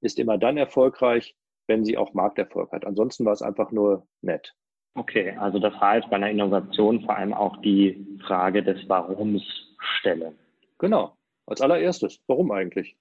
ist 0.00 0.18
immer 0.18 0.38
dann 0.38 0.56
erfolgreich, 0.56 1.36
wenn 1.68 1.84
sie 1.84 1.96
auch 1.96 2.14
Markterfolg 2.14 2.72
hat. 2.72 2.84
Ansonsten 2.84 3.24
war 3.24 3.32
es 3.32 3.40
einfach 3.40 3.70
nur 3.70 4.08
nett. 4.22 4.56
Okay, 4.94 5.30
also 5.38 5.60
das 5.60 5.72
heißt 5.80 6.10
bei 6.10 6.16
einer 6.16 6.30
Innovation 6.30 7.02
vor 7.02 7.16
allem 7.16 7.32
auch 7.32 7.58
die 7.58 8.18
Frage 8.26 8.64
des 8.64 8.88
Warums 8.88 9.44
stellen. 9.78 10.36
Genau, 10.78 11.16
als 11.46 11.60
allererstes. 11.60 12.20
Warum 12.26 12.50
eigentlich? 12.50 12.96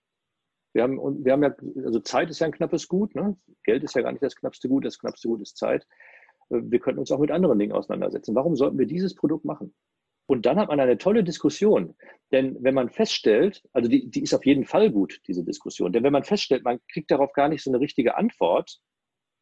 Wir 0.73 0.83
haben, 0.83 1.25
wir 1.25 1.31
haben 1.31 1.41
ja, 1.41 1.55
also 1.83 1.99
Zeit 1.99 2.29
ist 2.29 2.41
ja 2.41 2.45
ein 2.45 2.53
knappes 2.53 2.87
Gut, 2.87 3.15
ne? 3.15 3.37
Geld 3.63 3.83
ist 3.83 3.95
ja 3.95 4.03
gar 4.03 4.11
nicht 4.11 4.21
das 4.21 4.35
knappste 4.35 4.69
Gut, 4.69 4.85
das 4.85 4.99
knappste 4.99 5.29
Gut 5.29 5.41
ist 5.41 5.57
Zeit. 5.57 5.87
Äh, 6.51 6.59
wir 6.61 6.77
könnten 6.77 6.99
uns 6.99 7.11
auch 7.11 7.17
mit 7.17 7.31
anderen 7.31 7.57
Dingen 7.57 7.71
auseinandersetzen. 7.71 8.35
Warum 8.35 8.55
sollten 8.55 8.77
wir 8.77 8.85
dieses 8.85 9.15
Produkt 9.15 9.45
machen? 9.45 9.73
Und 10.29 10.45
dann 10.45 10.59
hat 10.59 10.67
man 10.67 10.79
eine 10.79 10.99
tolle 10.99 11.23
Diskussion. 11.23 11.95
Denn 12.31 12.55
wenn 12.61 12.75
man 12.75 12.91
feststellt, 12.91 13.63
also 13.73 13.89
die, 13.89 14.11
die 14.11 14.21
ist 14.21 14.35
auf 14.35 14.45
jeden 14.45 14.63
Fall 14.63 14.91
gut, 14.91 15.19
diese 15.27 15.43
Diskussion. 15.43 15.91
Denn 15.91 16.03
wenn 16.03 16.13
man 16.13 16.23
feststellt, 16.23 16.63
man 16.63 16.79
kriegt 16.91 17.09
darauf 17.09 17.33
gar 17.33 17.49
nicht 17.49 17.63
so 17.63 17.71
eine 17.71 17.79
richtige 17.79 18.15
Antwort, 18.15 18.77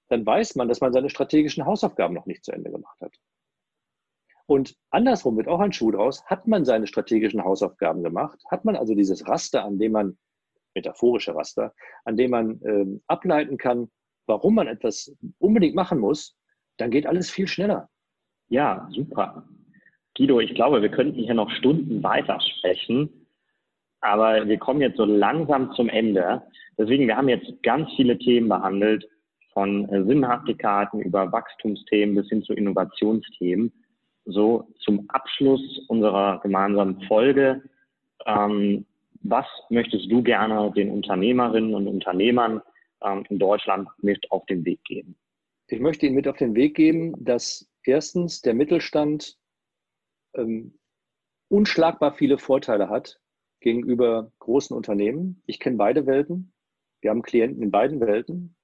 dann 0.08 0.26
weiß 0.26 0.56
man, 0.56 0.70
dass 0.70 0.80
man 0.80 0.94
seine 0.94 1.10
strategischen 1.10 1.66
Hausaufgaben 1.66 2.16
noch 2.16 2.26
nicht 2.26 2.46
zu 2.46 2.54
Ende 2.54 2.72
gemacht 2.72 3.02
hat. 3.02 3.14
Und 4.46 4.78
andersrum 4.90 5.36
wird 5.36 5.50
auch 5.50 5.60
ein 5.60 5.74
Schuh 5.74 5.92
draus. 5.92 6.24
Hat 6.26 6.48
man 6.48 6.64
seine 6.64 6.88
strategischen 6.88 7.44
Hausaufgaben 7.44 8.02
gemacht? 8.02 8.42
Hat 8.50 8.64
man 8.64 8.78
also 8.78 8.96
dieses 8.96 9.28
Raster, 9.28 9.66
an 9.66 9.80
dem 9.80 9.92
man, 9.92 10.18
metaphorische 10.74 11.36
Raster, 11.36 11.74
an 12.06 12.16
dem 12.16 12.32
man 12.32 12.62
ähm, 12.64 13.04
ableiten 13.08 13.58
kann, 13.58 13.92
warum 14.26 14.56
man 14.56 14.68
etwas 14.68 15.14
unbedingt 15.38 15.76
machen 15.76 16.00
muss, 16.00 16.38
dann 16.78 16.92
geht 16.92 17.08
alles 17.08 17.30
viel 17.30 17.50
schneller. 17.50 17.90
Ja, 18.48 18.88
super. 18.90 19.46
Guido, 20.18 20.39
ich 20.39 20.55
glaube, 20.55 20.82
wir 20.82 20.89
könnten 20.89 21.20
hier 21.20 21.36
noch 21.36 21.51
Stunden 21.51 22.01
weiter 22.01 22.39
sprechen, 22.41 23.28
aber 24.01 24.47
wir 24.47 24.57
kommen 24.57 24.82
jetzt 24.82 24.97
so 24.97 25.05
langsam 25.05 25.72
zum 25.74 25.89
Ende. 25.89 26.41
Deswegen, 26.78 27.07
wir 27.07 27.18
haben 27.18 27.30
jetzt 27.30 27.61
ganz 27.63 27.89
viele 27.95 28.18
Themen 28.18 28.49
behandelt, 28.49 29.07
von 29.53 29.89
äh, 29.89 30.03
Sinnhaftigkeiten 30.03 31.01
über 31.01 31.32
Wachstumsthemen 31.32 32.15
bis 32.15 32.30
hin 32.30 32.43
zu 32.43 32.53
Innovationsthemen. 32.53 33.72
So 34.26 34.68
zum 34.82 35.09
Abschluss 35.09 35.61
unserer 35.88 36.39
gemeinsamen 36.41 37.01
Folge. 37.07 37.63
Ähm, 38.28 38.86
was 39.22 39.47
möchtest 39.70 40.11
du 40.11 40.22
gerne 40.22 40.72
den 40.76 40.91
Unternehmerinnen 40.91 41.74
und 41.74 41.88
Unternehmern 41.88 42.61
ähm, 43.03 43.24
in 43.30 43.39
Deutschland 43.39 43.89
mit 43.99 44.32
auf 44.32 44.45
den 44.45 44.63
Weg 44.63 44.84
geben? 44.84 45.15
Ich 45.70 45.80
möchte 45.80 46.05
Ihnen 46.05 46.15
mit 46.15 46.28
auf 46.28 46.38
den 46.38 46.53
Weg 46.53 46.76
geben, 46.76 47.13
dass 47.18 47.68
erstens 47.84 48.41
der 48.41 48.53
Mittelstand 48.53 49.38
ähm, 50.36 50.78
unschlagbar 51.50 52.14
viele 52.14 52.38
Vorteile 52.38 52.90
hat 52.90 53.20
gegenüber 53.60 54.32
großen 54.40 54.76
Unternehmen. 54.76 55.42
Ich 55.46 55.60
kenne 55.60 55.78
beide 55.78 56.06
Welten. 56.06 56.54
Wir 57.02 57.12
haben 57.12 57.22
Klienten 57.22 57.64
in 57.64 57.72
beiden 57.72 58.00
Welten. 58.00 58.56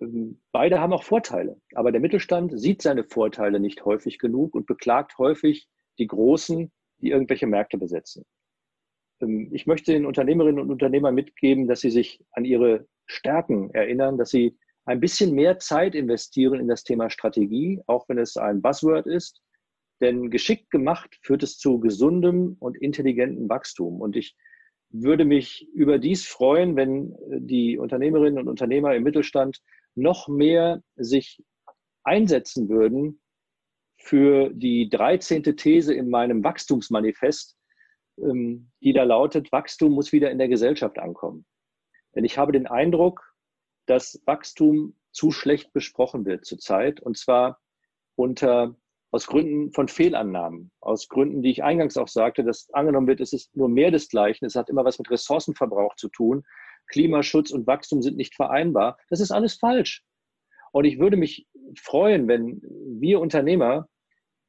Ähm, 0.00 0.40
beide 0.52 0.80
haben 0.80 0.92
auch 0.92 1.02
Vorteile, 1.02 1.60
aber 1.74 1.92
der 1.92 2.00
Mittelstand 2.00 2.58
sieht 2.58 2.82
seine 2.82 3.04
Vorteile 3.04 3.60
nicht 3.60 3.84
häufig 3.84 4.18
genug 4.18 4.54
und 4.54 4.66
beklagt 4.66 5.18
häufig 5.18 5.68
die 5.98 6.06
Großen, 6.06 6.70
die 7.00 7.10
irgendwelche 7.10 7.46
Märkte 7.46 7.78
besetzen. 7.78 8.24
Ähm, 9.20 9.50
ich 9.52 9.66
möchte 9.66 9.92
den 9.92 10.06
Unternehmerinnen 10.06 10.60
und 10.60 10.70
Unternehmern 10.70 11.14
mitgeben, 11.14 11.66
dass 11.66 11.80
sie 11.80 11.90
sich 11.90 12.24
an 12.32 12.44
ihre 12.44 12.86
Stärken 13.06 13.70
erinnern, 13.70 14.18
dass 14.18 14.30
sie 14.30 14.56
ein 14.84 15.00
bisschen 15.00 15.34
mehr 15.34 15.58
Zeit 15.58 15.94
investieren 15.94 16.60
in 16.60 16.68
das 16.68 16.82
Thema 16.82 17.10
Strategie, 17.10 17.82
auch 17.86 18.08
wenn 18.08 18.18
es 18.18 18.36
ein 18.36 18.62
Buzzword 18.62 19.06
ist, 19.06 19.42
denn 20.00 20.30
geschickt 20.30 20.70
gemacht 20.70 21.18
führt 21.22 21.42
es 21.42 21.58
zu 21.58 21.80
gesundem 21.80 22.56
und 22.60 22.76
intelligentem 22.76 23.48
Wachstum. 23.48 24.00
Und 24.00 24.16
ich 24.16 24.36
würde 24.90 25.24
mich 25.24 25.68
über 25.74 25.98
dies 25.98 26.26
freuen, 26.26 26.76
wenn 26.76 27.16
die 27.28 27.78
Unternehmerinnen 27.78 28.38
und 28.38 28.48
Unternehmer 28.48 28.94
im 28.94 29.02
Mittelstand 29.02 29.60
noch 29.94 30.28
mehr 30.28 30.82
sich 30.96 31.42
einsetzen 32.04 32.68
würden 32.68 33.20
für 33.96 34.50
die 34.50 34.88
13. 34.88 35.42
These 35.56 35.92
in 35.92 36.08
meinem 36.08 36.42
Wachstumsmanifest, 36.44 37.56
ähm, 38.18 38.70
die 38.80 38.92
da 38.92 39.02
lautet, 39.02 39.52
Wachstum 39.52 39.92
muss 39.92 40.12
wieder 40.12 40.30
in 40.30 40.38
der 40.38 40.48
Gesellschaft 40.48 40.98
ankommen. 40.98 41.44
Denn 42.14 42.24
ich 42.24 42.38
habe 42.38 42.52
den 42.52 42.66
Eindruck, 42.66 43.34
dass 43.86 44.22
Wachstum 44.24 44.96
zu 45.12 45.30
schlecht 45.30 45.72
besprochen 45.72 46.24
wird 46.24 46.44
zurzeit 46.44 47.00
und 47.00 47.18
zwar 47.18 47.60
unter 48.14 48.76
aus 49.10 49.26
Gründen 49.26 49.72
von 49.72 49.88
Fehlannahmen, 49.88 50.70
aus 50.80 51.08
Gründen, 51.08 51.42
die 51.42 51.50
ich 51.50 51.64
eingangs 51.64 51.96
auch 51.96 52.08
sagte, 52.08 52.44
dass 52.44 52.68
angenommen 52.72 53.06
wird, 53.06 53.20
es 53.20 53.32
ist 53.32 53.56
nur 53.56 53.68
mehr 53.68 53.90
desgleichen, 53.90 54.46
es 54.46 54.54
hat 54.54 54.68
immer 54.68 54.84
was 54.84 54.98
mit 54.98 55.10
Ressourcenverbrauch 55.10 55.94
zu 55.96 56.08
tun, 56.08 56.44
Klimaschutz 56.88 57.50
und 57.50 57.66
Wachstum 57.66 58.02
sind 58.02 58.16
nicht 58.16 58.34
vereinbar. 58.34 58.98
Das 59.10 59.20
ist 59.20 59.30
alles 59.30 59.54
falsch. 59.54 60.02
Und 60.72 60.84
ich 60.84 60.98
würde 60.98 61.16
mich 61.16 61.46
freuen, 61.78 62.28
wenn 62.28 62.60
wir 63.00 63.20
Unternehmer 63.20 63.88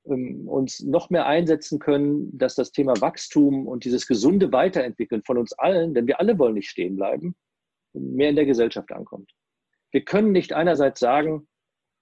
ähm, 0.06 0.48
uns 0.48 0.82
noch 0.82 1.10
mehr 1.10 1.26
einsetzen 1.26 1.80
können, 1.80 2.38
dass 2.38 2.56
das 2.56 2.72
Thema 2.72 3.00
Wachstum 3.02 3.68
und 3.68 3.84
dieses 3.84 4.08
gesunde 4.08 4.52
Weiterentwickeln 4.52 5.24
von 5.26 5.38
uns 5.38 5.54
allen, 5.54 5.94
denn 5.94 6.08
wir 6.08 6.20
alle 6.20 6.40
wollen 6.40 6.56
nicht 6.56 6.70
stehen 6.70 6.96
bleiben, 6.96 7.36
mehr 7.94 8.30
in 8.30 8.36
der 8.36 8.46
Gesellschaft 8.46 8.92
ankommt. 8.92 9.32
Wir 9.92 10.06
können 10.06 10.32
nicht 10.32 10.54
einerseits 10.54 11.00
sagen, 11.00 11.48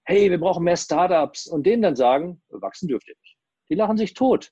hey, 0.08 0.30
wir 0.30 0.40
brauchen 0.40 0.64
mehr 0.64 0.76
Startups 0.76 1.46
und 1.46 1.66
denen 1.66 1.82
dann 1.82 1.94
sagen, 1.94 2.40
wachsen 2.48 2.88
dürft 2.88 3.06
ihr 3.08 3.14
nicht. 3.20 3.36
Die 3.70 3.74
lachen 3.74 3.98
sich 3.98 4.14
tot. 4.14 4.50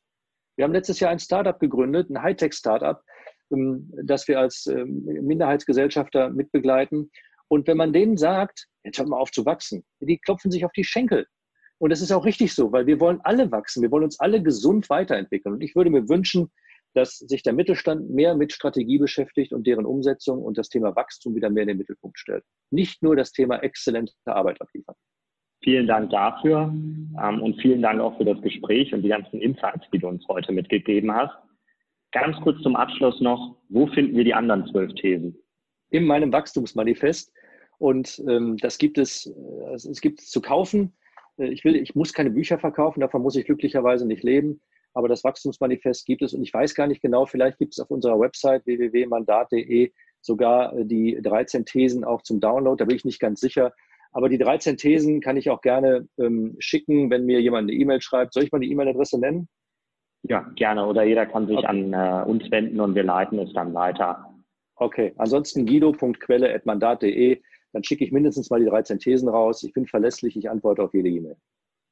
Wir 0.56 0.64
haben 0.64 0.72
letztes 0.72 1.00
Jahr 1.00 1.10
ein 1.10 1.18
Startup 1.18 1.58
gegründet, 1.58 2.10
ein 2.10 2.22
Hightech-Startup, 2.22 3.02
ähm, 3.50 3.90
das 4.04 4.28
wir 4.28 4.38
als 4.38 4.66
ähm, 4.66 5.02
Minderheitsgesellschafter 5.04 6.28
mitbegleiten. 6.28 7.10
Und 7.48 7.66
wenn 7.66 7.78
man 7.78 7.94
denen 7.94 8.18
sagt, 8.18 8.66
jetzt 8.84 8.98
hört 8.98 9.08
mal 9.08 9.18
auf 9.18 9.30
zu 9.30 9.46
wachsen, 9.46 9.82
die 10.00 10.18
klopfen 10.18 10.50
sich 10.50 10.66
auf 10.66 10.72
die 10.72 10.84
Schenkel. 10.84 11.26
Und 11.78 11.90
das 11.90 12.02
ist 12.02 12.12
auch 12.12 12.26
richtig 12.26 12.54
so, 12.54 12.70
weil 12.72 12.86
wir 12.86 13.00
wollen 13.00 13.20
alle 13.22 13.50
wachsen, 13.50 13.82
wir 13.82 13.90
wollen 13.90 14.04
uns 14.04 14.20
alle 14.20 14.42
gesund 14.42 14.90
weiterentwickeln. 14.90 15.54
Und 15.54 15.62
ich 15.62 15.74
würde 15.74 15.90
mir 15.90 16.06
wünschen, 16.08 16.52
dass 16.92 17.16
sich 17.16 17.42
der 17.42 17.54
Mittelstand 17.54 18.10
mehr 18.10 18.34
mit 18.34 18.52
Strategie 18.52 18.98
beschäftigt 18.98 19.54
und 19.54 19.66
deren 19.66 19.86
Umsetzung 19.86 20.42
und 20.42 20.58
das 20.58 20.68
Thema 20.68 20.94
Wachstum 20.96 21.34
wieder 21.34 21.48
mehr 21.48 21.62
in 21.62 21.68
den 21.68 21.78
Mittelpunkt 21.78 22.18
stellt. 22.18 22.44
Nicht 22.70 23.02
nur 23.02 23.16
das 23.16 23.32
Thema 23.32 23.62
exzellente 23.62 24.12
Arbeit 24.26 24.60
abliefern. 24.60 24.96
Vielen 25.66 25.88
Dank 25.88 26.10
dafür 26.10 26.72
ähm, 27.20 27.42
und 27.42 27.60
vielen 27.60 27.82
Dank 27.82 28.00
auch 28.00 28.16
für 28.16 28.24
das 28.24 28.40
Gespräch 28.40 28.94
und 28.94 29.02
die 29.02 29.08
ganzen 29.08 29.40
Insights, 29.40 29.84
die 29.92 29.98
du 29.98 30.06
uns 30.06 30.24
heute 30.28 30.52
mitgegeben 30.52 31.12
hast. 31.12 31.36
Ganz 32.12 32.36
kurz 32.42 32.62
zum 32.62 32.76
Abschluss 32.76 33.20
noch, 33.20 33.56
wo 33.68 33.88
finden 33.88 34.16
wir 34.16 34.22
die 34.22 34.32
anderen 34.32 34.64
zwölf 34.68 34.94
Thesen? 34.94 35.36
In 35.90 36.04
meinem 36.04 36.32
Wachstumsmanifest. 36.32 37.32
Und 37.78 38.22
ähm, 38.28 38.56
das 38.58 38.78
gibt 38.78 38.96
es, 38.96 39.26
äh, 39.26 39.74
es 39.74 40.00
gibt 40.00 40.20
es 40.20 40.30
zu 40.30 40.40
kaufen. 40.40 40.92
Äh, 41.36 41.48
ich, 41.48 41.64
will, 41.64 41.74
ich 41.74 41.96
muss 41.96 42.12
keine 42.12 42.30
Bücher 42.30 42.60
verkaufen, 42.60 43.00
davon 43.00 43.22
muss 43.22 43.34
ich 43.34 43.46
glücklicherweise 43.46 44.06
nicht 44.06 44.22
leben. 44.22 44.60
Aber 44.94 45.08
das 45.08 45.24
Wachstumsmanifest 45.24 46.06
gibt 46.06 46.22
es 46.22 46.32
und 46.32 46.44
ich 46.44 46.54
weiß 46.54 46.76
gar 46.76 46.86
nicht 46.86 47.02
genau, 47.02 47.26
vielleicht 47.26 47.58
gibt 47.58 47.72
es 47.72 47.80
auf 47.80 47.90
unserer 47.90 48.20
Website 48.20 48.64
www.mandat.de 48.66 49.90
sogar 50.20 50.76
äh, 50.76 50.84
die 50.84 51.20
13 51.20 51.64
Thesen 51.64 52.04
auch 52.04 52.22
zum 52.22 52.38
Download. 52.38 52.78
Da 52.78 52.84
bin 52.84 52.94
ich 52.94 53.04
nicht 53.04 53.18
ganz 53.18 53.40
sicher. 53.40 53.72
Aber 54.16 54.30
die 54.30 54.38
13 54.38 54.78
Thesen 54.78 55.20
kann 55.20 55.36
ich 55.36 55.50
auch 55.50 55.60
gerne 55.60 56.08
ähm, 56.18 56.56
schicken, 56.58 57.10
wenn 57.10 57.26
mir 57.26 57.42
jemand 57.42 57.68
eine 57.68 57.78
E-Mail 57.78 58.00
schreibt. 58.00 58.32
Soll 58.32 58.44
ich 58.44 58.50
mal 58.50 58.60
die 58.60 58.70
E-Mail-Adresse 58.70 59.20
nennen? 59.20 59.46
Ja, 60.22 60.40
gerne. 60.56 60.86
Oder 60.86 61.04
jeder 61.04 61.26
kann 61.26 61.46
sich 61.46 61.58
okay. 61.58 61.66
an 61.66 61.92
äh, 61.92 62.24
uns 62.26 62.50
wenden 62.50 62.80
und 62.80 62.94
wir 62.94 63.02
leiten 63.02 63.38
es 63.38 63.52
dann 63.52 63.74
weiter. 63.74 64.24
Okay. 64.76 65.12
Ansonsten 65.18 65.66
guido.quelle.mandat.de. 65.66 67.42
Dann 67.74 67.84
schicke 67.84 68.06
ich 68.06 68.10
mindestens 68.10 68.48
mal 68.48 68.58
die 68.58 68.64
13 68.64 69.00
Thesen 69.00 69.28
raus. 69.28 69.62
Ich 69.62 69.74
bin 69.74 69.86
verlässlich. 69.86 70.34
Ich 70.34 70.48
antworte 70.48 70.82
auf 70.82 70.94
jede 70.94 71.10
E-Mail. 71.10 71.36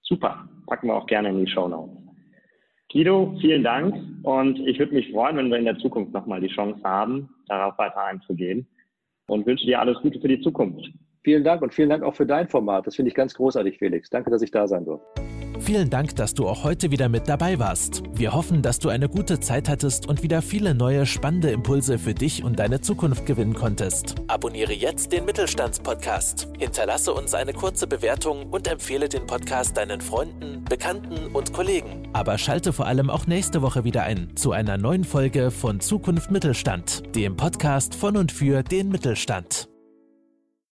Super. 0.01 0.49
Packen 0.67 0.87
wir 0.87 0.95
auch 0.95 1.07
gerne 1.07 1.29
in 1.29 1.45
die 1.45 1.53
Show 1.53 1.69
Notes. 1.69 1.95
Guido, 2.91 3.37
vielen 3.43 3.65
Dank. 3.65 3.95
Und 4.23 4.61
ich 4.61 4.79
würde 4.79 4.95
mich 4.95 5.11
freuen, 5.13 5.37
wenn 5.37 5.51
wir 5.51 5.59
in 5.59 5.67
der 5.67 5.77
Zukunft 5.77 6.15
nochmal 6.15 6.41
die 6.41 6.49
Chance 6.49 6.81
haben, 6.85 7.29
darauf 7.49 7.77
weiter 7.77 8.03
einzugehen. 8.03 8.67
Und 9.27 9.45
wünsche 9.45 9.67
dir 9.67 9.79
alles 9.79 9.99
Gute 10.01 10.19
für 10.19 10.29
die 10.29 10.41
Zukunft. 10.41 10.89
Vielen 11.25 11.43
Dank 11.43 11.63
und 11.63 11.73
vielen 11.73 11.89
Dank 11.89 12.03
auch 12.03 12.15
für 12.15 12.27
dein 12.27 12.49
Format. 12.49 12.87
Das 12.87 12.97
finde 12.97 13.09
ich 13.09 13.15
ganz 13.15 13.35
großartig, 13.35 13.79
Felix. 13.79 14.11
Danke, 14.11 14.31
dass 14.31 14.43
ich 14.43 14.51
da 14.51 14.69
sein 14.69 14.85
durfte. 14.85 15.07
Vielen 15.59 15.89
Dank, 15.89 16.15
dass 16.17 16.35
du 16.35 16.47
auch 16.47 16.65
heute 16.65 16.91
wieder 16.91 17.09
mit 17.09 17.27
dabei 17.27 17.59
warst. 17.59 18.03
Wir 18.13 18.35
hoffen, 18.35 18.61
dass 18.61 18.79
du 18.79 18.91
eine 18.91 19.09
gute 19.09 19.41
Zeit 19.41 19.71
hattest 19.71 20.07
und 20.07 20.23
wieder 20.23 20.43
viele 20.43 20.75
neue 20.75 21.07
spannende 21.07 21.51
Impulse 21.51 21.99
für 21.99 22.13
dich 22.13 22.45
und 22.45 22.59
deine 22.59 22.83
Zukunft 22.83 23.25
gewinnen 23.25 23.55
konntest. 23.55 24.17
Abonniere 24.27 24.75
jetzt 24.75 25.13
den 25.13 25.25
Mittelstandspodcast. 25.25 26.49
Hinterlasse 26.59 27.15
uns 27.15 27.33
eine 27.33 27.55
kurze 27.55 27.87
Bewertung 27.87 28.51
und 28.51 28.69
empfehle 28.69 29.09
den 29.09 29.27
Podcast 29.27 29.79
deinen 29.79 30.03
Freunden, 30.03 30.63
Bekannten 30.69 31.29
und 31.33 31.55
Kollegen. 31.55 32.03
Aber 32.13 32.37
schalte 32.37 32.75
vor 32.75 32.87
allem 32.87 33.09
auch 33.09 33.27
nächste 33.27 33.63
Woche 33.63 33.85
wieder 33.85 34.03
ein 34.03 34.37
zu 34.37 34.53
einer 34.53 34.77
neuen 34.77 35.05
Folge 35.05 35.51
von 35.51 35.81
Zukunft 35.81 36.31
Mittelstand, 36.31 37.15
dem 37.17 37.37
Podcast 37.37 37.95
von 37.95 38.19
und 38.19 38.33
für 38.33 38.63
den 38.63 38.91
Mittelstand. 38.91 39.69